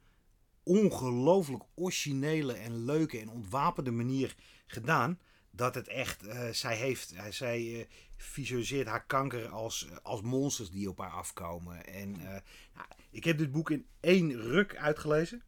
ongelooflijk 0.66 1.64
originele 1.76 2.54
en 2.54 2.86
leuke 2.86 3.20
en 3.20 3.30
ontwapende 3.30 3.92
manier 3.92 4.36
gedaan. 4.66 5.20
Dat 5.52 5.76
het 5.76 5.88
echt, 5.88 6.26
eh, 6.26 6.50
zij 6.50 6.76
heeft, 6.76 7.12
eh, 7.12 7.26
zij 7.30 7.80
eh, 7.80 7.86
visualiseert 8.18 8.88
haar 8.88 9.06
kanker 9.06 9.48
als, 9.48 9.88
als 10.04 10.22
monsters 10.22 10.70
die 10.70 10.90
op 10.90 10.98
haar 10.98 11.12
afkomen. 11.12 11.86
En 11.86 12.12
nou, 12.12 12.88
ik 13.10 13.24
heb 13.24 13.38
dit 13.38 13.52
boek 13.52 13.70
in 13.70 13.86
één 14.00 14.42
ruk 14.42 14.76
uitgelezen. 14.76 15.44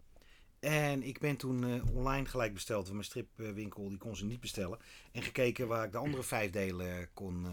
En 0.60 1.04
ik 1.04 1.20
ben 1.20 1.38
toen 1.38 1.90
online 1.94 2.26
gelijk 2.26 2.54
besteld. 2.54 2.82
Want 2.82 2.94
mijn 2.94 3.06
stripwinkel 3.06 3.90
die 3.90 3.98
kon 3.98 4.16
ze 4.16 4.26
niet 4.26 4.40
bestellen. 4.40 4.80
En 5.12 5.22
gekeken 5.22 5.68
waar 5.68 5.86
ik 5.86 5.92
de 5.92 5.98
andere 5.98 6.24
vijf 6.24 6.52
delen 6.52 7.10
kon 7.14 7.48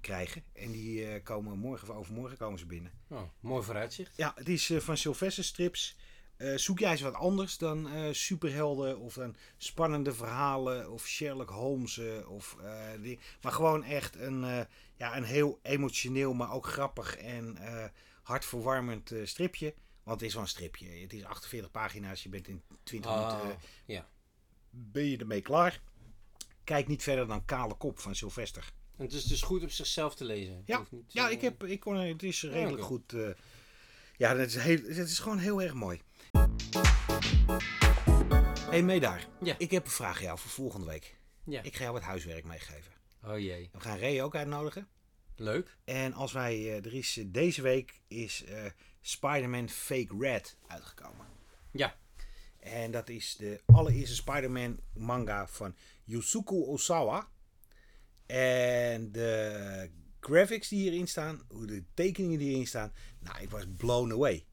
krijgen. 0.00 0.44
En 0.52 0.70
die 0.70 1.20
komen 1.22 1.58
morgen 1.58 1.88
of 1.88 1.96
overmorgen 1.96 2.38
komen 2.38 2.58
ze 2.58 2.66
binnen. 2.66 2.92
Oh, 3.08 3.22
mooi 3.40 3.64
vooruitzicht. 3.64 4.16
Ja, 4.16 4.32
het 4.34 4.48
is 4.48 4.72
van 4.78 4.96
Sylvester 4.96 5.44
Strips. 5.44 5.96
Eh, 6.42 6.56
zoek 6.56 6.78
jij 6.78 6.90
eens 6.90 7.00
wat 7.00 7.14
anders 7.14 7.58
dan 7.58 7.88
eh, 7.88 8.12
superhelden 8.12 8.98
of 8.98 9.14
dan 9.14 9.36
spannende 9.56 10.14
verhalen 10.14 10.90
of 10.90 11.06
Sherlock 11.06 11.50
Holmes 11.50 11.98
eh, 11.98 12.30
of 12.30 12.56
die, 13.00 13.18
maar 13.42 13.52
gewoon 13.52 13.84
echt 13.84 14.16
een, 14.16 14.66
ja, 14.96 15.16
een 15.16 15.24
heel 15.24 15.58
emotioneel, 15.62 16.34
maar 16.34 16.52
ook 16.52 16.66
grappig 16.66 17.16
en 17.16 17.58
hartverwarmend 18.22 19.12
stripje. 19.24 19.74
Want 20.02 20.20
het 20.20 20.28
is 20.28 20.34
wel 20.34 20.42
een 20.42 20.48
stripje. 20.48 20.88
Het 20.88 21.12
is 21.12 21.24
48 21.24 21.70
pagina's. 21.70 22.22
Je 22.22 22.28
bent 22.28 22.48
in 22.48 22.62
20 22.82 23.10
Oh, 23.10 23.28
minuten 23.28 23.58
ja. 23.84 24.08
ben 24.70 25.04
je 25.04 25.16
ermee 25.16 25.40
klaar. 25.40 25.80
Kijk 26.64 26.88
niet 26.88 27.02
verder 27.02 27.26
dan 27.26 27.44
Kale 27.44 27.74
Kop 27.74 27.98
van 27.98 28.14
Sylvester. 28.14 28.72
En 28.96 29.04
het 29.04 29.12
is 29.12 29.24
dus 29.24 29.42
goed 29.42 29.62
op 29.62 29.70
zichzelf 29.70 30.14
te 30.14 30.24
lezen. 30.24 30.62
Ja, 30.66 30.86
niet, 30.90 31.12
Ja, 31.12 31.28
ik 31.28 31.40
heb, 31.40 31.64
ik 31.64 31.80
kon, 31.80 31.96
het 31.96 32.22
is 32.22 32.42
redelijk 32.42 32.82
goed. 32.82 33.14
ja, 34.16 34.36
het 34.36 34.48
is, 34.48 34.62
heel, 34.62 34.82
het 34.82 35.08
is 35.08 35.18
gewoon 35.18 35.38
heel 35.38 35.62
erg 35.62 35.74
mooi. 35.74 36.00
Hey, 38.70 38.82
Meedaar. 38.82 39.26
Ja. 39.42 39.54
Ik 39.58 39.70
heb 39.70 39.84
een 39.84 39.90
vraag 39.90 40.16
aan 40.16 40.22
jou 40.22 40.38
voor 40.38 40.50
volgende 40.50 40.86
week. 40.86 41.16
Ja. 41.44 41.62
Ik 41.62 41.76
ga 41.76 41.82
jou 41.82 41.92
wat 41.92 42.02
huiswerk 42.02 42.44
meegeven. 42.44 42.92
Oh 43.24 43.38
jee. 43.38 43.68
We 43.72 43.80
gaan 43.80 43.98
Ray 43.98 44.20
ook 44.20 44.34
uitnodigen. 44.34 44.88
Leuk. 45.36 45.76
En 45.84 46.12
als 46.12 46.32
wij, 46.32 46.54
eh, 46.54 46.84
er 46.84 46.94
is 46.94 47.16
eh, 47.16 47.24
deze 47.28 47.62
week 47.62 48.00
is 48.08 48.44
eh, 48.44 48.64
Spider-Man 49.00 49.68
Fake 49.68 50.16
Red 50.18 50.56
uitgekomen. 50.66 51.26
Ja. 51.72 51.96
En 52.58 52.90
dat 52.90 53.08
is 53.08 53.36
de 53.36 53.60
allereerste 53.66 54.14
Spider-Man 54.14 54.80
manga 54.94 55.46
van 55.46 55.76
Yusuke 56.04 56.54
Osawa. 56.54 57.28
En 58.26 59.12
de 59.12 59.90
graphics 60.20 60.68
die 60.68 60.80
hierin 60.80 61.06
staan, 61.06 61.42
hoe 61.48 61.66
de 61.66 61.84
tekeningen 61.94 62.38
die 62.38 62.48
hierin 62.48 62.66
staan, 62.66 62.92
nou, 63.18 63.42
ik 63.42 63.50
was 63.50 63.64
blown 63.76 64.12
away. 64.12 64.46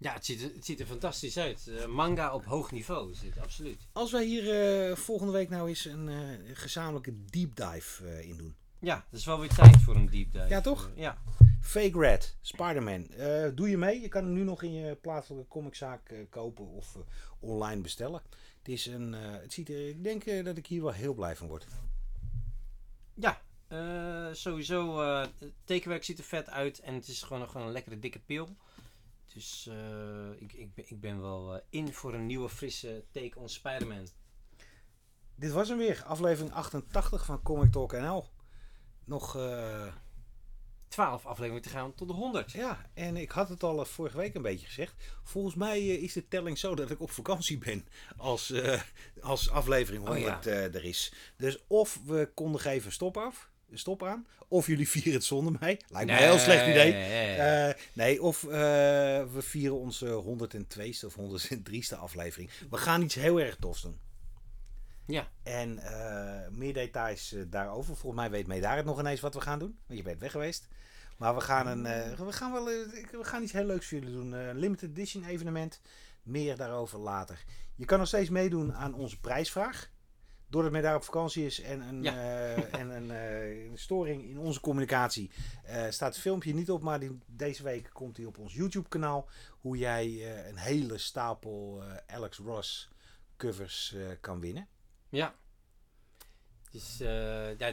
Ja, 0.00 0.12
het 0.12 0.24
ziet, 0.24 0.42
er, 0.42 0.52
het 0.54 0.64
ziet 0.64 0.80
er 0.80 0.86
fantastisch 0.86 1.38
uit. 1.38 1.66
Eh, 1.66 1.86
manga 1.86 2.34
op 2.34 2.44
hoog 2.44 2.70
niveau 2.70 3.10
is 3.10 3.20
dit, 3.20 3.38
absoluut. 3.38 3.86
Als 3.92 4.12
wij 4.12 4.24
hier 4.24 4.88
eh, 4.90 4.96
volgende 4.96 5.32
week 5.32 5.48
nou 5.48 5.68
eens 5.68 5.84
een 5.84 6.08
eh, 6.08 6.56
gezamenlijke 6.56 7.24
deep 7.24 7.56
dive 7.56 8.22
in 8.22 8.36
doen. 8.36 8.56
Ja, 8.78 9.06
dat 9.10 9.20
is 9.20 9.26
wel 9.26 9.40
weer 9.40 9.48
tijd 9.48 9.76
voor 9.76 9.94
een 9.94 10.10
deep 10.10 10.32
dive. 10.32 10.48
Ja, 10.48 10.60
toch? 10.60 10.90
Ja. 10.94 11.18
Fake 11.60 11.98
Red, 11.98 12.36
Spider-Man. 12.40 13.06
Doe 13.54 13.70
je 13.70 13.76
mee? 13.76 14.00
Je 14.00 14.08
kan 14.08 14.24
hem 14.24 14.32
nu 14.32 14.42
nog 14.42 14.62
in 14.62 14.72
je 14.72 14.94
plaatselijke 14.94 15.48
comiczaak 15.48 16.14
kopen 16.30 16.66
of 16.66 16.96
online 17.40 17.80
bestellen. 17.80 18.22
Het 18.58 18.68
is 18.68 18.86
een, 18.86 19.12
het 19.12 19.52
ziet 19.52 19.68
er, 19.68 19.88
ik 19.88 20.04
denk 20.04 20.44
dat 20.44 20.56
ik 20.56 20.66
hier 20.66 20.82
wel 20.82 20.92
heel 20.92 21.14
blij 21.14 21.36
van 21.36 21.48
word. 21.48 21.66
Ja, 23.14 23.40
sowieso. 24.32 25.00
het 25.00 25.52
tekenwerk 25.64 26.04
ziet 26.04 26.18
er 26.18 26.24
vet 26.24 26.50
uit 26.50 26.78
en 26.78 26.94
het 26.94 27.08
is 27.08 27.22
gewoon, 27.22 27.48
gewoon 27.48 27.66
een 27.66 27.72
lekkere 27.72 27.98
dikke 27.98 28.18
pil. 28.18 28.56
Dus 29.34 29.66
eh, 29.66 30.30
ik, 30.40 30.52
ik, 30.52 30.74
ben, 30.74 30.84
ik 30.88 31.00
ben 31.00 31.20
wel 31.20 31.54
eh, 31.54 31.60
in 31.70 31.92
voor 31.92 32.14
een 32.14 32.26
nieuwe 32.26 32.48
frisse 32.48 33.04
take 33.12 33.38
on 33.38 33.48
Spider-Man. 33.48 34.08
Dit 35.34 35.52
was 35.52 35.68
hem 35.68 35.78
weer, 35.78 36.02
aflevering 36.04 36.52
88 36.52 37.24
van 37.24 37.42
Comic 37.42 37.72
Talk 37.72 37.92
NL. 37.92 38.28
Nog, 39.04 39.36
eh, 39.36 39.92
12 40.88 41.26
afleveringen 41.26 41.62
te 41.62 41.68
gaan 41.68 41.94
tot 41.94 42.08
de 42.08 42.14
100. 42.14 42.52
ja, 42.52 42.90
en 42.94 43.16
ik 43.16 43.30
had 43.30 43.48
het 43.48 43.62
al 43.62 43.84
vorige 43.84 44.16
week 44.16 44.34
een 44.34 44.42
beetje 44.42 44.66
gezegd. 44.66 44.94
Volgens 45.22 45.54
mij 45.54 45.86
is 45.86 46.12
de 46.12 46.28
telling 46.28 46.58
zo 46.58 46.74
dat 46.74 46.90
ik 46.90 47.00
op 47.00 47.10
vakantie 47.10 47.58
ben 47.58 47.86
als, 48.16 48.54
als 49.20 49.50
aflevering 49.50 50.02
Oh, 50.02 50.08
100 50.08 50.44
ja. 50.44 50.50
eh, 50.50 50.74
er 50.74 50.84
is. 50.84 51.12
Dus 51.36 51.64
of 51.66 52.00
we 52.04 52.30
kondigen 52.34 52.70
even 52.70 52.92
stop 52.92 53.16
af, 53.16 53.50
stop 53.72 54.04
aan, 54.04 54.26
of 54.48 54.66
jullie 54.66 54.88
vieren 54.94 55.12
het 55.12 55.24
zonder 55.24 55.56
mij. 55.60 55.80
Lijkt 55.88 56.06
me 56.10 56.16
een 56.16 56.22
heel 56.22 56.38
slecht 56.38 56.66
idee. 56.66 56.92
Nee, 56.92 57.36
Eh, 57.36 57.74
nee, 57.92 58.22
of 58.22 58.44
eh, 58.44 58.50
we 59.32 59.38
vieren 59.38 59.78
onze 59.78 60.22
102ste 60.24 61.04
of 61.06 61.16
103ste 61.16 61.96
aflevering. 61.98 62.50
We 62.70 62.76
gaan 62.76 63.02
iets 63.02 63.14
heel 63.14 63.40
erg 63.40 63.56
tofs 63.56 63.82
doen. 63.82 63.98
ja, 65.06 65.28
En 65.42 65.78
eh, 65.78 66.48
meer 66.50 66.74
details 66.74 67.34
daarover. 67.46 67.96
Volgens 67.96 68.20
mij 68.22 68.30
weet 68.30 68.46
mij 68.46 68.60
daar 68.60 68.76
het 68.76 68.84
nog 68.86 68.98
ineens 68.98 69.20
wat 69.20 69.34
we 69.34 69.40
gaan 69.40 69.58
doen. 69.58 69.78
Want 69.86 69.98
je 69.98 70.04
bent 70.04 70.20
weg 70.20 70.30
geweest. 70.30 70.68
Maar 71.16 71.34
we 71.34 71.40
gaan, 71.40 71.66
een, 71.66 71.82
we 72.26 72.32
gaan, 72.32 72.52
wel, 72.52 72.70
ik- 72.70 73.08
we 73.10 73.24
gaan 73.24 73.42
iets 73.42 73.52
heel 73.52 73.64
leuks 73.64 73.86
voor 73.88 73.98
jullie 73.98 74.14
doen. 74.14 74.32
Een 74.32 74.58
limited 74.58 74.90
edition 74.90 75.24
evenement. 75.24 75.80
Meer 76.22 76.56
daarover 76.56 76.98
later. 76.98 77.44
Je 77.74 77.84
kan 77.84 77.98
nog 77.98 78.06
steeds 78.08 78.30
meedoen 78.30 78.74
aan 78.74 78.94
onze 78.94 79.20
prijsvraag. 79.20 79.90
Doordat 80.50 80.72
men 80.72 80.82
daar 80.82 80.94
op 80.96 81.04
vakantie 81.04 81.46
is 81.46 81.60
en 81.60 81.80
een, 81.80 82.02
Ja. 82.02 82.14
eh, 82.14 82.80
en 82.80 82.88
een, 82.90 83.10
eh, 83.10 83.64
een 83.64 83.78
storing 83.78 84.24
in 84.24 84.38
onze 84.38 84.60
communicatie, 84.60 85.30
eh, 85.64 85.90
staat 85.90 86.12
het 86.12 86.22
filmpje 86.22 86.54
niet 86.54 86.70
op. 86.70 86.82
Maar 86.82 87.00
die, 87.00 87.18
deze 87.26 87.62
week 87.62 87.90
komt 87.92 88.16
hij 88.16 88.26
op 88.26 88.38
ons 88.38 88.54
YouTube 88.54 88.88
kanaal. 88.88 89.28
Hoe 89.60 89.76
jij 89.78 90.30
een 90.48 90.56
hele 90.56 90.98
stapel 90.98 91.82
Alex 92.06 92.38
Ross 92.38 92.88
covers 93.36 93.94
kan 94.20 94.40
winnen. 94.40 94.68
ja. 95.08 95.34
Dus 96.70 96.98
ja, 97.58 97.66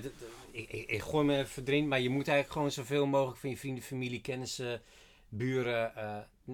ik, 0.52 0.70
ik, 0.72 0.90
ik 0.90 1.02
gooi 1.02 1.26
me 1.26 1.38
even 1.38 1.66
erin, 1.66 1.88
maar 1.88 2.00
je 2.00 2.10
moet 2.10 2.28
eigenlijk 2.28 2.52
gewoon 2.52 2.72
zoveel 2.72 3.06
mogelijk 3.06 3.40
van 3.40 3.50
je 3.50 3.58
vrienden, 3.58 3.84
familie, 3.84 4.22
kennissen, 4.22 4.82
buren 5.30 5.92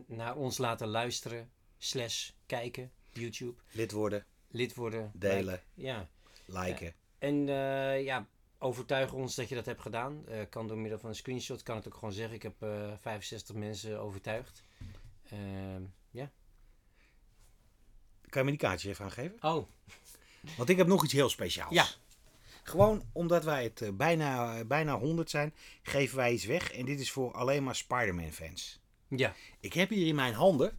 naar 0.07 0.35
ons 0.35 0.57
laten 0.57 0.87
luisteren, 0.87 1.49
slash 1.77 2.29
kijken, 2.45 2.91
YouTube, 3.11 3.61
Lid 3.71 3.91
worden, 3.91 4.25
lid 4.53 4.75
worden. 4.75 5.11
delen, 5.13 5.61
Ja. 5.73 6.07
liken. 6.45 6.93
En 7.19 7.49
eh, 7.49 8.03
ja, 8.03 8.27
overtuig 8.57 9.13
ons 9.13 9.35
dat 9.35 9.49
je 9.49 9.55
dat 9.55 9.65
hebt 9.65 9.81
gedaan. 9.81 10.27
Eh, 10.27 10.39
kan 10.49 10.67
door 10.67 10.77
middel 10.77 10.99
van 10.99 11.09
een 11.09 11.15
screenshot, 11.15 11.63
kan 11.63 11.75
het 11.75 11.87
ook 11.87 11.93
gewoon 11.93 12.13
zeggen. 12.13 12.35
Ik 12.35 12.43
heb 12.43 12.53
eh 12.59 12.91
65 12.99 13.55
mensen 13.55 13.99
overtuigd. 13.99 14.63
Ehm, 15.29 15.81
ja. 16.11 16.31
Kan 18.29 18.41
je 18.41 18.51
me 18.51 18.57
die 18.57 18.67
kaartje 18.67 18.89
even 18.89 19.05
aangeven? 19.05 19.37
Oh, 19.41 19.67
Want 20.57 20.69
ik 20.69 20.77
heb 20.77 20.87
nog 20.87 21.03
iets 21.03 21.13
heel 21.13 21.29
speciaals. 21.29 21.73
Ja. 21.73 21.85
Gewoon 22.63 23.03
omdat 23.11 23.43
wij 23.43 23.63
het 23.63 23.81
eh, 23.81 23.89
bijna, 23.91 24.57
eh, 24.59 24.65
bijna 24.65 24.97
100 24.97 25.29
zijn, 25.29 25.53
geven 25.81 26.17
wij 26.17 26.33
iets 26.33 26.45
weg. 26.45 26.71
En 26.71 26.85
dit 26.85 26.99
is 26.99 27.11
voor 27.11 27.31
alleen 27.31 27.63
maar 27.63 27.75
Spider-Man 27.75 28.31
fans. 28.31 28.79
ja. 29.07 29.33
Ik 29.59 29.73
heb 29.73 29.89
hier 29.89 30.07
in 30.07 30.15
mijn 30.15 30.33
handen 30.33 30.77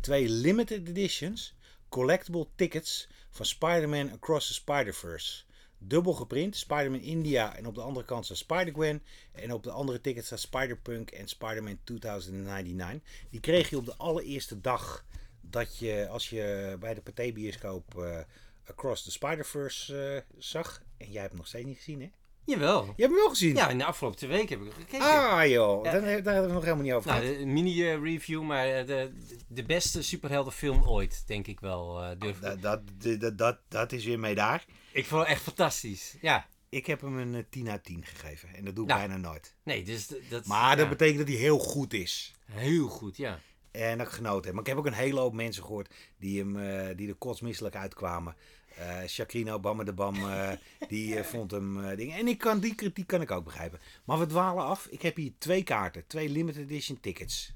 twee 0.00 0.28
limited 0.28 0.88
editions 0.88 1.54
collectible 1.94 2.46
tickets 2.54 3.08
van 3.30 3.46
Spider-Man 3.46 4.12
Across 4.12 4.46
the 4.46 4.54
Spider-Verse. 4.54 5.44
Dubbel 5.78 6.12
geprint, 6.12 6.56
Spider-Man 6.56 7.00
India 7.00 7.56
en 7.56 7.66
op 7.66 7.74
de 7.74 7.80
andere 7.80 8.06
kant 8.06 8.24
staat 8.24 8.36
Spider-Gwen. 8.36 9.02
En 9.32 9.52
op 9.52 9.62
de 9.62 9.70
andere 9.70 10.00
ticket 10.00 10.24
staat 10.24 10.40
Spider-Punk 10.40 11.10
en 11.10 11.28
Spider-Man 11.28 11.78
2099. 11.84 13.10
Die 13.30 13.40
kreeg 13.40 13.70
je 13.70 13.76
op 13.76 13.84
de 13.84 13.96
allereerste 13.96 14.60
dag 14.60 15.04
dat 15.40 15.78
je, 15.78 16.08
als 16.08 16.30
je 16.30 16.76
bij 16.80 16.94
de 16.94 17.00
Pathé-bioscoop 17.00 17.98
eh, 17.98 18.18
Across 18.66 19.02
the 19.02 19.10
Spider-Verse 19.10 20.14
eh, 20.14 20.38
zag. 20.38 20.82
En 20.96 21.10
jij 21.10 21.22
hebt 21.22 21.34
nog 21.34 21.46
steeds 21.46 21.66
niet 21.66 21.76
gezien, 21.76 22.00
hè? 22.00 22.10
Jawel. 22.46 22.82
Je 22.84 22.86
hebt 22.86 22.98
hem 22.98 23.14
wel 23.14 23.28
gezien? 23.28 23.54
Ja, 23.54 23.68
in 23.68 23.78
de 23.78 23.84
afgelopen 23.84 24.18
twee 24.18 24.30
weken 24.30 24.58
heb 24.58 24.66
ik 24.66 24.72
gekeken. 24.72 25.00
Ah 25.06 25.46
joh, 25.48 25.84
Ja. 25.84 25.90
daar, 25.92 26.00
daar 26.00 26.12
hebben 26.12 26.32
we 26.34 26.40
het 26.40 26.52
nog 26.52 26.62
helemaal 26.62 26.84
niet 26.84 26.92
over 26.92 27.10
Nou, 27.10 27.22
gehad. 27.22 27.38
de 27.38 27.46
mini-review, 27.46 28.42
maar 28.42 28.66
eh, 28.68 28.86
de, 28.86 29.12
de 29.48 29.62
beste 29.62 30.02
superheldenfilm 30.02 30.82
ooit, 30.88 31.22
denk 31.26 31.46
ik 31.46 31.60
wel. 31.60 32.02
eh 32.02 32.10
durf. 32.18 32.38
Dat, 32.38 32.62
dat, 32.62 32.80
dat, 33.20 33.38
dat, 33.38 33.58
dat 33.68 33.92
is 33.92 34.04
weer 34.04 34.18
mee 34.18 34.34
daar. 34.34 34.64
Ik 34.92 35.06
vond 35.06 35.20
het 35.22 35.30
echt 35.30 35.42
fantastisch. 35.42 36.16
Ja, 36.20 36.46
Ik 36.68 36.86
heb 36.86 37.00
hem 37.00 37.18
een 37.18 37.34
eh, 37.34 37.42
10 37.50 37.70
uit 37.70 37.84
10 37.84 38.04
gegeven. 38.04 38.48
En 38.54 38.64
dat 38.64 38.74
doe 38.74 38.84
ik 38.84 38.90
Nou. 38.90 39.06
bijna 39.08 39.28
nooit. 39.28 39.54
nee, 39.62 39.82
dus 39.84 40.06
dat... 40.28 40.46
Maar 40.46 40.76
dat 40.76 40.84
ja, 40.84 40.90
betekent 40.90 41.18
dat 41.18 41.28
hij 41.28 41.36
heel 41.36 41.58
goed 41.58 41.92
is. 41.92 42.32
Heel 42.50 42.88
goed, 42.88 43.16
ja. 43.16 43.38
En 43.70 43.98
dat 43.98 44.06
ik 44.06 44.12
genoten 44.12 44.44
heb. 44.44 44.52
Maar 44.52 44.62
ik 44.62 44.68
heb 44.68 44.76
ook 44.78 44.86
een 44.86 44.92
hele 44.92 45.20
hoop 45.20 45.32
mensen 45.32 45.62
gehoord 45.62 45.94
die, 46.18 46.38
hem, 46.38 46.56
eh, 46.60 46.96
die 46.96 47.08
er 47.08 47.14
kotsmisselijk 47.14 47.76
uitkwamen. 47.76 48.36
Eh 48.78 49.06
Shakrino 49.06 49.60
Bammer 49.60 49.84
de 49.84 49.92
Bam, 49.92 50.14
eh, 50.30 50.52
die 50.88 51.16
eh, 51.18 51.24
vond 51.24 51.50
hem 51.50 51.84
eh, 51.84 51.96
dingen. 51.96 52.16
En 52.18 52.28
ik 52.28 52.38
kan, 52.38 52.60
die 52.60 52.74
kritiek 52.74 53.06
kan 53.06 53.20
ik 53.20 53.30
ook 53.30 53.44
begrijpen. 53.44 53.80
Maar 54.04 54.18
we 54.18 54.26
dwalen 54.26 54.64
af. 54.64 54.86
Ik 54.86 55.02
heb 55.02 55.16
hier 55.16 55.32
twee 55.38 55.62
kaarten. 55.62 56.06
Twee 56.06 56.28
limited 56.28 56.62
edition 56.62 57.00
tickets. 57.00 57.54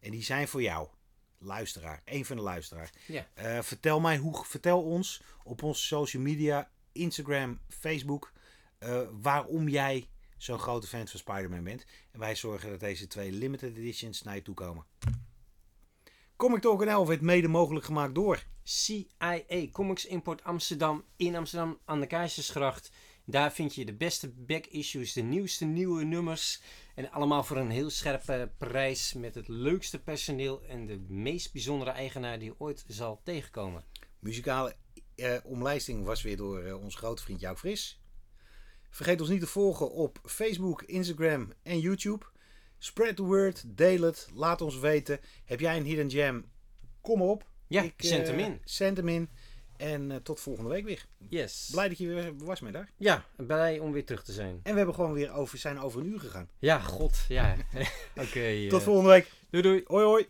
En 0.00 0.10
die 0.10 0.22
zijn 0.22 0.48
voor 0.48 0.62
jou. 0.62 0.88
Luisteraar. 1.38 2.02
Eén 2.04 2.24
van 2.24 2.36
de 2.36 2.42
luisteraar. 2.42 2.90
Ja. 3.06 3.26
Eh, 3.34 3.58
vertel, 3.62 4.00
mij 4.00 4.16
hoe, 4.16 4.44
vertel 4.44 4.82
ons 4.82 5.22
op 5.44 5.62
onze 5.62 5.82
social 5.82 6.22
media. 6.22 6.70
Instagram, 6.92 7.60
Facebook. 7.68 8.32
eh, 8.78 9.00
waarom 9.20 9.68
jij 9.68 10.08
zo'n 10.36 10.58
grote 10.58 10.86
fan 10.86 11.08
van 11.08 11.18
Spider-Man 11.18 11.64
bent. 11.64 11.84
En 12.10 12.18
wij 12.20 12.34
zorgen 12.34 12.70
dat 12.70 12.80
deze 12.80 13.06
twee 13.06 13.32
limited 13.32 13.76
editions 13.76 14.22
naar 14.22 14.34
je 14.34 14.42
toe 14.42 14.54
komen. 14.54 14.84
Comic 16.38 16.60
Talk 16.60 16.84
NL 16.84 17.06
werd 17.06 17.20
mede 17.20 17.48
mogelijk 17.48 17.84
gemaakt 17.84 18.14
door. 18.14 18.44
CIA, 18.62 19.42
Comics 19.72 20.06
Import 20.06 20.44
Amsterdam, 20.44 21.04
in 21.16 21.36
Amsterdam 21.36 21.78
aan 21.84 22.00
de 22.00 22.06
Keizersgracht. 22.06 22.90
Daar 23.24 23.52
vind 23.52 23.74
je 23.74 23.84
de 23.84 23.94
beste 23.94 24.28
back-issues, 24.28 25.12
de 25.12 25.22
nieuwste 25.22 25.64
nieuwe 25.64 26.04
nummers. 26.04 26.62
En 26.94 27.10
allemaal 27.10 27.44
voor 27.44 27.56
een 27.56 27.70
heel 27.70 27.90
scherpe 27.90 28.52
prijs 28.58 29.12
met 29.12 29.34
het 29.34 29.48
leukste 29.48 30.02
personeel 30.02 30.62
en 30.62 30.86
de 30.86 30.98
meest 31.08 31.52
bijzondere 31.52 31.90
eigenaar 31.90 32.38
die 32.38 32.48
je 32.48 32.54
ooit 32.58 32.84
zal 32.86 33.20
tegenkomen. 33.24 33.84
Muzikale 34.18 34.76
eh, 35.14 35.36
omlijsting 35.44 36.04
was 36.04 36.22
weer 36.22 36.36
door 36.36 36.62
eh, 36.62 36.82
onze 36.82 36.96
grote 36.96 37.22
vriend 37.22 37.40
Jouw 37.40 37.56
Fris. 37.56 38.02
Vergeet 38.90 39.20
ons 39.20 39.30
niet 39.30 39.40
te 39.40 39.46
volgen 39.46 39.90
op 39.90 40.18
Facebook, 40.24 40.82
Instagram 40.82 41.52
en 41.62 41.80
YouTube. 41.80 42.26
Spread 42.78 43.16
the 43.16 43.22
word, 43.22 43.62
deel 43.66 44.02
het, 44.02 44.28
laat 44.34 44.60
ons 44.60 44.78
weten. 44.78 45.20
Heb 45.44 45.60
jij 45.60 45.76
een 45.76 45.84
hidden 45.84 46.10
gem? 46.10 46.44
Kom 47.00 47.22
op. 47.22 47.44
Ja, 47.66 47.82
eh, 47.82 47.90
zend 47.96 48.26
hem 48.26 48.38
in. 48.38 48.60
Zend 48.64 48.96
hem 48.96 49.08
in. 49.08 49.28
En 49.76 50.10
eh, 50.10 50.16
tot 50.16 50.40
volgende 50.40 50.70
week 50.70 50.84
weer. 50.84 51.06
Yes. 51.28 51.68
Blij 51.72 51.88
dat 51.88 51.98
je 51.98 52.06
weer 52.08 52.36
was 52.36 52.60
met 52.60 52.72
daar. 52.72 52.90
Ja, 52.96 53.24
blij 53.36 53.78
om 53.78 53.92
weer 53.92 54.04
terug 54.04 54.24
te 54.24 54.32
zijn. 54.32 54.60
En 54.62 54.70
we 54.70 54.76
hebben 54.76 54.94
gewoon 54.94 55.12
weer 55.12 55.32
over, 55.32 55.58
zijn 55.58 55.80
over 55.80 56.00
een 56.00 56.06
uur 56.06 56.20
gegaan. 56.20 56.48
Ja, 56.58 56.78
god, 56.78 57.24
ja. 57.28 57.56
Oké. 58.24 58.40
eh, 58.40 58.68
Tot 58.68 58.82
volgende 58.82 59.10
week. 59.10 59.30
Doei 59.50 59.62
doei. 59.62 59.82
Hoi 59.86 60.04
hoi. 60.04 60.26